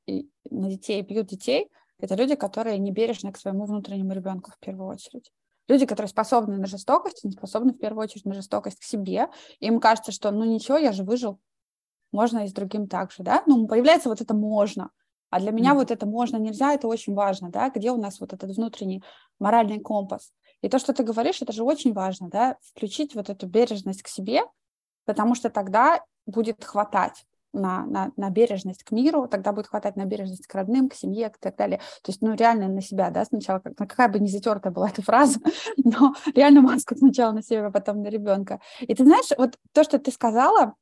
на 0.49 0.69
детей, 0.69 1.01
бьют 1.01 1.27
детей, 1.27 1.69
это 1.99 2.15
люди, 2.15 2.35
которые 2.35 2.77
не 2.79 2.91
бережны 2.91 3.31
к 3.31 3.37
своему 3.37 3.65
внутреннему 3.65 4.13
ребенку 4.13 4.51
в 4.51 4.59
первую 4.59 4.89
очередь. 4.89 5.31
Люди, 5.67 5.85
которые 5.85 6.09
способны 6.09 6.57
на 6.57 6.65
жестокость, 6.65 7.23
не 7.23 7.31
способны 7.31 7.73
в 7.73 7.77
первую 7.77 8.03
очередь 8.03 8.25
на 8.25 8.33
жестокость 8.33 8.79
к 8.79 8.83
себе. 8.83 9.27
Им 9.59 9.79
кажется, 9.79 10.11
что 10.11 10.31
ну 10.31 10.43
ничего, 10.43 10.77
я 10.77 10.91
же 10.91 11.03
выжил, 11.03 11.39
можно 12.11 12.45
и 12.45 12.47
с 12.47 12.53
другим 12.53 12.87
также, 12.87 13.23
да, 13.23 13.43
ну, 13.45 13.67
появляется 13.67 14.09
вот 14.09 14.21
это 14.21 14.33
«можно», 14.33 14.89
а 15.29 15.39
для 15.39 15.51
меня 15.51 15.71
mm. 15.71 15.75
вот 15.75 15.91
это 15.91 16.05
«можно», 16.05 16.37
«нельзя»— 16.37 16.73
это 16.73 16.87
очень 16.87 17.13
важно, 17.13 17.49
да, 17.49 17.69
где 17.69 17.91
у 17.91 17.97
нас 17.97 18.19
вот 18.19 18.33
этот 18.33 18.55
внутренний 18.55 19.03
моральный 19.39 19.79
компас. 19.79 20.31
И 20.61 20.69
то, 20.69 20.77
что 20.77 20.93
ты 20.93 21.03
говоришь, 21.03 21.41
это 21.41 21.53
же 21.53 21.63
очень 21.63 21.93
важно, 21.93 22.29
да, 22.29 22.57
включить 22.61 23.15
вот 23.15 23.29
эту 23.29 23.47
бережность 23.47 24.03
к 24.03 24.07
себе, 24.07 24.41
потому 25.05 25.35
что 25.35 25.49
тогда 25.49 26.03
будет 26.25 26.63
хватать 26.63 27.25
на, 27.53 27.85
на, 27.85 28.11
на 28.15 28.29
бережность 28.29 28.83
к 28.83 28.91
миру, 28.91 29.27
тогда 29.27 29.51
будет 29.51 29.67
хватать 29.67 29.95
на 29.95 30.05
бережность 30.05 30.47
к 30.47 30.55
родным, 30.55 30.89
к 30.89 30.93
семье, 30.93 31.27
и 31.27 31.39
так 31.39 31.55
далее. 31.55 31.79
То 32.03 32.11
есть, 32.11 32.21
ну, 32.21 32.33
реально 32.33 32.67
на 32.67 32.81
себя, 32.81 33.09
да, 33.09 33.25
сначала, 33.25 33.59
как, 33.59 33.75
какая 33.75 34.07
бы 34.07 34.19
не 34.19 34.27
затертая 34.27 34.71
была 34.71 34.89
эта 34.89 35.01
фраза, 35.01 35.39
но 35.77 36.13
реально 36.33 36.61
маску 36.61 36.95
сначала 36.95 37.31
на 37.31 37.43
себя, 37.43 37.67
а 37.67 37.71
потом 37.71 38.01
на 38.01 38.07
ребенка. 38.07 38.59
И 38.79 38.93
ты 38.93 39.03
знаешь, 39.03 39.29
вот 39.37 39.57
то, 39.73 39.83
что 39.83 39.99
ты 39.99 40.11
сказала, 40.11 40.75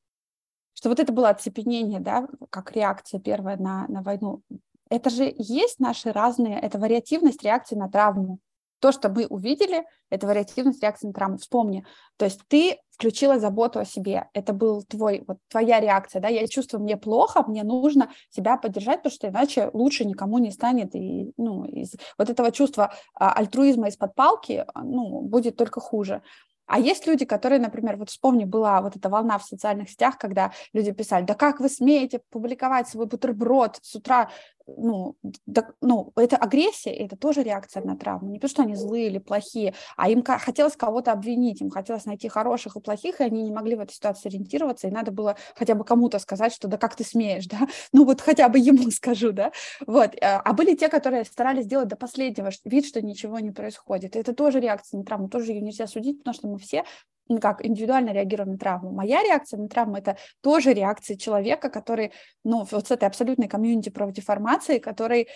что 0.80 0.88
вот 0.88 1.02
это 1.02 1.12
было 1.12 1.28
оцепенение, 1.28 2.00
да, 2.00 2.26
как 2.50 2.72
реакция 2.72 3.20
первая 3.20 3.58
на, 3.58 3.86
на 3.90 4.02
войну. 4.02 4.44
Это 4.90 5.10
же 5.10 5.30
есть 5.38 5.82
наши 5.82 6.14
разные, 6.14 6.58
это 6.58 6.80
вариативность 6.80 7.44
реакции 7.44 7.76
на 7.76 7.90
травму. 7.90 8.40
То, 8.80 8.94
что 8.94 9.10
мы 9.10 9.28
увидели, 9.28 9.86
это 10.10 10.26
вариативность 10.26 10.82
реакции 10.82 11.08
на 11.08 11.14
травму. 11.14 11.38
Вспомни, 11.38 11.86
то 12.16 12.24
есть 12.24 12.40
ты 12.48 12.78
включила 12.92 13.40
заботу 13.40 13.80
о 13.80 13.84
себе. 13.84 14.30
Это 14.34 14.54
был 14.54 14.84
твой, 14.84 15.26
вот 15.28 15.40
твоя 15.50 15.82
реакция, 15.82 16.22
да, 16.22 16.30
я 16.30 16.48
чувствую, 16.48 16.82
мне 16.82 16.96
плохо, 16.96 17.44
мне 17.46 17.64
нужно 17.64 18.10
себя 18.30 18.56
поддержать, 18.56 19.00
потому 19.00 19.14
что 19.14 19.28
иначе 19.28 19.70
лучше 19.74 20.06
никому 20.06 20.38
не 20.38 20.50
станет. 20.50 20.96
И, 20.96 21.34
ну, 21.36 21.66
из 21.66 21.96
вот 22.18 22.30
этого 22.30 22.54
чувства 22.54 22.94
а, 23.16 23.34
альтруизма 23.34 23.90
из-под 23.90 24.16
палки, 24.16 24.64
а, 24.74 24.84
ну, 24.84 25.24
будет 25.24 25.58
только 25.58 25.82
хуже. 25.82 26.22
А 26.70 26.80
есть 26.80 27.08
люди, 27.08 27.26
которые, 27.26 27.60
например, 27.60 27.98
вот 27.98 28.12
вспомни, 28.12 28.46
была 28.46 28.80
вот 28.82 28.96
эта 28.96 29.10
волна 29.10 29.40
в 29.40 29.44
социальных 29.44 29.90
сетях, 29.90 30.20
когда 30.20 30.52
люди 30.72 30.92
писали, 30.92 31.26
да 31.26 31.34
как 31.34 31.60
вы 31.60 31.68
смеете 31.68 32.22
публиковать 32.30 32.88
свой 32.88 33.08
бутерброд 33.08 33.80
с 33.82 33.96
утра 33.96 34.30
ну, 34.78 35.16
да, 35.46 35.70
ну, 35.82 36.12
это 36.16 36.38
агрессия, 36.38 36.92
это 36.92 37.16
тоже 37.16 37.44
реакция 37.44 37.84
на 37.84 37.98
травму. 37.98 38.30
Не 38.30 38.40
потому, 38.40 38.50
что 38.50 38.64
они 38.64 38.76
злые 38.76 39.08
или 39.08 39.18
плохие, 39.20 39.74
а 39.98 40.10
им 40.10 40.24
хотелось 40.24 40.76
кого-то 40.76 41.12
обвинить, 41.12 41.62
им 41.62 41.70
хотелось 41.70 42.06
найти 42.06 42.28
хороших 42.28 42.76
и 42.76 42.80
плохих, 42.80 43.22
и 43.22 43.24
они 43.24 43.44
не 43.44 43.52
могли 43.52 43.76
в 43.76 43.80
этой 43.80 43.94
ситуации 43.94 44.30
ориентироваться, 44.30 44.88
и 44.88 44.92
надо 44.92 45.12
было 45.12 45.36
хотя 45.56 45.76
бы 45.76 45.84
кому-то 45.84 46.20
сказать, 46.20 46.54
что 46.54 46.68
да 46.68 46.78
как 46.78 46.96
ты 46.96 47.04
смеешь, 47.04 47.48
да, 47.48 47.68
ну 47.94 48.06
вот 48.06 48.22
хотя 48.22 48.50
бы 48.50 48.60
ему 48.60 48.92
скажу, 48.92 49.32
да, 49.32 49.52
вот. 49.86 50.16
А, 50.22 50.42
а 50.42 50.54
были 50.54 50.76
те, 50.76 50.90
которые 50.90 51.26
старались 51.26 51.66
сделать 51.66 51.88
до 51.88 51.96
последнего 51.96 52.50
вид, 52.66 52.86
что 52.86 53.02
ничего 53.02 53.40
не 53.40 53.52
происходит. 53.52 54.16
И 54.16 54.20
это 54.20 54.34
тоже 54.34 54.60
реакция 54.60 55.00
на 55.00 55.06
травму, 55.06 55.30
тоже 55.30 55.52
ее 55.52 55.62
нельзя 55.62 55.88
судить, 55.88 56.20
потому 56.20 56.34
что 56.34 56.48
мы 56.48 56.58
все 56.58 56.84
ну, 57.30 57.40
как 57.40 57.66
индивидуально 57.66 58.10
реагируем 58.10 58.52
на 58.54 58.58
травму. 58.58 58.92
Моя 58.92 59.24
реакция 59.24 59.60
на 59.60 59.70
травму– 59.70 59.96
это 59.98 60.18
тоже 60.42 60.74
реакция 60.74 61.16
человека, 61.16 61.70
который, 61.70 62.12
ну, 62.44 62.68
вот 62.70 62.88
с 62.88 62.92
этой 62.92 63.06
абсолютной 63.06 63.48
комьюнити 63.48 63.90
профдеформации, 63.90 64.80
который 64.80 65.28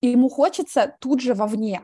ему 0.00 0.28
хочется 0.28 0.96
тут 0.98 1.20
же 1.20 1.34
вовне, 1.34 1.82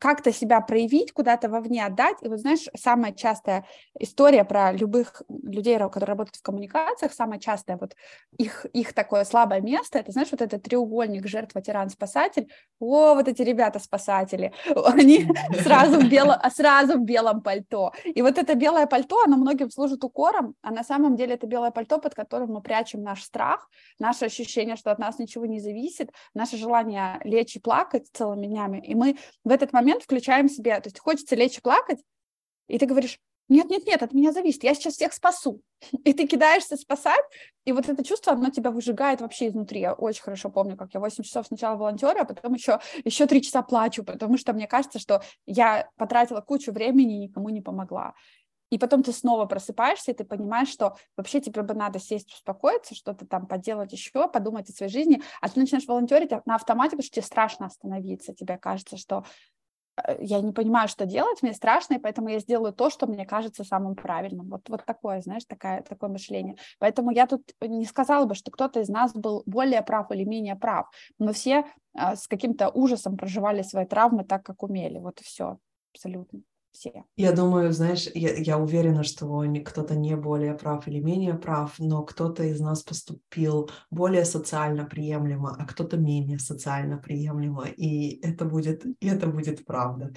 как-то 0.00 0.32
себя 0.32 0.60
проявить, 0.60 1.12
куда-то 1.12 1.48
вовне 1.48 1.84
отдать. 1.84 2.16
И 2.22 2.28
вот 2.28 2.40
знаешь, 2.40 2.68
самая 2.76 3.12
частая 3.12 3.66
история 3.98 4.44
про 4.44 4.72
любых 4.72 5.22
людей, 5.28 5.78
которые 5.78 6.08
работают 6.08 6.36
в 6.36 6.42
коммуникациях, 6.42 7.12
самая 7.12 7.38
частая 7.38 7.76
вот 7.76 7.94
их, 8.38 8.66
их 8.72 8.92
такое 8.92 9.24
слабое 9.24 9.60
место, 9.60 9.98
это, 9.98 10.12
знаешь, 10.12 10.28
вот 10.30 10.42
этот 10.42 10.62
треугольник 10.62 11.26
жертва, 11.26 11.62
тиран, 11.62 11.90
спасатель. 11.90 12.48
О, 12.78 13.14
вот 13.14 13.28
эти 13.28 13.42
ребята-спасатели, 13.42 14.52
они 14.84 15.28
сразу 15.62 16.00
в, 16.00 16.08
бело, 16.10 16.40
сразу 16.54 16.98
в 16.98 17.04
белом 17.04 17.42
пальто. 17.42 17.92
И 18.04 18.22
вот 18.22 18.38
это 18.38 18.54
белое 18.54 18.86
пальто, 18.86 19.22
оно 19.24 19.36
многим 19.36 19.70
служит 19.70 20.04
укором, 20.04 20.54
а 20.62 20.70
на 20.70 20.84
самом 20.84 21.16
деле 21.16 21.34
это 21.34 21.46
белое 21.46 21.70
пальто, 21.70 21.98
под 21.98 22.14
которым 22.14 22.52
мы 22.52 22.62
прячем 22.62 23.02
наш 23.02 23.22
страх, 23.22 23.68
наше 23.98 24.26
ощущение, 24.26 24.76
что 24.76 24.90
от 24.90 24.98
нас 24.98 25.18
ничего 25.18 25.46
не 25.46 25.60
зависит, 25.60 26.10
наше 26.34 26.56
желание 26.56 27.20
лечь 27.24 27.56
и 27.56 27.60
плакать 27.60 28.08
целыми 28.12 28.46
днями. 28.46 28.78
И 28.78 28.94
мы 28.94 29.16
в 29.44 29.50
этот 29.50 29.72
момент 29.72 29.85
момент 29.86 30.02
включаем 30.02 30.48
себе, 30.48 30.80
то 30.80 30.88
есть 30.88 30.98
хочется 30.98 31.36
лечь 31.36 31.58
и 31.58 31.60
плакать, 31.60 32.00
и 32.68 32.78
ты 32.78 32.86
говоришь, 32.86 33.18
нет, 33.48 33.70
нет, 33.70 33.86
нет, 33.86 34.02
от 34.02 34.12
меня 34.12 34.32
зависит, 34.32 34.64
я 34.64 34.74
сейчас 34.74 34.94
всех 34.94 35.12
спасу. 35.12 35.62
И 36.04 36.12
ты 36.12 36.26
кидаешься 36.26 36.76
спасать, 36.76 37.22
и 37.64 37.72
вот 37.72 37.88
это 37.88 38.02
чувство, 38.02 38.32
оно 38.32 38.50
тебя 38.50 38.72
выжигает 38.72 39.20
вообще 39.20 39.46
изнутри. 39.48 39.80
Я 39.80 39.92
очень 39.92 40.22
хорошо 40.22 40.50
помню, 40.50 40.76
как 40.76 40.94
я 40.94 41.00
8 41.00 41.22
часов 41.22 41.46
сначала 41.46 41.76
волонтера, 41.76 42.22
а 42.22 42.24
потом 42.24 42.54
еще, 42.54 42.80
еще 43.04 43.26
3 43.26 43.42
часа 43.42 43.62
плачу, 43.62 44.02
потому 44.02 44.36
что 44.36 44.52
мне 44.52 44.66
кажется, 44.66 44.98
что 44.98 45.22
я 45.44 45.88
потратила 45.96 46.40
кучу 46.40 46.72
времени 46.72 47.16
и 47.16 47.28
никому 47.28 47.50
не 47.50 47.60
помогла. 47.60 48.14
И 48.70 48.78
потом 48.78 49.02
ты 49.02 49.12
снова 49.12 49.46
просыпаешься, 49.46 50.10
и 50.10 50.14
ты 50.14 50.24
понимаешь, 50.24 50.68
что 50.68 50.96
вообще 51.16 51.40
тебе 51.40 51.62
бы 51.62 51.74
надо 51.74 52.00
сесть, 52.00 52.32
успокоиться, 52.32 52.96
что-то 52.96 53.26
там 53.26 53.46
поделать 53.46 53.92
еще, 53.92 54.28
подумать 54.28 54.68
о 54.68 54.72
своей 54.72 54.90
жизни, 54.90 55.22
а 55.40 55.48
ты 55.48 55.60
начинаешь 55.60 55.86
волонтерить 55.86 56.30
на 56.46 56.56
автомате, 56.56 56.90
потому 56.90 57.04
что 57.04 57.14
тебе 57.14 57.26
страшно 57.26 57.66
остановиться, 57.66 58.34
тебе 58.34 58.58
кажется, 58.58 58.96
что 58.96 59.24
я 60.20 60.40
не 60.40 60.52
понимаю, 60.52 60.88
что 60.88 61.06
делать, 61.06 61.42
мне 61.42 61.52
страшно, 61.52 61.94
и 61.94 61.98
поэтому 61.98 62.28
я 62.28 62.38
сделаю 62.38 62.72
то, 62.72 62.90
что 62.90 63.06
мне 63.06 63.24
кажется 63.26 63.64
самым 63.64 63.94
правильным. 63.94 64.48
Вот, 64.48 64.68
вот 64.68 64.84
такое, 64.84 65.20
знаешь, 65.20 65.44
такая, 65.46 65.82
такое 65.82 66.10
мышление. 66.10 66.56
Поэтому 66.78 67.10
я 67.10 67.26
тут 67.26 67.42
не 67.60 67.84
сказала 67.84 68.26
бы, 68.26 68.34
что 68.34 68.50
кто-то 68.50 68.80
из 68.80 68.88
нас 68.88 69.12
был 69.14 69.42
более 69.46 69.82
прав 69.82 70.10
или 70.10 70.24
менее 70.24 70.56
прав. 70.56 70.86
Мы 71.18 71.32
все 71.32 71.64
а, 71.94 72.16
с 72.16 72.28
каким-то 72.28 72.68
ужасом 72.68 73.16
проживали 73.16 73.62
свои 73.62 73.86
травмы 73.86 74.24
так, 74.24 74.44
как 74.44 74.62
умели. 74.62 74.98
Вот 74.98 75.20
и 75.20 75.24
все, 75.24 75.58
абсолютно 75.92 76.42
все. 76.76 77.04
Я 77.16 77.32
думаю, 77.32 77.72
знаешь, 77.72 78.08
я, 78.14 78.34
я 78.34 78.58
уверена, 78.58 79.02
что 79.02 79.44
кто-то 79.64 79.94
не 79.94 80.16
более 80.16 80.54
прав 80.54 80.86
или 80.88 81.00
менее 81.00 81.34
прав, 81.34 81.74
но 81.78 82.02
кто-то 82.02 82.42
из 82.44 82.60
нас 82.60 82.82
поступил 82.82 83.70
более 83.90 84.24
социально 84.24 84.84
приемлемо, 84.84 85.56
а 85.58 85.64
кто-то 85.64 85.96
менее 85.96 86.38
социально 86.38 86.98
приемлемо, 86.98 87.66
и 87.66 88.20
это 88.22 88.44
будет, 88.44 88.84
и 88.84 89.08
это 89.08 89.26
будет 89.26 89.64
правда. 89.64 90.12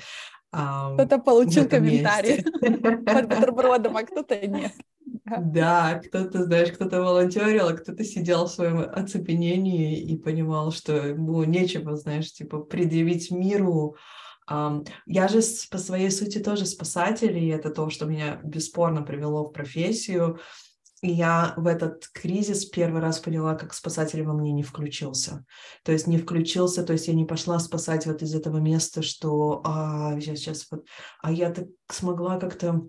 Кто-то 0.51 1.19
получил 1.19 1.69
комментарий 1.69 2.43
под 3.05 3.27
бутербродом, 3.27 3.97
а 3.97 4.03
кто-то 4.03 4.47
нет. 4.47 4.73
Да, 5.25 6.01
кто-то, 6.05 6.43
знаешь, 6.43 6.71
кто-то 6.71 7.01
волонтерил, 7.01 7.67
а 7.67 7.73
кто-то 7.73 8.03
сидел 8.03 8.45
в 8.45 8.51
своем 8.51 8.79
оцепенении 8.79 9.99
и 9.99 10.17
понимал, 10.17 10.71
что 10.71 10.93
ему 10.93 11.43
нечего, 11.43 11.95
знаешь, 11.95 12.31
типа 12.33 12.59
предъявить 12.59 13.31
миру, 13.31 13.95
я 15.05 15.27
же 15.27 15.39
по 15.69 15.77
своей 15.77 16.09
сути 16.09 16.39
тоже 16.39 16.65
спасатель, 16.65 17.37
и 17.37 17.47
это 17.47 17.69
то, 17.69 17.89
что 17.89 18.05
меня 18.05 18.39
бесспорно 18.43 19.01
привело 19.01 19.45
в 19.45 19.51
профессию. 19.51 20.39
И 21.01 21.11
я 21.11 21.53
в 21.55 21.65
этот 21.65 22.07
кризис 22.13 22.65
первый 22.65 22.99
раз 22.99 23.19
поняла, 23.19 23.55
как 23.55 23.73
спасатель 23.73 24.23
во 24.23 24.33
мне 24.33 24.51
не 24.51 24.63
включился. 24.63 25.45
То 25.83 25.93
есть 25.93 26.07
не 26.07 26.17
включился, 26.17 26.83
то 26.83 26.91
есть 26.93 27.07
я 27.07 27.13
не 27.13 27.25
пошла 27.25 27.59
спасать 27.59 28.05
вот 28.05 28.21
из 28.21 28.35
этого 28.35 28.57
места, 28.57 29.01
что 29.01 29.61
а, 29.63 30.19
сейчас, 30.19 30.39
сейчас 30.39 30.67
вот, 30.69 30.85
а 31.21 31.31
я 31.31 31.51
так 31.51 31.67
смогла 31.89 32.37
как-то 32.37 32.85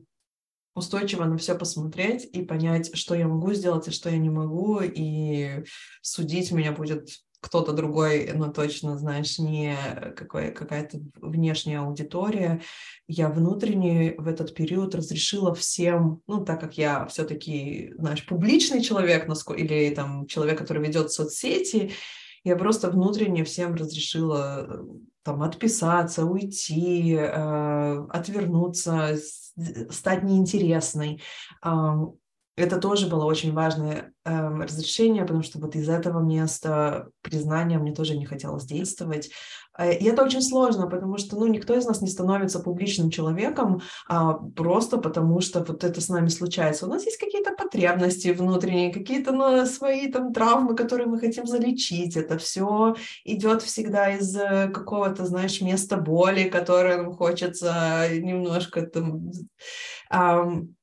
устойчиво 0.75 1.25
на 1.25 1.37
все 1.37 1.57
посмотреть 1.57 2.29
и 2.33 2.43
понять, 2.43 2.97
что 2.97 3.15
я 3.15 3.29
могу 3.29 3.53
сделать 3.53 3.87
и 3.87 3.93
что 3.93 4.11
я 4.11 4.19
не 4.19 4.31
могу, 4.31 4.81
и 4.81 5.65
судить 6.03 6.51
меня 6.51 6.73
будет 6.73 7.09
кто-то 7.41 7.73
другой, 7.73 8.33
но 8.35 8.53
точно, 8.53 8.99
знаешь, 8.99 9.39
не 9.39 9.77
какой, 10.17 10.53
какая-то 10.53 11.01
внешняя 11.17 11.81
аудитория. 11.81 12.61
Я 13.09 13.29
внутренне 13.29 14.15
в 14.19 14.29
этот 14.29 14.55
период 14.55 14.95
разрешила 14.95 15.55
всем, 15.55 16.21
ну, 16.27 16.45
так 16.45 16.61
как 16.61 16.77
я 16.77 17.07
все-таки, 17.07 17.95
знаешь, 17.99 18.27
публичный 18.27 18.83
человек, 18.83 19.27
или 19.57 19.95
там 19.95 20.27
человек, 20.27 20.59
который 20.59 20.87
ведет 20.87 21.11
соцсети, 21.13 21.93
я 22.45 22.57
просто 22.57 22.91
внутренне 22.91 23.45
всем 23.45 23.75
разрешила 23.75 24.85
там 25.23 25.43
отписаться, 25.43 26.25
уйти, 26.25 27.15
э, 27.15 28.07
отвернуться, 28.09 29.19
стать 29.91 30.23
неинтересной. 30.23 31.21
Это 32.61 32.79
тоже 32.79 33.09
было 33.09 33.25
очень 33.25 33.53
важное 33.53 34.13
э, 34.25 34.49
разрешение, 34.49 35.23
потому 35.23 35.43
что 35.43 35.59
вот 35.59 35.77
из 35.77 35.89
этого 35.89 36.21
места 36.21 37.09
признания 37.23 37.79
мне 37.79 37.93
тоже 37.93 38.17
не 38.17 38.27
хотелось 38.27 38.65
действовать. 38.65 39.31
Э, 39.79 39.97
и 39.97 40.05
это 40.05 40.23
очень 40.23 40.43
сложно, 40.43 40.87
потому 40.87 41.19
что 41.19 41.37
ну, 41.37 41.47
никто 41.47 41.75
из 41.75 41.87
нас 41.87 42.03
не 42.03 42.09
становится 42.09 42.61
публичным 42.61 43.11
человеком 43.11 43.81
а, 44.09 44.35
просто 44.35 44.99
потому, 44.99 45.41
что 45.41 45.65
вот 45.65 45.85
это 45.85 46.01
с 46.01 46.09
нами 46.09 46.29
случается. 46.29 46.87
У 46.87 46.89
нас 46.89 47.05
есть 47.05 47.19
какие-то 47.19 47.53
потребности 47.53 48.29
внутренние, 48.29 48.93
какие-то 48.93 49.33
ну, 49.33 49.65
свои 49.67 50.11
там 50.11 50.33
травмы, 50.33 50.77
которые 50.77 51.07
мы 51.07 51.19
хотим 51.19 51.47
залечить. 51.47 52.17
Это 52.17 52.37
все 52.39 52.95
идет 53.25 53.63
всегда 53.63 54.11
из 54.11 54.37
э, 54.37 54.69
какого-то, 54.69 55.25
знаешь, 55.27 55.61
места 55.61 55.97
боли, 55.97 56.49
которое 56.49 56.99
нам 56.99 57.15
хочется 57.15 58.07
немножко 58.11 58.83
там... 58.83 59.31
Um, 60.13 60.75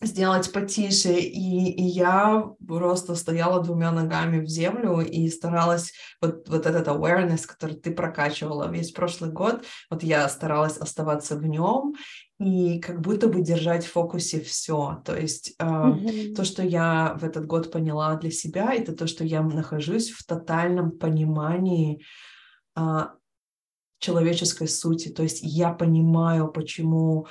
сделать 0.00 0.52
потише. 0.52 1.12
И, 1.14 1.70
и 1.70 1.82
я 1.82 2.50
просто 2.66 3.14
стояла 3.14 3.62
двумя 3.62 3.90
ногами 3.90 4.40
в 4.40 4.48
землю 4.48 5.00
и 5.00 5.28
старалась 5.28 5.92
вот, 6.20 6.48
вот 6.48 6.66
этот 6.66 6.86
awareness, 6.86 7.46
который 7.46 7.76
ты 7.76 7.90
прокачивала 7.90 8.70
весь 8.70 8.92
прошлый 8.92 9.30
год, 9.30 9.64
вот 9.90 10.02
я 10.02 10.28
старалась 10.28 10.76
оставаться 10.76 11.36
в 11.36 11.44
нем 11.46 11.94
и 12.38 12.78
как 12.78 13.00
будто 13.00 13.26
бы 13.28 13.42
держать 13.42 13.84
в 13.84 13.92
фокусе 13.92 14.40
все. 14.40 15.02
То 15.04 15.16
есть 15.16 15.54
э, 15.58 15.64
mm-hmm. 15.64 16.34
то, 16.34 16.44
что 16.44 16.62
я 16.62 17.16
в 17.20 17.24
этот 17.24 17.46
год 17.46 17.72
поняла 17.72 18.14
для 18.14 18.30
себя, 18.30 18.72
это 18.72 18.94
то, 18.94 19.08
что 19.08 19.24
я 19.24 19.42
нахожусь 19.42 20.10
в 20.10 20.24
тотальном 20.24 20.92
понимании 20.92 22.04
э, 22.76 23.06
человеческой 23.98 24.68
сути. 24.68 25.08
То 25.08 25.24
есть 25.24 25.40
я 25.42 25.72
понимаю, 25.72 26.48
почему 26.48 27.26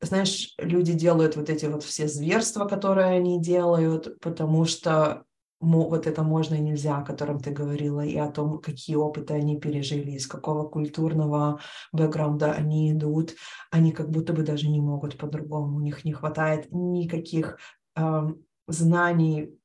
знаешь, 0.00 0.54
люди 0.58 0.92
делают 0.92 1.36
вот 1.36 1.50
эти 1.50 1.66
вот 1.66 1.82
все 1.82 2.08
зверства, 2.08 2.66
которые 2.66 3.06
они 3.06 3.40
делают, 3.40 4.20
потому 4.20 4.64
что 4.64 5.24
вот 5.60 6.06
это 6.06 6.22
можно 6.22 6.54
и 6.54 6.60
нельзя, 6.60 6.98
о 6.98 7.04
котором 7.04 7.40
ты 7.40 7.50
говорила, 7.50 8.04
и 8.04 8.16
о 8.16 8.30
том, 8.30 8.58
какие 8.60 8.96
опыты 8.96 9.34
они 9.34 9.58
пережили, 9.58 10.12
из 10.12 10.26
какого 10.26 10.68
культурного 10.68 11.60
бэкграунда 11.92 12.52
они 12.52 12.92
идут, 12.92 13.34
они 13.70 13.92
как 13.92 14.10
будто 14.10 14.32
бы 14.32 14.42
даже 14.42 14.68
не 14.68 14.80
могут 14.80 15.16
по-другому, 15.16 15.76
у 15.76 15.80
них 15.80 16.04
не 16.04 16.12
хватает 16.12 16.68
никаких 16.70 17.58
эм, 17.96 18.44
знаний, 18.68 19.58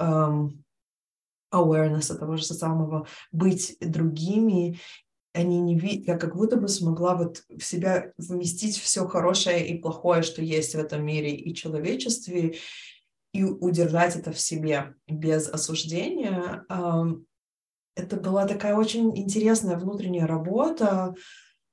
эм, 0.00 0.64
awareness 1.54 2.14
того 2.14 2.36
же 2.36 2.44
самого, 2.44 3.06
быть 3.32 3.76
другими 3.80 4.78
они 5.38 5.60
не 5.60 5.78
видят, 5.78 6.08
я 6.08 6.18
как 6.18 6.36
будто 6.36 6.56
бы 6.56 6.68
смогла 6.68 7.14
вот 7.14 7.44
в 7.48 7.62
себя 7.62 8.12
вместить 8.18 8.76
все 8.76 9.06
хорошее 9.06 9.66
и 9.68 9.78
плохое, 9.78 10.22
что 10.22 10.42
есть 10.42 10.74
в 10.74 10.78
этом 10.78 11.04
мире 11.04 11.34
и 11.34 11.54
человечестве, 11.54 12.56
и 13.32 13.44
удержать 13.44 14.16
это 14.16 14.32
в 14.32 14.40
себе 14.40 14.94
без 15.06 15.48
осуждения. 15.48 16.64
Это 17.94 18.16
была 18.16 18.46
такая 18.46 18.74
очень 18.74 19.16
интересная 19.16 19.76
внутренняя 19.76 20.26
работа, 20.26 21.14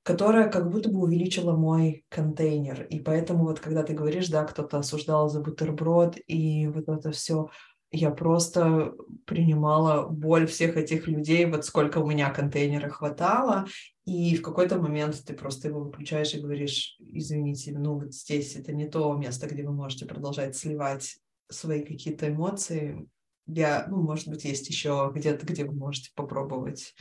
которая 0.03 0.47
как 0.49 0.69
будто 0.69 0.89
бы 0.89 1.01
увеличила 1.01 1.55
мой 1.55 2.05
контейнер. 2.09 2.83
И 2.83 2.99
поэтому 2.99 3.45
вот 3.45 3.59
когда 3.59 3.81
ты 3.81 3.93
говоришь, 3.93 4.29
да, 4.29 4.43
кто-то 4.43 4.77
осуждал 4.77 5.29
за 5.29 5.39
бутерброд 5.39 6.17
и 6.27 6.67
вот 6.67 6.87
это 6.87 7.11
все, 7.11 7.49
я 7.95 8.11
просто 8.11 8.93
принимала 9.25 10.07
боль 10.07 10.45
всех 10.47 10.77
этих 10.77 11.07
людей, 11.07 11.45
вот 11.45 11.65
сколько 11.65 11.99
у 11.99 12.07
меня 12.07 12.29
контейнера 12.29 12.89
хватало, 12.89 13.65
и 14.05 14.35
в 14.35 14.41
какой-то 14.41 14.79
момент 14.79 15.23
ты 15.25 15.33
просто 15.33 15.69
его 15.69 15.81
выключаешь 15.81 16.33
и 16.33 16.39
говоришь, 16.39 16.97
извините, 16.99 17.71
ну 17.77 17.95
вот 17.99 18.13
здесь 18.13 18.55
это 18.55 18.71
не 18.73 18.87
то 18.87 19.13
место, 19.15 19.47
где 19.47 19.63
вы 19.63 19.73
можете 19.73 20.05
продолжать 20.05 20.55
сливать 20.55 21.17
свои 21.49 21.83
какие-то 21.83 22.29
эмоции. 22.29 23.07
Я, 23.47 23.85
ну, 23.89 24.01
может 24.01 24.27
быть, 24.27 24.45
есть 24.45 24.69
еще 24.69 25.11
где-то, 25.13 25.45
где 25.45 25.65
вы 25.65 25.73
можете 25.73 26.11
попробовать 26.15 26.95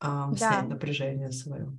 да. 0.00 0.30
снять 0.36 0.68
напряжение 0.68 1.30
свое. 1.30 1.76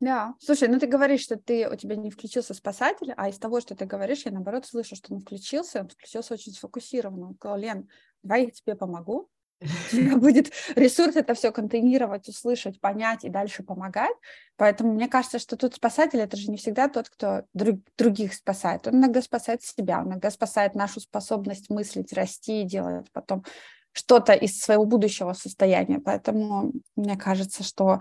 Да, 0.00 0.34
слушай, 0.38 0.68
ну 0.68 0.78
ты 0.78 0.86
говоришь, 0.86 1.22
что 1.22 1.36
ты 1.36 1.68
у 1.68 1.74
тебя 1.74 1.96
не 1.96 2.10
включился 2.10 2.54
спасатель, 2.54 3.12
а 3.16 3.28
из 3.28 3.38
того, 3.38 3.60
что 3.60 3.74
ты 3.74 3.84
говоришь, 3.84 4.22
я 4.26 4.30
наоборот 4.30 4.64
слышу, 4.64 4.94
что 4.94 5.12
он 5.12 5.20
включился, 5.20 5.80
он 5.80 5.88
включился 5.88 6.34
очень 6.34 6.52
сфокусированно. 6.52 7.28
Он 7.28 7.34
сказал, 7.34 7.58
Лен, 7.58 7.88
давай 8.22 8.44
я 8.44 8.50
тебе 8.50 8.76
помогу. 8.76 9.28
У 9.60 9.90
тебя 9.90 10.16
будет 10.16 10.52
ресурс 10.76 11.16
это 11.16 11.34
все 11.34 11.50
контейнировать, 11.50 12.28
услышать, 12.28 12.80
понять 12.80 13.24
и 13.24 13.28
дальше 13.28 13.64
помогать. 13.64 14.14
Поэтому 14.56 14.92
мне 14.94 15.08
кажется, 15.08 15.40
что 15.40 15.56
тут 15.56 15.74
спасатель 15.74 16.20
это 16.20 16.36
же 16.36 16.48
не 16.48 16.58
всегда 16.58 16.88
тот, 16.88 17.08
кто 17.08 17.42
друг, 17.52 17.80
других 17.96 18.34
спасает. 18.34 18.86
Он 18.86 18.94
иногда 18.94 19.20
спасает 19.20 19.64
себя, 19.64 20.04
иногда 20.06 20.30
спасает 20.30 20.76
нашу 20.76 21.00
способность 21.00 21.70
мыслить, 21.70 22.12
расти 22.12 22.62
и 22.62 22.64
делать 22.64 23.10
потом 23.12 23.44
что-то 23.90 24.32
из 24.32 24.60
своего 24.60 24.84
будущего 24.84 25.32
состояния. 25.32 25.98
Поэтому 25.98 26.72
мне 26.94 27.16
кажется, 27.16 27.64
что 27.64 28.00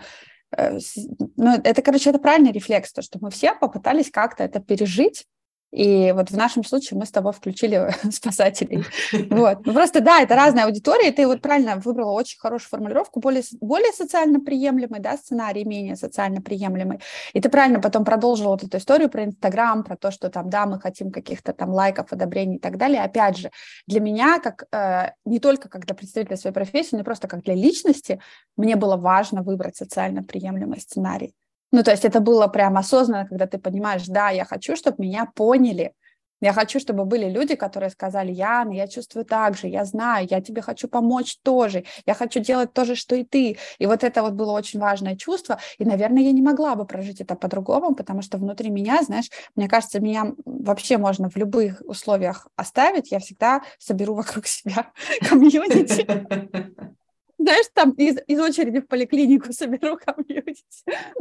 ну, 0.55 1.59
это, 1.63 1.81
короче, 1.81 2.09
это 2.09 2.19
правильный 2.19 2.51
рефлекс, 2.51 2.93
то, 2.93 3.01
что 3.01 3.19
мы 3.21 3.29
все 3.29 3.53
попытались 3.53 4.09
как-то 4.09 4.43
это 4.43 4.59
пережить, 4.59 5.25
и 5.72 6.13
вот 6.13 6.32
в 6.32 6.38
нашем 6.38 6.63
случае 6.63 6.97
мы 6.97 7.05
с 7.05 7.11
тобой 7.11 7.34
включили 7.34 7.93
спасателей. 8.11 8.86
Вот. 9.30 9.65
Ну, 9.65 9.74
просто 9.74 10.01
да, 10.01 10.22
это 10.22 10.36
разная 10.36 10.65
аудитория, 10.65 11.09
и 11.09 11.11
ты 11.11 11.28
вот 11.28 11.41
правильно 11.41 11.76
выбрала 11.76 12.11
очень 12.11 12.39
хорошую 12.39 12.70
формулировку, 12.70 13.20
более, 13.20 13.43
более 13.61 13.91
социально 13.91 14.39
приемлемый, 14.39 14.99
да, 14.99 15.18
сценарий, 15.18 15.65
менее 15.65 15.95
социально 15.95 16.41
приемлемый. 16.41 16.99
И 17.34 17.41
ты 17.41 17.49
правильно 17.49 17.80
потом 17.80 18.05
продолжила 18.05 18.49
вот 18.49 18.63
эту 18.63 18.78
историю 18.78 19.09
про 19.09 19.26
Инстаграм, 19.26 19.84
про 19.84 19.97
то, 19.97 20.11
что 20.11 20.30
там, 20.30 20.49
да, 20.49 20.65
мы 20.65 20.80
хотим 20.80 21.11
каких-то 21.11 21.53
там 21.53 21.72
лайков, 21.72 22.11
одобрений 22.11 22.57
и 22.57 22.59
так 22.59 22.78
далее. 22.78 23.01
Опять 23.03 23.38
же, 23.38 23.51
для 23.88 23.99
меня, 23.99 24.39
как 24.39 24.65
э, 24.72 25.11
не 25.26 25.39
только 25.39 25.70
как 25.70 25.86
для 25.86 25.95
представителя 25.95 26.38
своей 26.38 26.53
профессии, 26.53 26.95
но 26.95 27.01
и 27.01 27.05
просто 27.05 27.28
как 27.28 27.43
для 27.43 27.55
личности, 27.55 28.22
мне 28.55 28.76
было 28.76 28.97
важно 28.97 29.43
выбрать 29.43 29.76
социально 29.76 30.24
приемлемый 30.24 30.80
сценарий. 30.80 31.34
Ну, 31.72 31.84
то 31.84 31.91
есть 31.91 32.05
это 32.05 32.20
было 32.20 32.47
прям 32.47 32.78
осознанно, 32.78 33.28
когда 33.28 33.45
ты 33.45 33.57
понимаешь, 33.57 34.05
да, 34.07 34.30
я 34.30 34.45
хочу, 34.45 34.76
чтобы 34.76 35.03
меня 35.03 35.30
поняли. 35.36 35.93
Я 36.39 36.53
хочу, 36.53 36.80
чтобы 36.80 37.05
были 37.05 37.30
люди, 37.30 37.55
которые 37.55 37.89
сказали, 37.89 38.32
Яна, 38.32 38.72
я 38.72 38.88
чувствую 38.88 39.26
так 39.26 39.57
же, 39.57 39.68
я 39.68 39.86
знаю, 39.86 40.28
я 40.30 40.39
тебе 40.39 40.61
хочу 40.61 40.88
помочь 40.88 41.38
тоже, 41.41 41.84
я 42.05 42.13
хочу 42.13 42.39
делать 42.39 42.74
то 42.74 42.86
же, 42.86 42.95
что 42.95 43.15
и 43.15 43.24
ты. 43.24 43.57
И 43.80 43.86
вот 43.88 44.03
это 44.03 44.22
вот 44.22 44.34
было 44.34 44.51
очень 44.51 44.80
важное 44.80 45.15
чувство, 45.15 45.59
и, 45.80 45.86
наверное, 45.86 46.22
я 46.22 46.32
не 46.32 46.43
могла 46.43 46.76
бы 46.76 46.86
прожить 46.86 47.22
это 47.22 47.36
по-другому, 47.36 47.95
потому 47.95 48.22
что 48.22 48.38
внутри 48.38 48.70
меня, 48.70 49.01
знаешь, 49.01 49.32
мне 49.55 49.68
кажется, 49.68 49.99
меня 49.99 50.34
вообще 50.45 50.97
можно 50.97 51.30
в 51.30 51.36
любых 51.38 51.82
условиях 51.86 52.47
оставить, 52.55 53.11
я 53.11 53.20
всегда 53.20 53.63
соберу 53.80 54.13
вокруг 54.13 54.45
себя 54.45 54.91
комьюнити. 55.28 56.05
знаешь, 57.38 57.65
там 57.73 57.91
из, 57.91 58.17
из 58.27 58.39
очереди 58.39 58.81
в 58.81 58.88
поликлинику 58.88 59.51
соберу 59.53 59.97
комьюнити. 59.97 60.63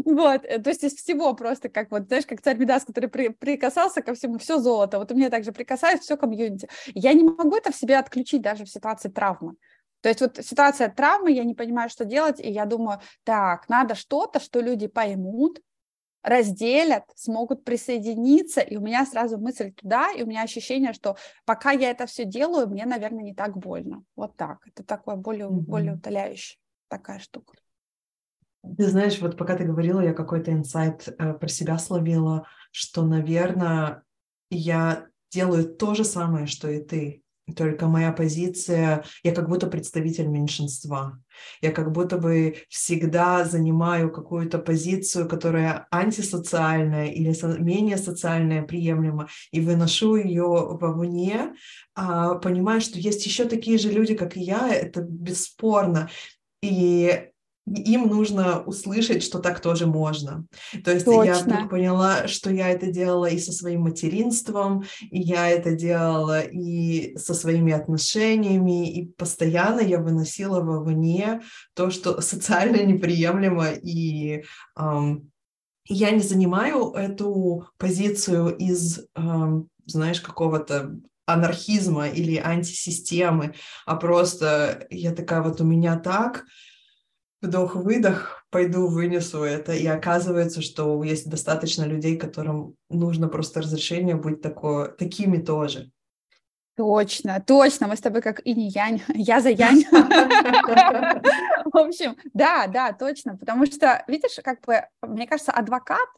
Вот, 0.04 0.44
э, 0.44 0.58
то 0.60 0.70
есть 0.70 0.84
из 0.84 0.94
всего 0.94 1.34
просто, 1.34 1.68
как 1.68 1.90
вот, 1.90 2.06
знаешь, 2.08 2.26
как 2.26 2.40
царь 2.40 2.56
Бедас, 2.56 2.84
который 2.84 3.08
при, 3.08 3.28
прикасался 3.28 4.02
ко 4.02 4.14
всему, 4.14 4.38
все 4.38 4.58
золото, 4.58 4.98
вот 4.98 5.12
у 5.12 5.14
меня 5.14 5.30
также 5.30 5.52
прикасаюсь, 5.52 6.00
все 6.00 6.16
комьюнити. 6.16 6.68
Я 6.94 7.12
не 7.12 7.24
могу 7.24 7.56
это 7.56 7.72
в 7.72 7.76
себе 7.76 7.98
отключить 7.98 8.42
даже 8.42 8.64
в 8.64 8.70
ситуации 8.70 9.08
травмы. 9.08 9.54
То 10.00 10.08
есть 10.08 10.20
вот 10.20 10.38
ситуация 10.42 10.88
травмы, 10.88 11.32
я 11.32 11.44
не 11.44 11.54
понимаю, 11.54 11.90
что 11.90 12.04
делать, 12.04 12.40
и 12.40 12.50
я 12.50 12.64
думаю, 12.64 13.00
так, 13.24 13.68
надо 13.68 13.94
что-то, 13.94 14.40
что 14.40 14.60
люди 14.60 14.86
поймут, 14.86 15.60
разделят, 16.26 17.04
смогут 17.14 17.64
присоединиться, 17.64 18.60
и 18.60 18.76
у 18.76 18.80
меня 18.80 19.06
сразу 19.06 19.38
мысль 19.38 19.72
туда, 19.72 20.10
и 20.12 20.24
у 20.24 20.26
меня 20.26 20.42
ощущение, 20.42 20.92
что 20.92 21.16
пока 21.44 21.70
я 21.70 21.90
это 21.90 22.06
все 22.06 22.24
делаю, 22.24 22.66
мне, 22.66 22.84
наверное, 22.84 23.22
не 23.22 23.32
так 23.32 23.56
больно. 23.56 24.02
Вот 24.16 24.36
так. 24.36 24.58
Это 24.66 24.82
такое 24.82 25.14
более, 25.14 25.46
mm-hmm. 25.46 25.60
более 25.60 25.94
утоляющее 25.94 26.58
такая 26.88 27.20
штука. 27.20 27.54
Ты 28.76 28.88
знаешь, 28.88 29.20
вот 29.20 29.36
пока 29.36 29.56
ты 29.56 29.64
говорила, 29.64 30.00
я 30.00 30.12
какой-то 30.12 30.50
инсайт 30.50 31.06
э, 31.06 31.34
про 31.34 31.46
себя 31.48 31.78
словила, 31.78 32.48
что, 32.72 33.06
наверное, 33.06 34.02
я 34.50 35.06
делаю 35.30 35.72
то 35.72 35.94
же 35.94 36.04
самое, 36.04 36.46
что 36.46 36.68
и 36.68 36.82
ты. 36.82 37.22
Только 37.54 37.86
моя 37.86 38.10
позиция, 38.10 39.04
я 39.22 39.32
как 39.32 39.48
будто 39.48 39.68
представитель 39.68 40.26
меньшинства. 40.26 41.22
Я 41.60 41.70
как 41.70 41.92
будто 41.92 42.18
бы 42.18 42.56
всегда 42.68 43.44
занимаю 43.44 44.10
какую-то 44.10 44.58
позицию, 44.58 45.28
которая 45.28 45.86
антисоциальная 45.92 47.06
или 47.06 47.32
менее 47.60 47.98
социальная 47.98 48.62
приемлема, 48.62 49.28
и 49.52 49.60
выношу 49.60 50.16
ее 50.16 50.44
вовне, 50.44 51.54
а, 51.94 52.34
понимая, 52.34 52.80
что 52.80 52.98
есть 52.98 53.24
еще 53.26 53.44
такие 53.44 53.78
же 53.78 53.92
люди, 53.92 54.14
как 54.14 54.36
и 54.36 54.40
я, 54.40 54.68
это 54.68 55.02
бесспорно. 55.02 56.10
И 56.62 57.30
им 57.66 58.08
нужно 58.08 58.62
услышать, 58.62 59.22
что 59.22 59.40
так 59.40 59.60
тоже 59.60 59.86
можно. 59.86 60.46
То 60.84 60.92
есть 60.92 61.04
Точно. 61.04 61.24
я 61.24 61.38
вдруг 61.38 61.70
поняла, 61.70 62.28
что 62.28 62.50
я 62.50 62.68
это 62.70 62.86
делала 62.92 63.26
и 63.26 63.38
со 63.38 63.52
своим 63.52 63.82
материнством, 63.82 64.84
и 65.10 65.20
я 65.20 65.48
это 65.48 65.72
делала 65.72 66.40
и 66.40 67.16
со 67.18 67.34
своими 67.34 67.72
отношениями, 67.72 68.92
и 68.92 69.06
постоянно 69.06 69.80
я 69.80 69.98
выносила 69.98 70.60
вовне 70.60 71.42
то, 71.74 71.90
что 71.90 72.20
социально 72.20 72.82
неприемлемо, 72.82 73.70
и 73.70 74.44
эм, 74.78 75.30
я 75.88 76.10
не 76.10 76.20
занимаю 76.20 76.92
эту 76.92 77.66
позицию 77.78 78.56
из, 78.56 79.06
эм, 79.16 79.68
знаешь, 79.86 80.20
какого-то 80.20 80.96
анархизма 81.26 82.08
или 82.08 82.36
антисистемы, 82.36 83.54
а 83.84 83.96
просто 83.96 84.86
я 84.90 85.12
такая 85.12 85.42
вот 85.42 85.60
у 85.60 85.64
меня 85.64 85.98
так, 85.98 86.44
вдох-выдох, 87.42 88.46
пойду 88.50 88.88
вынесу 88.88 89.42
это. 89.42 89.72
И 89.72 89.86
оказывается, 89.86 90.62
что 90.62 91.02
есть 91.02 91.28
достаточно 91.28 91.84
людей, 91.84 92.16
которым 92.16 92.74
нужно 92.90 93.28
просто 93.28 93.62
разрешение 93.62 94.16
быть 94.16 94.40
такое, 94.40 94.88
такими 94.88 95.38
тоже. 95.38 95.90
Точно, 96.76 97.42
точно, 97.46 97.86
мы 97.86 97.96
с 97.96 98.00
тобой 98.00 98.20
как 98.20 98.40
и 98.44 98.54
не 98.54 98.68
янь, 98.68 99.02
я 99.14 99.40
за 99.40 99.48
янь. 99.48 99.84
В 101.72 101.78
общем, 101.78 102.16
да, 102.34 102.66
да, 102.66 102.92
точно, 102.92 103.36
потому 103.36 103.66
что, 103.66 104.04
видишь, 104.08 104.38
как 104.44 104.60
бы, 104.60 104.82
мне 105.02 105.26
кажется, 105.26 105.52
адвокат, 105.52 106.08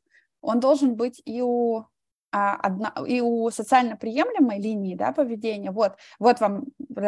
он 0.40 0.58
должен 0.60 0.96
быть 0.96 1.22
и 1.24 1.42
у 1.42 1.84
одна, 2.30 2.92
и 3.06 3.20
у 3.20 3.50
социально 3.50 3.96
приемлемой 3.96 4.60
линии 4.60 4.94
да, 4.94 5.12
поведения, 5.12 5.70
вот, 5.70 5.96
вот 6.18 6.40
вам 6.40 6.64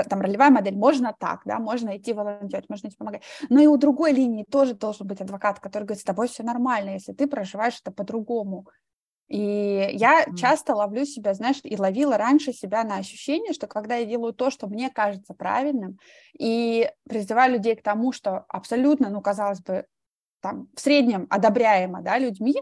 там 0.08 0.20
ролевая 0.20 0.50
модель, 0.50 0.76
можно 0.76 1.14
так, 1.18 1.42
да, 1.44 1.58
можно 1.58 1.96
идти 1.96 2.12
волонтерить, 2.12 2.68
можно 2.68 2.88
идти 2.88 2.96
помогать, 2.96 3.22
но 3.48 3.60
и 3.60 3.66
у 3.66 3.76
другой 3.76 4.12
линии 4.12 4.44
тоже 4.44 4.74
должен 4.74 5.06
быть 5.06 5.20
адвокат, 5.20 5.60
который 5.60 5.84
говорит, 5.84 6.00
с 6.00 6.04
тобой 6.04 6.28
все 6.28 6.42
нормально, 6.42 6.90
если 6.90 7.12
ты 7.12 7.26
проживаешь 7.26 7.78
это 7.80 7.90
по-другому. 7.90 8.66
И 9.28 9.90
я 9.92 10.26
часто 10.36 10.74
ловлю 10.74 11.04
себя, 11.04 11.34
знаешь, 11.34 11.60
и 11.62 11.76
ловила 11.76 12.16
раньше 12.18 12.52
себя 12.52 12.82
на 12.82 12.96
ощущение, 12.96 13.52
что 13.52 13.68
когда 13.68 13.94
я 13.94 14.04
делаю 14.04 14.32
то, 14.32 14.50
что 14.50 14.66
мне 14.66 14.90
кажется 14.90 15.34
правильным, 15.34 15.98
и 16.36 16.90
призываю 17.08 17.52
людей 17.52 17.76
к 17.76 17.82
тому, 17.82 18.10
что 18.10 18.44
абсолютно, 18.48 19.08
ну, 19.08 19.20
казалось 19.20 19.60
бы, 19.60 19.86
там, 20.40 20.68
в 20.74 20.80
среднем 20.80 21.28
одобряемо, 21.30 22.02
да, 22.02 22.18
людьми, 22.18 22.56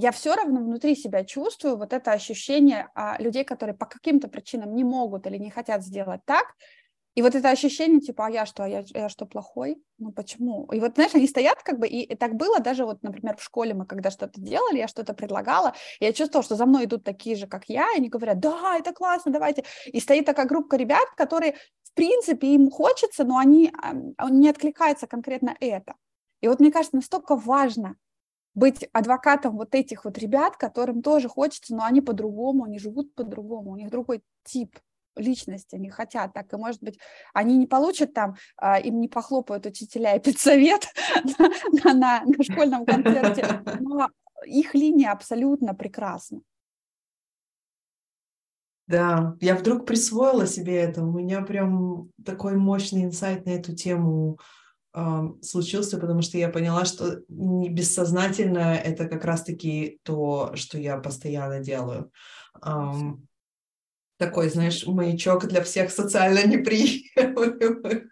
я 0.00 0.12
все 0.12 0.34
равно 0.34 0.60
внутри 0.60 0.96
себя 0.96 1.24
чувствую 1.24 1.76
вот 1.76 1.92
это 1.92 2.12
ощущение 2.12 2.88
а, 2.94 3.20
людей, 3.20 3.44
которые 3.44 3.76
по 3.76 3.86
каким-то 3.86 4.28
причинам 4.28 4.74
не 4.74 4.82
могут 4.82 5.26
или 5.26 5.36
не 5.36 5.50
хотят 5.50 5.84
сделать 5.84 6.22
так, 6.24 6.46
и 7.16 7.22
вот 7.22 7.34
это 7.34 7.50
ощущение, 7.50 8.00
типа, 8.00 8.26
а 8.26 8.30
я 8.30 8.46
что, 8.46 8.64
а 8.64 8.68
я, 8.68 8.84
я 8.94 9.08
что, 9.08 9.26
плохой? 9.26 9.82
Ну 9.98 10.12
почему? 10.12 10.70
И 10.72 10.80
вот, 10.80 10.94
знаешь, 10.94 11.14
они 11.14 11.26
стоят 11.26 11.62
как 11.62 11.78
бы, 11.78 11.86
и, 11.86 12.02
и 12.04 12.14
так 12.14 12.34
было 12.34 12.60
даже 12.60 12.86
вот, 12.86 13.02
например, 13.02 13.36
в 13.36 13.42
школе 13.42 13.74
мы 13.74 13.84
когда 13.84 14.10
что-то 14.10 14.40
делали, 14.40 14.78
я 14.78 14.88
что-то 14.88 15.12
предлагала, 15.12 15.74
я 15.98 16.12
чувствовала, 16.12 16.44
что 16.44 16.54
за 16.54 16.66
мной 16.66 16.84
идут 16.84 17.04
такие 17.04 17.36
же, 17.36 17.46
как 17.46 17.64
я, 17.68 17.92
и 17.92 17.98
они 17.98 18.08
говорят, 18.08 18.38
да, 18.38 18.76
это 18.78 18.92
классно, 18.92 19.32
давайте. 19.32 19.64
И 19.86 20.00
стоит 20.00 20.24
такая 20.24 20.46
группа 20.46 20.76
ребят, 20.76 21.08
которые, 21.16 21.56
в 21.82 21.92
принципе, 21.94 22.54
им 22.54 22.70
хочется, 22.70 23.24
но 23.24 23.36
они, 23.36 23.72
не 24.30 24.48
откликаются 24.48 25.06
конкретно 25.06 25.56
это. 25.60 25.96
И 26.40 26.48
вот 26.48 26.60
мне 26.60 26.70
кажется, 26.70 26.96
настолько 26.96 27.36
важно 27.36 27.96
быть 28.54 28.88
адвокатом 28.92 29.56
вот 29.56 29.74
этих 29.74 30.04
вот 30.04 30.18
ребят, 30.18 30.56
которым 30.56 31.02
тоже 31.02 31.28
хочется, 31.28 31.74
но 31.74 31.84
они 31.84 32.00
по-другому, 32.00 32.64
они 32.64 32.78
живут 32.78 33.14
по-другому, 33.14 33.72
у 33.72 33.76
них 33.76 33.90
другой 33.90 34.22
тип 34.44 34.78
личности, 35.16 35.76
они 35.76 35.90
хотят 35.90 36.32
так, 36.32 36.52
и, 36.52 36.56
может 36.56 36.82
быть, 36.82 36.98
они 37.34 37.56
не 37.56 37.66
получат 37.66 38.14
там, 38.14 38.36
а, 38.56 38.78
им 38.78 39.00
не 39.00 39.08
похлопают 39.08 39.66
учителя 39.66 40.16
и 40.16 40.20
педсовет 40.20 40.88
на, 41.84 41.94
на, 41.94 42.22
на 42.24 42.44
школьном 42.44 42.84
концерте, 42.86 43.62
но 43.80 44.08
их 44.46 44.74
линия 44.74 45.12
абсолютно 45.12 45.74
прекрасна. 45.74 46.40
Да, 48.86 49.36
я 49.40 49.54
вдруг 49.54 49.86
присвоила 49.86 50.48
себе 50.48 50.74
это. 50.74 51.04
У 51.04 51.12
меня 51.12 51.42
прям 51.42 52.10
такой 52.24 52.56
мощный 52.56 53.04
инсайт 53.04 53.46
на 53.46 53.50
эту 53.50 53.72
тему 53.72 54.40
случился, 55.42 55.98
потому 55.98 56.22
что 56.22 56.38
я 56.38 56.48
поняла, 56.48 56.84
что 56.84 57.20
бессознательно 57.28 58.74
это 58.74 59.06
как 59.06 59.24
раз-таки 59.24 60.00
то, 60.02 60.52
что 60.54 60.78
я 60.78 60.96
постоянно 60.98 61.60
делаю. 61.60 62.10
Um, 62.60 63.20
такой, 64.20 64.50
знаешь, 64.50 64.86
маячок 64.86 65.46
для 65.46 65.62
всех 65.62 65.90
социально 65.90 66.46
неприемлемых. 66.46 68.10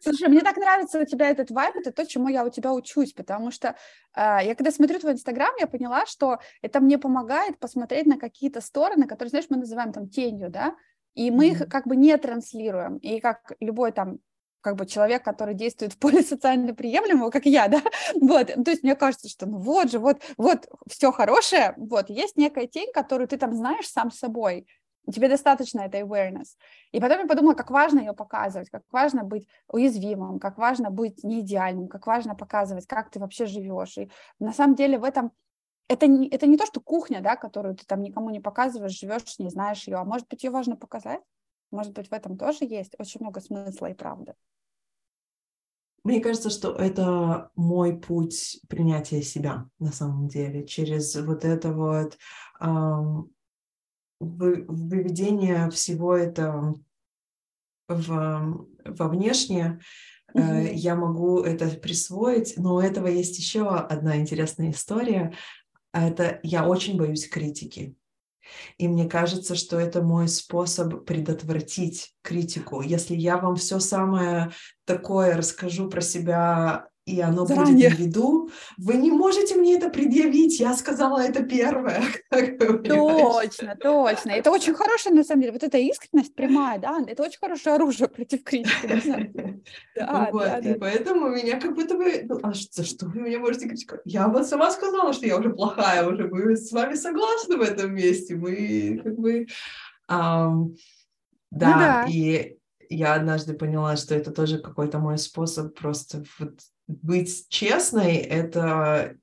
Слушай, 0.00 0.28
мне 0.28 0.40
так 0.40 0.56
нравится 0.56 1.00
у 1.00 1.04
тебя 1.04 1.30
этот 1.30 1.50
вайб, 1.50 1.76
это 1.76 1.92
то, 1.92 2.04
чему 2.04 2.28
я 2.28 2.44
у 2.44 2.50
тебя 2.50 2.72
учусь, 2.72 3.12
потому 3.12 3.52
что 3.52 3.68
э, 3.68 4.38
я 4.42 4.54
когда 4.56 4.72
смотрю 4.72 4.98
твой 4.98 5.12
Инстаграм, 5.12 5.54
я 5.58 5.66
поняла, 5.66 6.04
что 6.04 6.38
это 6.62 6.80
мне 6.80 6.98
помогает 6.98 7.58
посмотреть 7.58 8.06
на 8.06 8.18
какие-то 8.18 8.60
стороны, 8.60 9.06
которые, 9.06 9.30
знаешь, 9.30 9.46
мы 9.50 9.56
называем 9.56 9.92
там 9.92 10.08
тенью, 10.08 10.50
да, 10.50 10.74
и 11.14 11.30
мы 11.30 11.48
их 11.48 11.68
как 11.68 11.86
бы 11.86 11.96
не 11.96 12.16
транслируем. 12.16 12.98
И 12.98 13.20
как 13.20 13.52
любой 13.60 13.92
там 13.92 14.18
как 14.60 14.76
бы 14.76 14.86
человек, 14.86 15.24
который 15.24 15.54
действует 15.54 15.92
в 15.92 15.98
поле 15.98 16.22
социально 16.22 16.74
приемлемого, 16.74 17.30
как 17.30 17.46
я, 17.46 17.68
да, 17.68 17.82
вот, 18.20 18.48
то 18.48 18.70
есть 18.70 18.82
мне 18.82 18.94
кажется, 18.94 19.28
что 19.28 19.46
ну 19.46 19.58
вот 19.58 19.90
же, 19.90 19.98
вот, 19.98 20.22
вот 20.36 20.68
все 20.88 21.12
хорошее, 21.12 21.74
вот, 21.76 22.10
есть 22.10 22.36
некая 22.36 22.66
тень, 22.66 22.92
которую 22.92 23.28
ты 23.28 23.36
там 23.36 23.54
знаешь 23.54 23.88
сам 23.88 24.10
собой, 24.10 24.66
тебе 25.12 25.28
достаточно 25.28 25.80
этой 25.80 26.02
awareness. 26.02 26.56
И 26.92 27.00
потом 27.00 27.20
я 27.20 27.26
подумала, 27.26 27.54
как 27.54 27.70
важно 27.70 28.00
ее 28.00 28.12
показывать, 28.12 28.70
как 28.70 28.82
важно 28.90 29.24
быть 29.24 29.48
уязвимым, 29.68 30.38
как 30.38 30.58
важно 30.58 30.90
быть 30.90 31.24
неидеальным, 31.24 31.88
как 31.88 32.06
важно 32.06 32.34
показывать, 32.34 32.86
как 32.86 33.10
ты 33.10 33.18
вообще 33.18 33.46
живешь. 33.46 33.96
И 33.98 34.10
на 34.38 34.52
самом 34.52 34.74
деле 34.74 34.98
в 34.98 35.04
этом 35.04 35.32
это 35.88 36.06
не, 36.06 36.28
это 36.28 36.46
не 36.46 36.58
то, 36.58 36.66
что 36.66 36.80
кухня, 36.80 37.20
да, 37.22 37.36
которую 37.36 37.74
ты 37.74 37.86
там 37.86 38.02
никому 38.02 38.30
не 38.30 38.40
показываешь, 38.40 38.98
живешь, 38.98 39.38
не 39.38 39.48
знаешь 39.48 39.86
ее, 39.86 39.96
а 39.96 40.04
может 40.04 40.28
быть, 40.28 40.44
ее 40.44 40.50
важно 40.50 40.76
показать. 40.76 41.22
Может 41.70 41.92
быть, 41.92 42.08
в 42.08 42.12
этом 42.12 42.38
тоже 42.38 42.64
есть 42.64 42.94
очень 42.98 43.20
много 43.20 43.40
смысла 43.40 43.86
и 43.86 43.94
правды. 43.94 44.34
Мне 46.04 46.20
кажется, 46.20 46.48
что 46.48 46.72
это 46.74 47.50
мой 47.54 47.98
путь 47.98 48.60
принятия 48.68 49.20
себя 49.20 49.68
на 49.78 49.92
самом 49.92 50.28
деле, 50.28 50.66
через 50.66 51.14
вот 51.16 51.44
это 51.44 51.72
вот 51.72 52.16
эм, 52.60 53.30
выведение 54.20 55.70
всего 55.70 56.16
это 56.16 56.74
в, 57.88 58.66
во 58.84 59.08
внешнее, 59.08 59.80
mm-hmm. 60.34 60.72
я 60.74 60.94
могу 60.94 61.40
это 61.40 61.68
присвоить, 61.68 62.54
но 62.56 62.76
у 62.76 62.80
этого 62.80 63.06
есть 63.06 63.38
еще 63.38 63.68
одна 63.68 64.18
интересная 64.18 64.70
история. 64.70 65.34
Это 65.92 66.38
я 66.42 66.66
очень 66.68 66.96
боюсь 66.96 67.28
критики. 67.28 67.96
И 68.78 68.88
мне 68.88 69.08
кажется, 69.08 69.54
что 69.54 69.78
это 69.78 70.02
мой 70.02 70.28
способ 70.28 71.04
предотвратить 71.04 72.12
критику. 72.22 72.80
Если 72.80 73.14
я 73.14 73.38
вам 73.38 73.56
все 73.56 73.80
самое 73.80 74.50
такое 74.84 75.36
расскажу 75.36 75.88
про 75.88 76.00
себя 76.00 76.88
и 77.08 77.20
оно 77.20 77.46
Заранее. 77.46 77.88
будет 77.88 77.98
на 77.98 78.02
виду, 78.02 78.50
вы 78.76 78.94
не 78.94 79.10
можете 79.10 79.54
мне 79.56 79.76
это 79.76 79.88
предъявить, 79.88 80.60
я 80.60 80.74
сказала 80.74 81.20
это 81.20 81.42
первое. 81.42 82.02
Точно, 82.30 83.76
точно. 83.76 84.30
Это 84.30 84.50
очень 84.50 84.74
хорошее, 84.74 85.14
на 85.14 85.24
самом 85.24 85.40
деле, 85.40 85.52
вот 85.52 85.62
эта 85.62 85.78
искренность 85.78 86.34
прямая, 86.34 86.78
да, 86.78 86.98
это 87.06 87.22
очень 87.22 87.38
хорошее 87.38 87.76
оружие 87.76 88.08
против 88.08 88.44
критики. 88.44 89.62
Да, 89.94 90.28
вот, 90.32 90.44
да, 90.44 90.58
и 90.58 90.72
да. 90.72 90.76
поэтому 90.78 91.28
меня 91.28 91.60
как 91.60 91.74
будто 91.74 91.96
бы, 91.96 92.22
ну, 92.24 92.38
а 92.42 92.54
что, 92.54 92.84
что 92.84 93.06
вы 93.06 93.20
меня 93.20 93.38
можете 93.38 93.68
критиковать? 93.68 94.02
Я 94.04 94.28
вот 94.28 94.46
сама 94.46 94.70
сказала, 94.70 95.12
что 95.12 95.26
я 95.26 95.36
уже 95.36 95.50
плохая, 95.50 96.06
уже 96.08 96.28
мы 96.28 96.56
с 96.56 96.70
вами 96.72 96.94
согласны 96.94 97.56
в 97.56 97.62
этом 97.62 97.94
месте, 97.94 98.36
мы 98.36 99.00
как 99.02 99.16
бы... 99.16 99.46
Um, 100.08 100.76
да, 101.50 101.66
ну, 101.66 101.78
да, 101.78 102.06
и 102.08 102.56
я 102.88 103.14
однажды 103.14 103.54
поняла, 103.54 103.96
что 103.96 104.14
это 104.14 104.30
тоже 104.30 104.58
какой-то 104.58 104.98
мой 104.98 105.18
способ 105.18 105.74
просто 105.78 106.24
вот 106.38 106.60
быть 106.88 107.48
честной— 107.48 108.16
это 108.16 109.16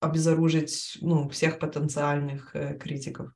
обезоружить 0.00 0.98
ну, 1.00 1.28
всех 1.28 1.58
потенциальных 1.58 2.54
э, 2.54 2.78
критиков. 2.78 3.32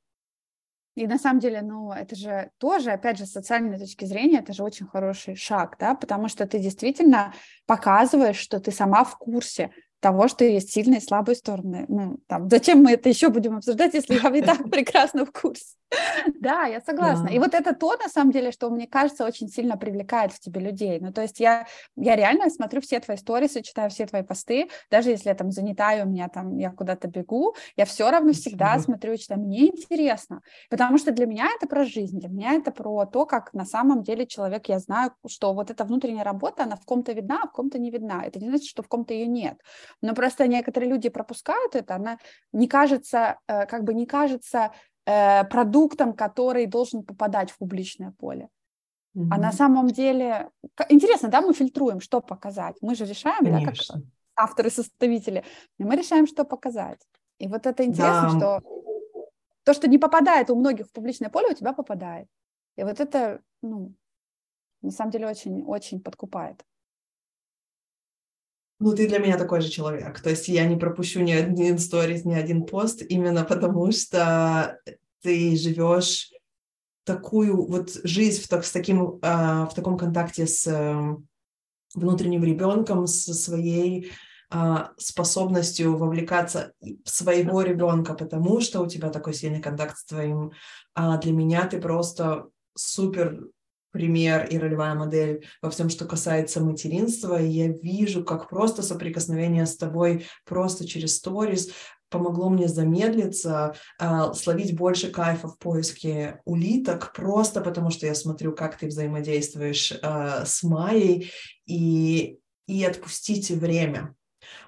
И 0.95 1.07
на 1.07 1.17
самом 1.17 1.39
деле, 1.39 1.61
ну, 1.61 1.91
это 1.91 2.15
же 2.15 2.51
тоже, 2.59 2.91
опять 2.91 3.17
же, 3.17 3.25
с 3.25 3.31
социальной 3.31 3.79
точки 3.79 4.05
зрения, 4.05 4.39
это 4.39 4.53
же 4.53 4.63
очень 4.63 4.85
хороший 4.85 5.35
шаг, 5.35 5.75
да, 5.79 5.95
потому 5.95 6.29
что 6.29 6.45
ты 6.45 6.59
действительно 6.59 7.33
показываешь, 7.65 8.37
что 8.37 8.59
ты 8.59 8.71
сама 8.71 9.03
в 9.03 9.17
курсе 9.17 9.71
того, 9.99 10.27
что 10.27 10.45
есть 10.45 10.71
сильные 10.71 10.99
и 10.99 11.03
слабые 11.03 11.35
стороны. 11.35 11.85
Ну, 11.87 12.19
там, 12.27 12.47
зачем 12.49 12.83
мы 12.83 12.91
это 12.91 13.09
еще 13.09 13.29
будем 13.29 13.57
обсуждать, 13.57 13.95
если 13.95 14.19
я 14.21 14.29
и 14.29 14.41
так 14.41 14.63
прекрасно 14.71 15.25
в 15.25 15.31
курсе? 15.31 15.75
Да, 16.39 16.63
я 16.65 16.81
согласна. 16.81 17.27
Да. 17.27 17.33
И 17.33 17.39
вот 17.39 17.53
это 17.53 17.73
то, 17.73 17.95
на 17.97 18.09
самом 18.09 18.31
деле, 18.31 18.51
что 18.51 18.69
мне 18.69 18.87
кажется, 18.87 19.25
очень 19.25 19.47
сильно 19.47 19.77
привлекает 19.77 20.33
в 20.33 20.39
тебе 20.39 20.61
людей. 20.61 20.99
Ну, 20.99 21.11
то 21.13 21.21
есть 21.21 21.39
я, 21.39 21.67
я 21.95 22.15
реально 22.15 22.49
смотрю 22.49 22.81
все 22.81 22.99
твои 22.99 23.17
сторисы, 23.17 23.61
читаю 23.61 23.89
все 23.89 24.05
твои 24.05 24.23
посты, 24.23 24.69
даже 24.91 25.09
если 25.09 25.29
я 25.29 25.35
там 25.35 25.51
занята, 25.51 25.93
и 25.93 26.01
у 26.01 26.05
меня 26.05 26.27
там, 26.29 26.57
я 26.57 26.71
куда-то 26.71 27.07
бегу, 27.07 27.55
я 27.75 27.85
все 27.85 28.09
равно 28.09 28.33
всегда 28.33 28.77
смотрю 28.79 29.13
и 29.13 29.17
читаю. 29.17 29.41
Мне 29.41 29.67
интересно, 29.67 30.41
потому 30.69 30.97
что 30.97 31.11
для 31.11 31.25
меня 31.25 31.47
это 31.55 31.67
про 31.67 31.85
жизнь, 31.85 32.19
для 32.19 32.29
меня 32.29 32.53
это 32.53 32.71
про 32.71 33.05
то, 33.05 33.25
как 33.25 33.53
на 33.53 33.65
самом 33.65 34.03
деле 34.03 34.25
человек, 34.25 34.67
я 34.67 34.79
знаю, 34.79 35.11
что 35.27 35.53
вот 35.53 35.71
эта 35.71 35.83
внутренняя 35.83 36.23
работа, 36.23 36.63
она 36.63 36.75
в 36.75 36.85
ком-то 36.85 37.13
видна, 37.13 37.41
а 37.43 37.47
в 37.47 37.51
ком-то 37.51 37.79
не 37.79 37.91
видна. 37.91 38.23
Это 38.25 38.39
не 38.39 38.49
значит, 38.49 38.67
что 38.67 38.83
в 38.83 38.87
ком-то 38.87 39.13
ее 39.13 39.27
нет. 39.27 39.57
Но 40.01 40.13
просто 40.13 40.47
некоторые 40.47 40.89
люди 40.89 41.09
пропускают 41.09 41.75
это, 41.75 41.95
она 41.95 42.17
не 42.51 42.67
кажется, 42.67 43.39
э, 43.47 43.65
как 43.65 43.83
бы 43.83 43.93
не 43.93 44.05
кажется 44.05 44.71
э, 45.05 45.43
продуктом, 45.45 46.13
который 46.13 46.65
должен 46.65 47.03
попадать 47.03 47.51
в 47.51 47.57
публичное 47.57 48.11
поле. 48.11 48.49
Mm-hmm. 49.15 49.27
А 49.31 49.37
на 49.37 49.51
самом 49.51 49.87
деле, 49.87 50.49
интересно, 50.89 51.29
да, 51.29 51.41
мы 51.41 51.53
фильтруем, 51.53 51.99
что 51.99 52.21
показать. 52.21 52.75
Мы 52.81 52.95
же 52.95 53.05
решаем, 53.05 53.45
Конечно. 53.45 53.95
да, 53.95 54.01
как 54.01 54.03
авторы-составители, 54.35 55.43
мы 55.77 55.95
решаем, 55.95 56.27
что 56.27 56.43
показать. 56.45 56.99
И 57.39 57.47
вот 57.47 57.65
это 57.65 57.85
интересно, 57.85 58.29
да. 58.33 58.37
что 58.37 58.61
то, 59.63 59.73
что 59.73 59.87
не 59.87 59.97
попадает 59.97 60.49
у 60.49 60.55
многих 60.55 60.87
в 60.87 60.91
публичное 60.91 61.29
поле, 61.29 61.49
у 61.51 61.53
тебя 61.53 61.73
попадает. 61.73 62.27
И 62.75 62.83
вот 62.83 62.99
это, 62.99 63.41
ну, 63.61 63.93
на 64.81 64.91
самом 64.91 65.11
деле 65.11 65.27
очень-очень 65.27 66.01
подкупает. 66.01 66.63
Ну, 68.79 68.93
ты 68.93 69.07
для 69.07 69.19
меня 69.19 69.37
такой 69.37 69.61
же 69.61 69.69
человек. 69.69 70.19
То 70.19 70.29
есть 70.29 70.47
я 70.47 70.65
не 70.65 70.75
пропущу 70.75 71.21
ни 71.21 71.31
один 71.31 71.79
сторис, 71.79 72.25
ни 72.25 72.33
один 72.33 72.65
пост, 72.65 73.01
именно 73.01 73.45
потому 73.45 73.91
что 73.91 74.77
ты 75.21 75.55
живешь 75.55 76.31
такую 77.05 77.65
вот 77.65 77.91
жизнь 78.03 78.41
в, 78.43 78.47
так, 78.47 78.65
с 78.65 78.71
таким, 78.71 79.19
э, 79.21 79.65
в 79.65 79.71
таком 79.75 79.97
контакте 79.97 80.47
с 80.47 80.67
э, 80.67 81.15
внутренним 81.95 82.43
ребенком, 82.43 83.07
со 83.07 83.33
своей 83.33 84.11
э, 84.51 84.75
способностью 84.97 85.97
вовлекаться 85.97 86.73
в 86.81 87.09
своего 87.09 87.61
ребенка, 87.61 88.13
потому 88.13 88.61
что 88.61 88.81
у 88.81 88.87
тебя 88.87 89.09
такой 89.09 89.33
сильный 89.33 89.61
контакт 89.61 89.97
с 89.97 90.05
твоим. 90.05 90.51
А 90.93 91.17
для 91.17 91.33
меня 91.33 91.67
ты 91.67 91.79
просто 91.79 92.47
супер 92.75 93.49
пример 93.93 94.45
и 94.49 94.57
ролевая 94.57 94.95
модель 94.95 95.45
во 95.61 95.69
всем, 95.69 95.89
что 95.89 96.05
касается 96.05 96.61
материнства. 96.61 97.41
И 97.41 97.47
я 97.47 97.67
вижу, 97.69 98.25
как 98.25 98.49
просто 98.49 98.81
соприкосновение 98.81 99.65
с 99.65 99.77
тобой 99.77 100.25
просто 100.45 100.85
через 100.85 101.17
сторис 101.17 101.69
помогло 102.09 102.49
мне 102.49 102.67
замедлиться, 102.67 103.75
э, 103.99 104.33
словить 104.33 104.75
больше 104.75 105.09
кайфа 105.09 105.47
в 105.47 105.57
поиске 105.57 106.41
улиток, 106.45 107.13
просто 107.13 107.61
потому 107.61 107.89
что 107.89 108.05
я 108.05 108.13
смотрю, 108.13 108.53
как 108.53 108.77
ты 108.77 108.87
взаимодействуешь 108.87 109.91
э, 109.91 110.43
с 110.45 110.61
Майей, 110.63 111.31
и, 111.65 112.37
и 112.67 112.83
отпустить 112.83 113.49
время 113.49 114.15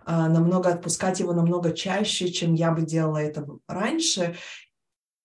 намного 0.07 0.69
отпускать 0.69 1.19
его 1.19 1.33
намного 1.33 1.71
чаще, 1.71 2.31
чем 2.31 2.53
я 2.53 2.71
бы 2.71 2.83
делала 2.83 3.17
это 3.17 3.45
раньше. 3.67 4.35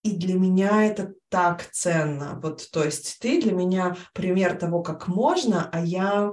И 0.03 0.13
для 0.13 0.35
меня 0.35 0.87
это 0.87 1.15
так 1.29 1.69
ценно. 1.73 2.41
Вот, 2.43 2.69
то 2.73 2.85
есть 2.85 3.19
ты 3.21 3.41
для 3.41 3.53
меня 3.53 3.97
пример 4.15 4.57
того, 4.57 4.83
как 4.83 5.09
можно, 5.09 5.69
а 5.71 5.85
я 5.85 6.33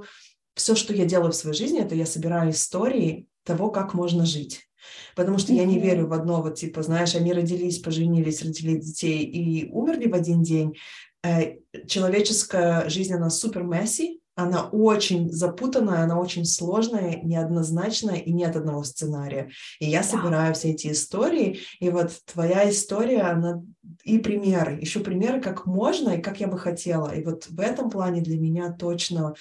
все, 0.56 0.76
что 0.76 0.94
я 0.94 1.06
делаю 1.06 1.32
в 1.32 1.36
своей 1.36 1.56
жизни, 1.56 1.82
это 1.82 1.94
я 1.94 2.06
собираю 2.06 2.52
истории 2.52 3.28
того, 3.44 3.70
как 3.70 3.94
можно 3.94 4.26
жить. 4.26 4.68
Потому 5.16 5.38
что 5.38 5.52
mm-hmm. 5.52 5.58
я 5.58 5.66
не 5.66 5.80
верю 5.80 6.08
в 6.08 6.14
одно, 6.14 6.42
вот 6.42 6.56
типа, 6.56 6.82
знаешь, 6.82 7.16
они 7.16 7.34
родились, 7.34 7.80
поженились, 7.80 8.42
родили 8.42 8.80
детей 8.80 9.24
и 9.24 9.70
умерли 9.70 10.08
в 10.08 10.14
один 10.14 10.44
день. 10.44 10.76
Э, 11.24 11.56
человеческая 11.88 12.90
жизнь, 12.90 13.14
она 13.14 13.30
супер 13.30 13.64
месси, 13.64 14.22
она 14.38 14.70
очень 14.70 15.32
запутанная, 15.32 16.04
она 16.04 16.20
очень 16.20 16.46
сложная, 16.46 17.20
неоднозначная 17.24 18.18
и 18.18 18.32
нет 18.32 18.56
одного 18.56 18.84
сценария. 18.84 19.50
И 19.80 19.88
я 19.88 20.02
да. 20.02 20.08
собираю 20.08 20.54
все 20.54 20.72
эти 20.72 20.92
истории, 20.92 21.60
и 21.80 21.90
вот 21.90 22.12
твоя 22.32 22.70
история, 22.70 23.24
она 23.24 23.64
и 24.04 24.20
примеры, 24.20 24.74
еще 24.80 25.00
примеры, 25.00 25.42
как 25.42 25.66
можно 25.66 26.12
и 26.12 26.22
как 26.22 26.40
я 26.40 26.48
бы 26.48 26.60
хотела. 26.60 27.10
И 27.16 27.24
вот 27.24 27.48
в 27.48 27.60
этом 27.60 27.90
плане 27.90 28.22
для 28.22 28.38
меня 28.38 28.72
точно 28.72 29.34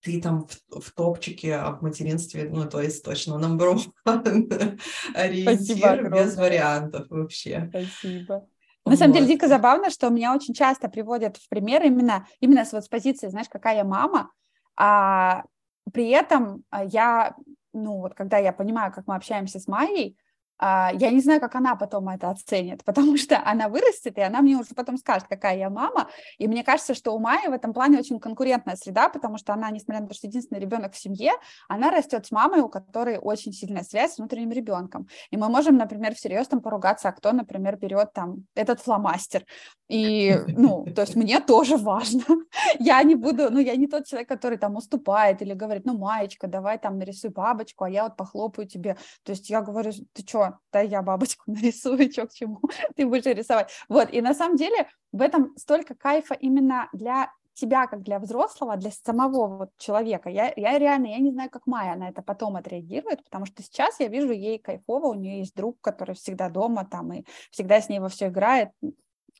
ты 0.00 0.20
там 0.20 0.46
в, 0.46 0.80
в 0.80 0.92
топчике 0.92 1.58
в 1.58 1.82
материнстве, 1.82 2.48
ну, 2.48 2.68
то 2.68 2.80
есть 2.80 3.04
точно 3.04 3.34
number 3.34 3.80
one 4.06 4.80
ориентир 5.14 6.08
без 6.14 6.36
вариантов 6.36 7.06
вообще. 7.10 7.68
Спасибо. 7.70 8.46
На 8.88 8.96
самом 8.96 9.12
деле 9.12 9.26
дико 9.26 9.48
забавно, 9.48 9.90
что 9.90 10.08
меня 10.08 10.34
очень 10.34 10.54
часто 10.54 10.88
приводят 10.88 11.36
в 11.36 11.48
пример 11.48 11.82
именно, 11.82 12.26
именно 12.40 12.64
с, 12.64 12.72
вот 12.72 12.84
с 12.84 12.88
позиции, 12.88 13.28
знаешь, 13.28 13.48
какая 13.48 13.76
я 13.76 13.84
мама, 13.84 14.30
а 14.76 15.44
при 15.92 16.08
этом 16.10 16.64
а, 16.70 16.84
я, 16.84 17.34
ну 17.72 18.00
вот 18.00 18.14
когда 18.14 18.38
я 18.38 18.52
понимаю, 18.52 18.92
как 18.92 19.06
мы 19.06 19.16
общаемся 19.16 19.58
с 19.58 19.66
Майей, 19.66 20.16
я 20.60 21.10
не 21.10 21.20
знаю, 21.20 21.40
как 21.40 21.54
она 21.54 21.76
потом 21.76 22.08
это 22.08 22.30
оценит, 22.30 22.82
потому 22.86 23.16
что 23.16 23.40
она 23.44 23.68
вырастет, 23.68 24.18
и 24.18 24.20
она 24.20 24.40
мне 24.40 24.56
уже 24.56 24.74
потом 24.74 24.96
скажет, 24.96 25.28
какая 25.28 25.56
я 25.56 25.70
мама. 25.70 26.08
И 26.38 26.48
мне 26.48 26.64
кажется, 26.64 26.94
что 26.94 27.14
у 27.14 27.18
Майи 27.18 27.48
в 27.48 27.52
этом 27.52 27.72
плане 27.72 27.98
очень 27.98 28.18
конкурентная 28.18 28.76
среда, 28.76 29.08
потому 29.08 29.38
что 29.38 29.52
она, 29.52 29.70
несмотря 29.70 30.02
на 30.02 30.08
то, 30.08 30.14
что 30.14 30.26
единственный 30.26 30.60
ребенок 30.60 30.94
в 30.94 30.98
семье, 30.98 31.32
она 31.68 31.90
растет 31.90 32.26
с 32.26 32.30
мамой, 32.30 32.60
у 32.60 32.68
которой 32.68 33.18
очень 33.18 33.52
сильная 33.52 33.82
связь 33.82 34.14
с 34.14 34.18
внутренним 34.18 34.52
ребенком. 34.52 35.08
И 35.30 35.36
мы 35.36 35.48
можем, 35.48 35.76
например, 35.76 36.14
всерьез 36.14 36.48
там 36.48 36.60
поругаться, 36.60 37.08
а 37.08 37.12
кто, 37.12 37.32
например, 37.32 37.76
берет 37.76 38.12
там 38.12 38.44
этот 38.54 38.80
фломастер. 38.80 39.44
И, 39.88 40.36
ну, 40.48 40.84
то 40.94 41.02
есть 41.02 41.16
мне 41.16 41.40
тоже 41.40 41.76
важно. 41.76 42.24
Я 42.78 43.02
не 43.02 43.14
буду, 43.14 43.50
ну, 43.50 43.58
я 43.58 43.76
не 43.76 43.86
тот 43.86 44.06
человек, 44.06 44.28
который 44.28 44.58
там 44.58 44.76
уступает 44.76 45.42
или 45.42 45.54
говорит, 45.54 45.84
ну, 45.84 45.96
Маечка, 45.96 46.46
давай 46.46 46.78
там 46.78 46.98
нарисуй 46.98 47.30
бабочку, 47.30 47.84
а 47.84 47.90
я 47.90 48.04
вот 48.04 48.16
похлопаю 48.16 48.68
тебе. 48.68 48.96
То 49.24 49.32
есть 49.32 49.50
я 49.50 49.62
говорю, 49.62 49.92
ты 50.12 50.22
что, 50.26 50.47
да 50.72 50.80
я 50.80 51.02
бабочку 51.02 51.44
нарисую, 51.50 52.10
что 52.10 52.26
к 52.26 52.32
чему, 52.32 52.60
ты 52.96 53.06
будешь 53.06 53.24
рисовать. 53.24 53.70
Вот, 53.88 54.12
и 54.12 54.20
на 54.20 54.34
самом 54.34 54.56
деле 54.56 54.88
в 55.12 55.22
этом 55.22 55.56
столько 55.56 55.94
кайфа 55.94 56.34
именно 56.34 56.88
для 56.92 57.30
тебя, 57.54 57.86
как 57.86 58.02
для 58.02 58.18
взрослого, 58.18 58.76
для 58.76 58.90
самого 58.90 59.58
вот 59.58 59.70
человека. 59.78 60.30
Я, 60.30 60.52
я 60.56 60.78
реально, 60.78 61.06
я 61.06 61.18
не 61.18 61.32
знаю, 61.32 61.50
как 61.50 61.66
Майя 61.66 61.96
на 61.96 62.08
это 62.08 62.22
потом 62.22 62.56
отреагирует, 62.56 63.24
потому 63.24 63.46
что 63.46 63.62
сейчас 63.62 63.98
я 63.98 64.06
вижу 64.08 64.30
ей 64.30 64.58
кайфово, 64.58 65.08
у 65.08 65.14
нее 65.14 65.40
есть 65.40 65.56
друг, 65.56 65.80
который 65.80 66.14
всегда 66.14 66.48
дома 66.48 66.84
там 66.84 67.12
и 67.12 67.24
всегда 67.50 67.80
с 67.80 67.88
ней 67.88 67.98
во 67.98 68.08
все 68.08 68.28
играет, 68.28 68.70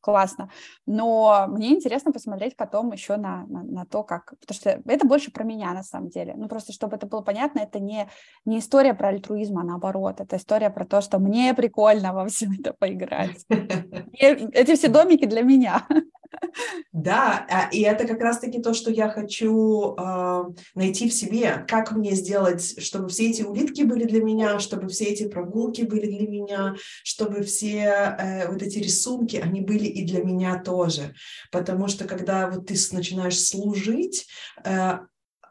классно. 0.00 0.50
Но 0.86 1.46
мне 1.48 1.74
интересно 1.74 2.12
посмотреть 2.12 2.56
потом 2.56 2.92
еще 2.92 3.16
на, 3.16 3.46
на, 3.46 3.62
на 3.62 3.86
то, 3.86 4.02
как... 4.02 4.34
Потому 4.40 4.56
что 4.56 4.82
это 4.86 5.06
больше 5.06 5.30
про 5.30 5.44
меня, 5.44 5.72
на 5.72 5.82
самом 5.82 6.08
деле. 6.08 6.34
Ну, 6.36 6.48
просто 6.48 6.72
чтобы 6.72 6.96
это 6.96 7.06
было 7.06 7.20
понятно, 7.20 7.60
это 7.60 7.78
не, 7.80 8.08
не 8.44 8.58
история 8.58 8.94
про 8.94 9.08
альтруизм, 9.08 9.58
а 9.58 9.64
наоборот. 9.64 10.20
Это 10.20 10.36
история 10.36 10.70
про 10.70 10.84
то, 10.84 11.00
что 11.00 11.18
мне 11.18 11.54
прикольно 11.54 12.12
во 12.12 12.26
все 12.26 12.46
это 12.58 12.72
поиграть. 12.72 13.44
Эти 14.12 14.74
все 14.74 14.88
домики 14.88 15.26
для 15.26 15.42
меня. 15.42 15.86
Да, 16.92 17.46
а, 17.50 17.68
и 17.70 17.80
это 17.80 18.06
как 18.06 18.20
раз-таки 18.20 18.60
то, 18.60 18.74
что 18.74 18.90
я 18.90 19.08
хочу 19.08 19.94
э, 19.96 20.44
найти 20.74 21.08
в 21.08 21.12
себе. 21.12 21.64
Как 21.68 21.92
мне 21.92 22.14
сделать, 22.14 22.82
чтобы 22.82 23.08
все 23.08 23.30
эти 23.30 23.42
улитки 23.42 23.82
были 23.82 24.04
для 24.04 24.22
меня, 24.22 24.58
чтобы 24.58 24.88
все 24.88 25.06
эти 25.06 25.28
прогулки 25.28 25.82
были 25.82 26.06
для 26.06 26.28
меня, 26.28 26.74
чтобы 27.04 27.42
все 27.42 28.16
э, 28.18 28.50
вот 28.50 28.62
эти 28.62 28.78
рисунки, 28.78 29.36
они 29.36 29.60
были 29.60 29.86
и 29.86 30.04
для 30.04 30.22
меня 30.22 30.62
тоже. 30.62 31.14
Потому 31.50 31.88
что 31.88 32.04
когда 32.04 32.50
вот 32.50 32.66
ты 32.66 32.74
начинаешь 32.92 33.38
служить, 33.38 34.26
э, 34.64 34.98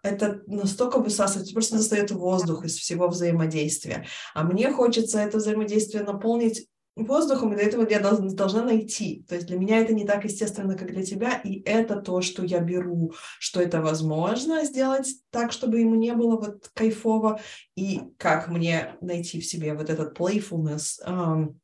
это 0.04 0.42
настолько 0.48 1.00
высасывает, 1.00 1.52
просто 1.54 1.78
достает 1.78 2.12
воздух 2.12 2.66
из 2.66 2.78
всего 2.78 3.08
взаимодействия. 3.08 4.06
А 4.34 4.44
мне 4.44 4.72
хочется 4.72 5.20
это 5.20 5.38
взаимодействие 5.38 6.04
наполнить 6.04 6.68
воздухом, 7.06 7.54
и 7.54 7.56
для 7.56 7.66
этого 7.66 7.88
я 7.90 8.00
должна, 8.00 8.30
должна 8.30 8.64
найти. 8.64 9.24
То 9.28 9.36
есть 9.36 9.48
для 9.48 9.58
меня 9.58 9.80
это 9.80 9.94
не 9.94 10.06
так 10.06 10.24
естественно, 10.26 10.76
как 10.76 10.92
для 10.92 11.04
тебя, 11.04 11.40
и 11.44 11.62
это 11.62 12.02
то, 12.02 12.22
что 12.22 12.44
я 12.44 12.60
беру, 12.60 13.14
что 13.40 13.62
это 13.62 13.82
возможно 13.82 14.66
сделать 14.66 15.08
так, 15.30 15.52
чтобы 15.52 15.80
ему 15.80 15.96
не 15.96 16.14
было 16.14 16.38
вот 16.38 16.70
кайфово, 16.74 17.40
и 17.76 18.02
как 18.18 18.48
мне 18.48 18.96
найти 19.02 19.40
в 19.40 19.46
себе 19.46 19.74
вот 19.74 19.90
этот 19.90 20.18
playfulness 20.18 21.00
um, 21.06 21.56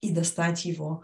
и 0.00 0.12
достать 0.12 0.64
его. 0.64 1.02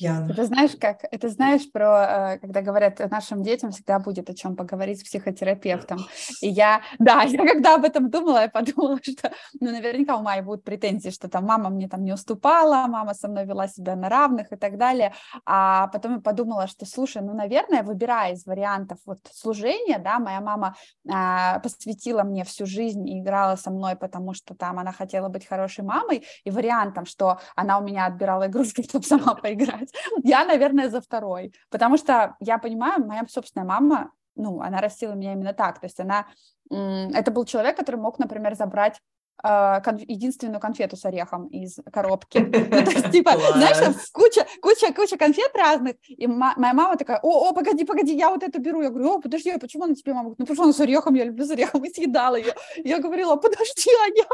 Яна. 0.00 0.32
Это 0.32 0.44
знаешь 0.46 0.76
как? 0.80 1.04
Это 1.10 1.28
знаешь 1.28 1.70
про, 1.70 2.34
э, 2.34 2.38
когда 2.38 2.62
говорят, 2.62 2.98
нашим 3.10 3.42
детям 3.42 3.70
всегда 3.70 3.98
будет 3.98 4.30
о 4.30 4.34
чем 4.34 4.56
поговорить 4.56 5.00
с 5.00 5.04
психотерапевтом. 5.04 5.98
И 6.40 6.48
я, 6.48 6.80
да, 6.98 7.22
я 7.28 7.46
когда 7.46 7.74
об 7.74 7.84
этом 7.84 8.10
думала, 8.10 8.42
я 8.42 8.48
подумала, 8.48 8.98
что, 9.02 9.30
ну, 9.60 9.70
наверняка 9.70 10.16
у 10.16 10.22
Майи 10.22 10.40
будут 10.40 10.64
претензии, 10.64 11.10
что 11.10 11.28
там 11.28 11.44
мама 11.44 11.68
мне 11.68 11.88
там 11.88 12.02
не 12.02 12.12
уступала, 12.12 12.86
мама 12.86 13.14
со 13.14 13.28
мной 13.28 13.44
вела 13.44 13.68
себя 13.68 13.94
на 13.94 14.08
равных 14.08 14.52
и 14.52 14.56
так 14.56 14.78
далее. 14.78 15.12
А 15.44 15.88
потом 15.88 16.14
я 16.14 16.20
подумала, 16.20 16.66
что, 16.66 16.86
слушай, 16.86 17.22
ну, 17.22 17.34
наверное, 17.34 17.82
выбирая 17.82 18.32
из 18.32 18.46
вариантов 18.46 18.98
вот 19.04 19.18
служения, 19.32 19.98
да, 19.98 20.18
моя 20.18 20.40
мама 20.40 20.76
а, 21.10 21.58
посвятила 21.60 22.22
мне 22.22 22.44
всю 22.44 22.64
жизнь 22.66 23.06
и 23.08 23.20
играла 23.20 23.56
со 23.56 23.70
мной, 23.70 23.96
потому 23.96 24.32
что 24.34 24.54
там 24.54 24.78
она 24.78 24.92
хотела 24.92 25.28
быть 25.28 25.46
хорошей 25.46 25.84
мамой, 25.84 26.24
и 26.44 26.50
вариантом, 26.50 27.04
что 27.04 27.38
она 27.54 27.78
у 27.78 27.82
меня 27.82 28.06
отбирала 28.06 28.46
игрушки, 28.46 28.82
чтобы 28.88 29.04
сама 29.04 29.34
поиграть, 29.34 29.89
я, 30.22 30.44
наверное, 30.44 30.88
за 30.88 31.00
второй, 31.00 31.52
потому 31.70 31.96
что 31.96 32.36
я 32.40 32.58
понимаю, 32.58 33.04
моя 33.04 33.24
собственная 33.28 33.66
мама, 33.66 34.12
ну, 34.36 34.60
она 34.60 34.80
растила 34.80 35.12
меня 35.12 35.32
именно 35.32 35.52
так, 35.52 35.80
то 35.80 35.86
есть 35.86 36.00
она, 36.00 36.26
это 36.70 37.30
был 37.30 37.44
человек, 37.44 37.76
который 37.76 37.96
мог, 37.96 38.18
например, 38.18 38.54
забрать 38.54 39.00
а, 39.42 39.82
единственную 40.06 40.60
конфету 40.60 40.96
с 40.96 41.04
орехом 41.04 41.46
из 41.46 41.78
коробки. 41.92 42.38
Ну, 42.38 42.84
то 42.84 42.90
есть, 42.90 43.10
типа, 43.10 43.32
знаешь, 43.54 43.78
там 43.78 43.94
куча, 44.12 44.46
куча, 44.60 44.92
куча 44.92 45.16
конфет 45.16 45.50
разных, 45.54 45.96
и 46.08 46.26
моя 46.26 46.74
мама 46.74 46.96
такая, 46.96 47.20
о, 47.22 47.48
о, 47.48 47.54
погоди, 47.54 47.84
погоди, 47.84 48.14
я 48.14 48.30
вот 48.30 48.42
это 48.42 48.58
беру. 48.58 48.82
Я 48.82 48.90
говорю, 48.90 49.14
о, 49.14 49.20
подожди, 49.20 49.50
а 49.50 49.58
почему 49.58 49.84
она 49.84 49.94
тебе, 49.94 50.12
мама? 50.12 50.30
Ну, 50.30 50.36
потому 50.36 50.54
что 50.54 50.64
она 50.64 50.72
с 50.72 50.80
орехом, 50.80 51.14
я 51.14 51.24
люблю 51.24 51.44
с 51.44 51.50
орехом, 51.50 51.84
и 51.84 51.90
съедала 51.90 52.36
ее. 52.36 52.52
Я 52.76 52.98
говорила, 52.98 53.36
подожди, 53.36 53.90
а 54.04 54.08
я... 54.14 54.24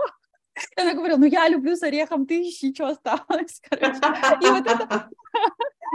Она 0.83 0.95
говорила, 0.95 1.19
ну, 1.19 1.27
я 1.27 1.49
люблю 1.49 1.77
с 1.77 1.83
орехом, 1.83 2.27
ты 2.27 2.43
ищи, 2.43 2.75
что 2.75 2.89
осталось, 2.89 3.61
короче. 3.69 4.01
И 4.41 4.51
вот 4.51 4.67
это... 4.67 5.09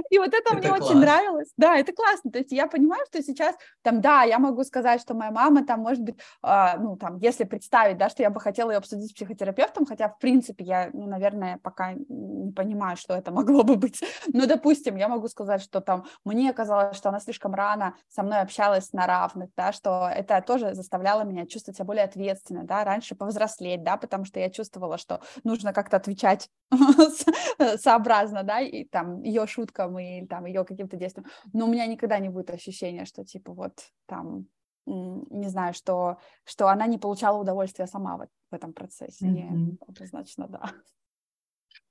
И 0.10 0.18
вот 0.18 0.28
это, 0.28 0.38
это 0.38 0.56
мне 0.56 0.68
класс. 0.68 0.82
очень 0.82 1.00
нравилось. 1.00 1.52
Да, 1.58 1.78
это 1.78 1.94
классно. 1.94 2.32
То 2.32 2.40
есть 2.40 2.52
я 2.52 2.68
понимаю, 2.68 3.04
что 3.08 3.22
сейчас, 3.22 3.56
там, 3.82 4.02
да, 4.02 4.24
я 4.24 4.40
могу 4.40 4.64
сказать, 4.64 5.02
что 5.02 5.14
моя 5.14 5.32
мама 5.32 5.66
там, 5.66 5.82
может 5.82 6.02
быть, 6.02 6.18
э, 6.44 6.78
ну, 6.80 6.96
там, 6.98 7.18
если 7.18 7.44
представить, 7.44 7.98
да, 7.98 8.10
что 8.10 8.24
я 8.24 8.30
бы 8.30 8.40
хотела 8.40 8.72
ее 8.72 8.78
обсудить 8.78 9.12
с 9.12 9.14
психотерапевтом, 9.14 9.86
хотя, 9.86 10.10
в 10.10 10.18
принципе, 10.20 10.64
я, 10.64 10.90
ну, 10.94 11.08
наверное, 11.08 11.60
пока 11.64 11.94
не 11.94 12.52
понимаю, 12.52 12.98
что 12.98 13.14
это 13.14 13.32
могло 13.32 13.64
бы 13.64 13.76
быть. 13.76 14.02
Но, 14.34 14.46
допустим, 14.46 14.96
я 14.96 15.08
могу 15.08 15.28
сказать, 15.28 15.62
что 15.62 15.82
там 15.82 16.06
мне 16.26 16.52
казалось, 16.54 16.98
что 16.98 17.10
она 17.10 17.20
слишком 17.20 17.54
рано 17.54 17.96
со 18.10 18.24
мной 18.24 18.40
общалась 18.40 18.94
на 18.94 19.08
равных, 19.08 19.50
да, 19.56 19.72
что 19.72 20.10
это 20.14 20.42
тоже 20.42 20.74
заставляло 20.74 21.24
меня 21.24 21.46
чувствовать 21.46 21.78
себя 21.78 21.86
более 21.86 22.04
ответственно, 22.04 22.64
да, 22.64 22.84
раньше 22.84 23.16
повзрослеть, 23.16 23.84
да, 23.84 23.98
потому 23.98 24.26
что 24.26 24.40
я 24.40 24.50
чувствовала, 24.50 24.98
что 24.98 25.22
нужно 25.44 25.74
как-то 25.74 25.98
отвечать 25.98 26.50
сообразно, 27.78 28.44
да, 28.44 28.60
и 28.60 28.86
там 28.86 29.22
ее 29.32 29.48
шуткам 29.48 29.98
и 30.00 30.26
там 30.28 30.46
ее 30.46 30.64
каким-то 30.64 30.98
действиям, 30.98 31.28
но 31.54 31.66
у 31.66 31.70
меня 31.72 31.86
никогда 31.88 32.20
не 32.20 32.30
будет 32.30 32.50
ощущения, 32.50 33.06
что 33.06 33.24
типа 33.24 33.54
вот 33.54 33.74
там 34.06 34.48
не 34.86 35.48
знаю, 35.48 35.74
что, 35.74 36.18
что 36.44 36.68
она 36.68 36.88
не 36.88 36.98
получала 36.98 37.38
удовольствия 37.38 37.88
сама 37.88 38.18
в, 38.18 38.28
в 38.52 38.56
этом 38.56 38.74
процессе. 38.74 39.26
Mm-hmm. 39.26 39.78
Однозначно, 39.88 40.48
да. 40.48 40.72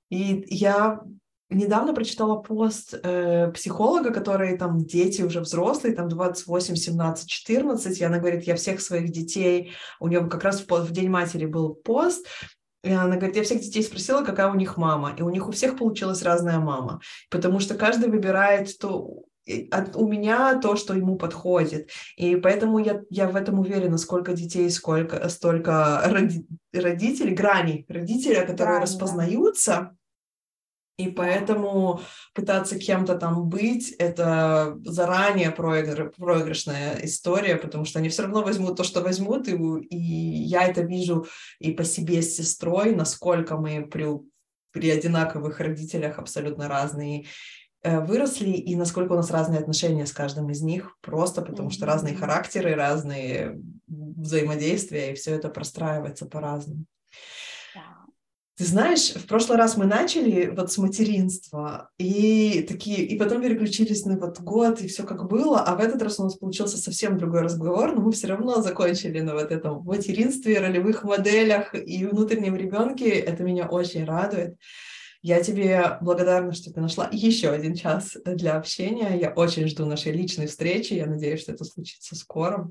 И 0.09 0.45
я 0.49 1.01
недавно 1.49 1.93
прочитала 1.93 2.41
пост 2.41 2.93
э, 2.93 3.51
психолога, 3.51 4.11
который 4.11 4.57
там 4.57 4.85
дети 4.85 5.21
уже 5.21 5.39
взрослые, 5.41 5.95
там 5.95 6.09
28, 6.09 6.75
17, 6.75 7.29
14, 7.29 7.99
и 7.99 8.03
она 8.03 8.19
говорит, 8.19 8.43
я 8.43 8.55
всех 8.55 8.81
своих 8.81 9.11
детей, 9.11 9.71
у 9.99 10.07
нее 10.07 10.27
как 10.27 10.43
раз 10.43 10.61
в, 10.61 10.69
в 10.69 10.91
День 10.91 11.09
матери 11.09 11.45
был 11.45 11.75
пост, 11.75 12.25
и 12.83 12.91
она 12.91 13.15
говорит, 13.15 13.35
я 13.35 13.43
всех 13.43 13.61
детей 13.61 13.83
спросила, 13.83 14.23
какая 14.23 14.51
у 14.51 14.55
них 14.55 14.77
мама. 14.77 15.13
И 15.17 15.21
у 15.21 15.29
них 15.29 15.47
у 15.47 15.51
всех 15.51 15.77
получилась 15.77 16.23
разная 16.23 16.59
мама. 16.59 16.99
Потому 17.29 17.59
что 17.59 17.75
каждый 17.75 18.09
выбирает 18.09 18.75
то, 18.79 19.23
от, 19.71 19.95
у 19.95 20.07
меня 20.07 20.59
то, 20.59 20.75
что 20.75 20.95
ему 20.95 21.15
подходит. 21.15 21.89
И 22.17 22.35
поэтому 22.35 22.79
я, 22.79 23.01
я 23.09 23.27
в 23.27 23.35
этом 23.35 23.59
уверена, 23.59 23.97
сколько 23.97 24.33
детей, 24.33 24.69
сколько, 24.71 25.29
столько 25.29 26.01
роди, 26.05 26.45
родителей, 26.73 27.35
граней 27.35 27.85
родителей, 27.87 28.41
которые 28.41 28.77
Грань, 28.77 28.81
распознаются. 28.81 29.95
И 30.97 31.09
поэтому 31.09 32.01
пытаться 32.33 32.77
кем-то 32.77 33.15
там 33.15 33.49
быть, 33.49 33.91
это 33.91 34.77
заранее 34.83 35.51
проигр... 35.51 36.11
проигрышная 36.11 36.99
история, 37.03 37.55
потому 37.55 37.85
что 37.85 37.99
они 37.99 38.09
все 38.09 38.23
равно 38.23 38.43
возьмут 38.43 38.77
то, 38.77 38.83
что 38.83 39.01
возьмут, 39.01 39.47
и, 39.47 39.55
и 39.55 39.97
я 39.97 40.67
это 40.67 40.81
вижу 40.81 41.25
и 41.59 41.71
по 41.71 41.83
себе 41.83 42.21
с 42.21 42.35
сестрой, 42.35 42.93
насколько 42.93 43.57
мы 43.57 43.87
при, 43.87 44.05
при 44.71 44.89
одинаковых 44.89 45.59
родителях 45.59 46.19
абсолютно 46.19 46.67
разные 46.67 47.25
э, 47.83 47.99
выросли, 48.01 48.49
и 48.51 48.75
насколько 48.75 49.13
у 49.13 49.15
нас 49.17 49.31
разные 49.31 49.59
отношения 49.59 50.05
с 50.05 50.11
каждым 50.11 50.51
из 50.51 50.61
них, 50.61 50.97
просто 51.01 51.41
потому 51.41 51.69
mm-hmm. 51.69 51.73
что 51.73 51.85
разные 51.85 52.15
характеры, 52.15 52.75
разные 52.75 53.59
взаимодействия, 53.87 55.11
и 55.11 55.15
все 55.15 55.31
это 55.35 55.49
простраивается 55.49 56.25
по-разному. 56.25 56.85
Ты 58.61 58.67
знаешь, 58.67 59.15
в 59.15 59.25
прошлый 59.25 59.57
раз 59.57 59.75
мы 59.75 59.87
начали 59.87 60.53
вот 60.55 60.71
с 60.71 60.77
материнства, 60.77 61.89
и 61.97 62.63
такие, 62.69 63.03
и 63.03 63.17
потом 63.17 63.41
переключились 63.41 64.05
на 64.05 64.19
вот 64.19 64.39
год, 64.39 64.81
и 64.81 64.87
все 64.87 65.03
как 65.03 65.27
было, 65.27 65.61
а 65.61 65.75
в 65.75 65.79
этот 65.79 65.99
раз 66.03 66.19
у 66.19 66.25
нас 66.25 66.35
получился 66.35 66.77
совсем 66.77 67.17
другой 67.17 67.41
разговор, 67.41 67.95
но 67.95 68.01
мы 68.01 68.11
все 68.11 68.27
равно 68.27 68.61
закончили 68.61 69.19
на 69.19 69.33
вот 69.33 69.51
этом 69.51 69.83
материнстве, 69.83 70.59
ролевых 70.59 71.03
моделях 71.03 71.73
и 71.73 72.05
внутреннем 72.05 72.55
ребенке. 72.55 73.09
Это 73.09 73.41
меня 73.41 73.67
очень 73.67 74.05
радует. 74.05 74.55
Я 75.23 75.41
тебе 75.41 75.97
благодарна, 75.99 76.53
что 76.53 76.71
ты 76.71 76.81
нашла 76.81 77.09
еще 77.11 77.49
один 77.49 77.73
час 77.73 78.15
для 78.23 78.57
общения. 78.57 79.19
Я 79.19 79.31
очень 79.31 79.67
жду 79.69 79.87
нашей 79.87 80.11
личной 80.11 80.45
встречи. 80.45 80.93
Я 80.93 81.07
надеюсь, 81.07 81.41
что 81.41 81.51
это 81.51 81.63
случится 81.63 82.15
скоро. 82.15 82.69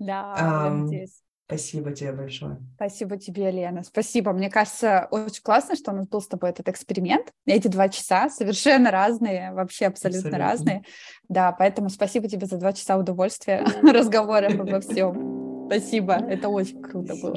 Да, 0.00 0.34
я 0.36 0.70
надеюсь. 0.74 1.22
Спасибо 1.52 1.92
тебе 1.92 2.12
большое. 2.12 2.56
Спасибо 2.76 3.18
тебе, 3.18 3.50
Лена. 3.50 3.82
Спасибо. 3.82 4.32
Мне 4.32 4.48
кажется, 4.48 5.06
очень 5.10 5.42
классно, 5.42 5.76
что 5.76 5.92
у 5.92 5.94
нас 5.94 6.08
был 6.08 6.22
с 6.22 6.26
тобой 6.26 6.48
этот 6.48 6.68
эксперимент. 6.68 7.30
Эти 7.44 7.68
два 7.68 7.90
часа 7.90 8.30
совершенно 8.30 8.90
разные, 8.90 9.52
вообще 9.52 9.86
абсолютно, 9.86 10.30
абсолютно. 10.30 10.38
разные. 10.38 10.84
Да, 11.28 11.52
поэтому 11.52 11.90
спасибо 11.90 12.26
тебе 12.26 12.46
за 12.46 12.56
два 12.56 12.72
часа 12.72 12.96
удовольствия 12.96 13.64
разговоров 13.82 14.58
обо 14.58 14.80
всем. 14.80 15.66
Спасибо. 15.66 16.14
Это 16.14 16.48
очень 16.48 16.80
круто 16.80 17.14
было. 17.16 17.36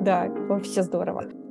Да, 0.00 0.28
вообще 0.28 0.84
здорово. 0.84 1.47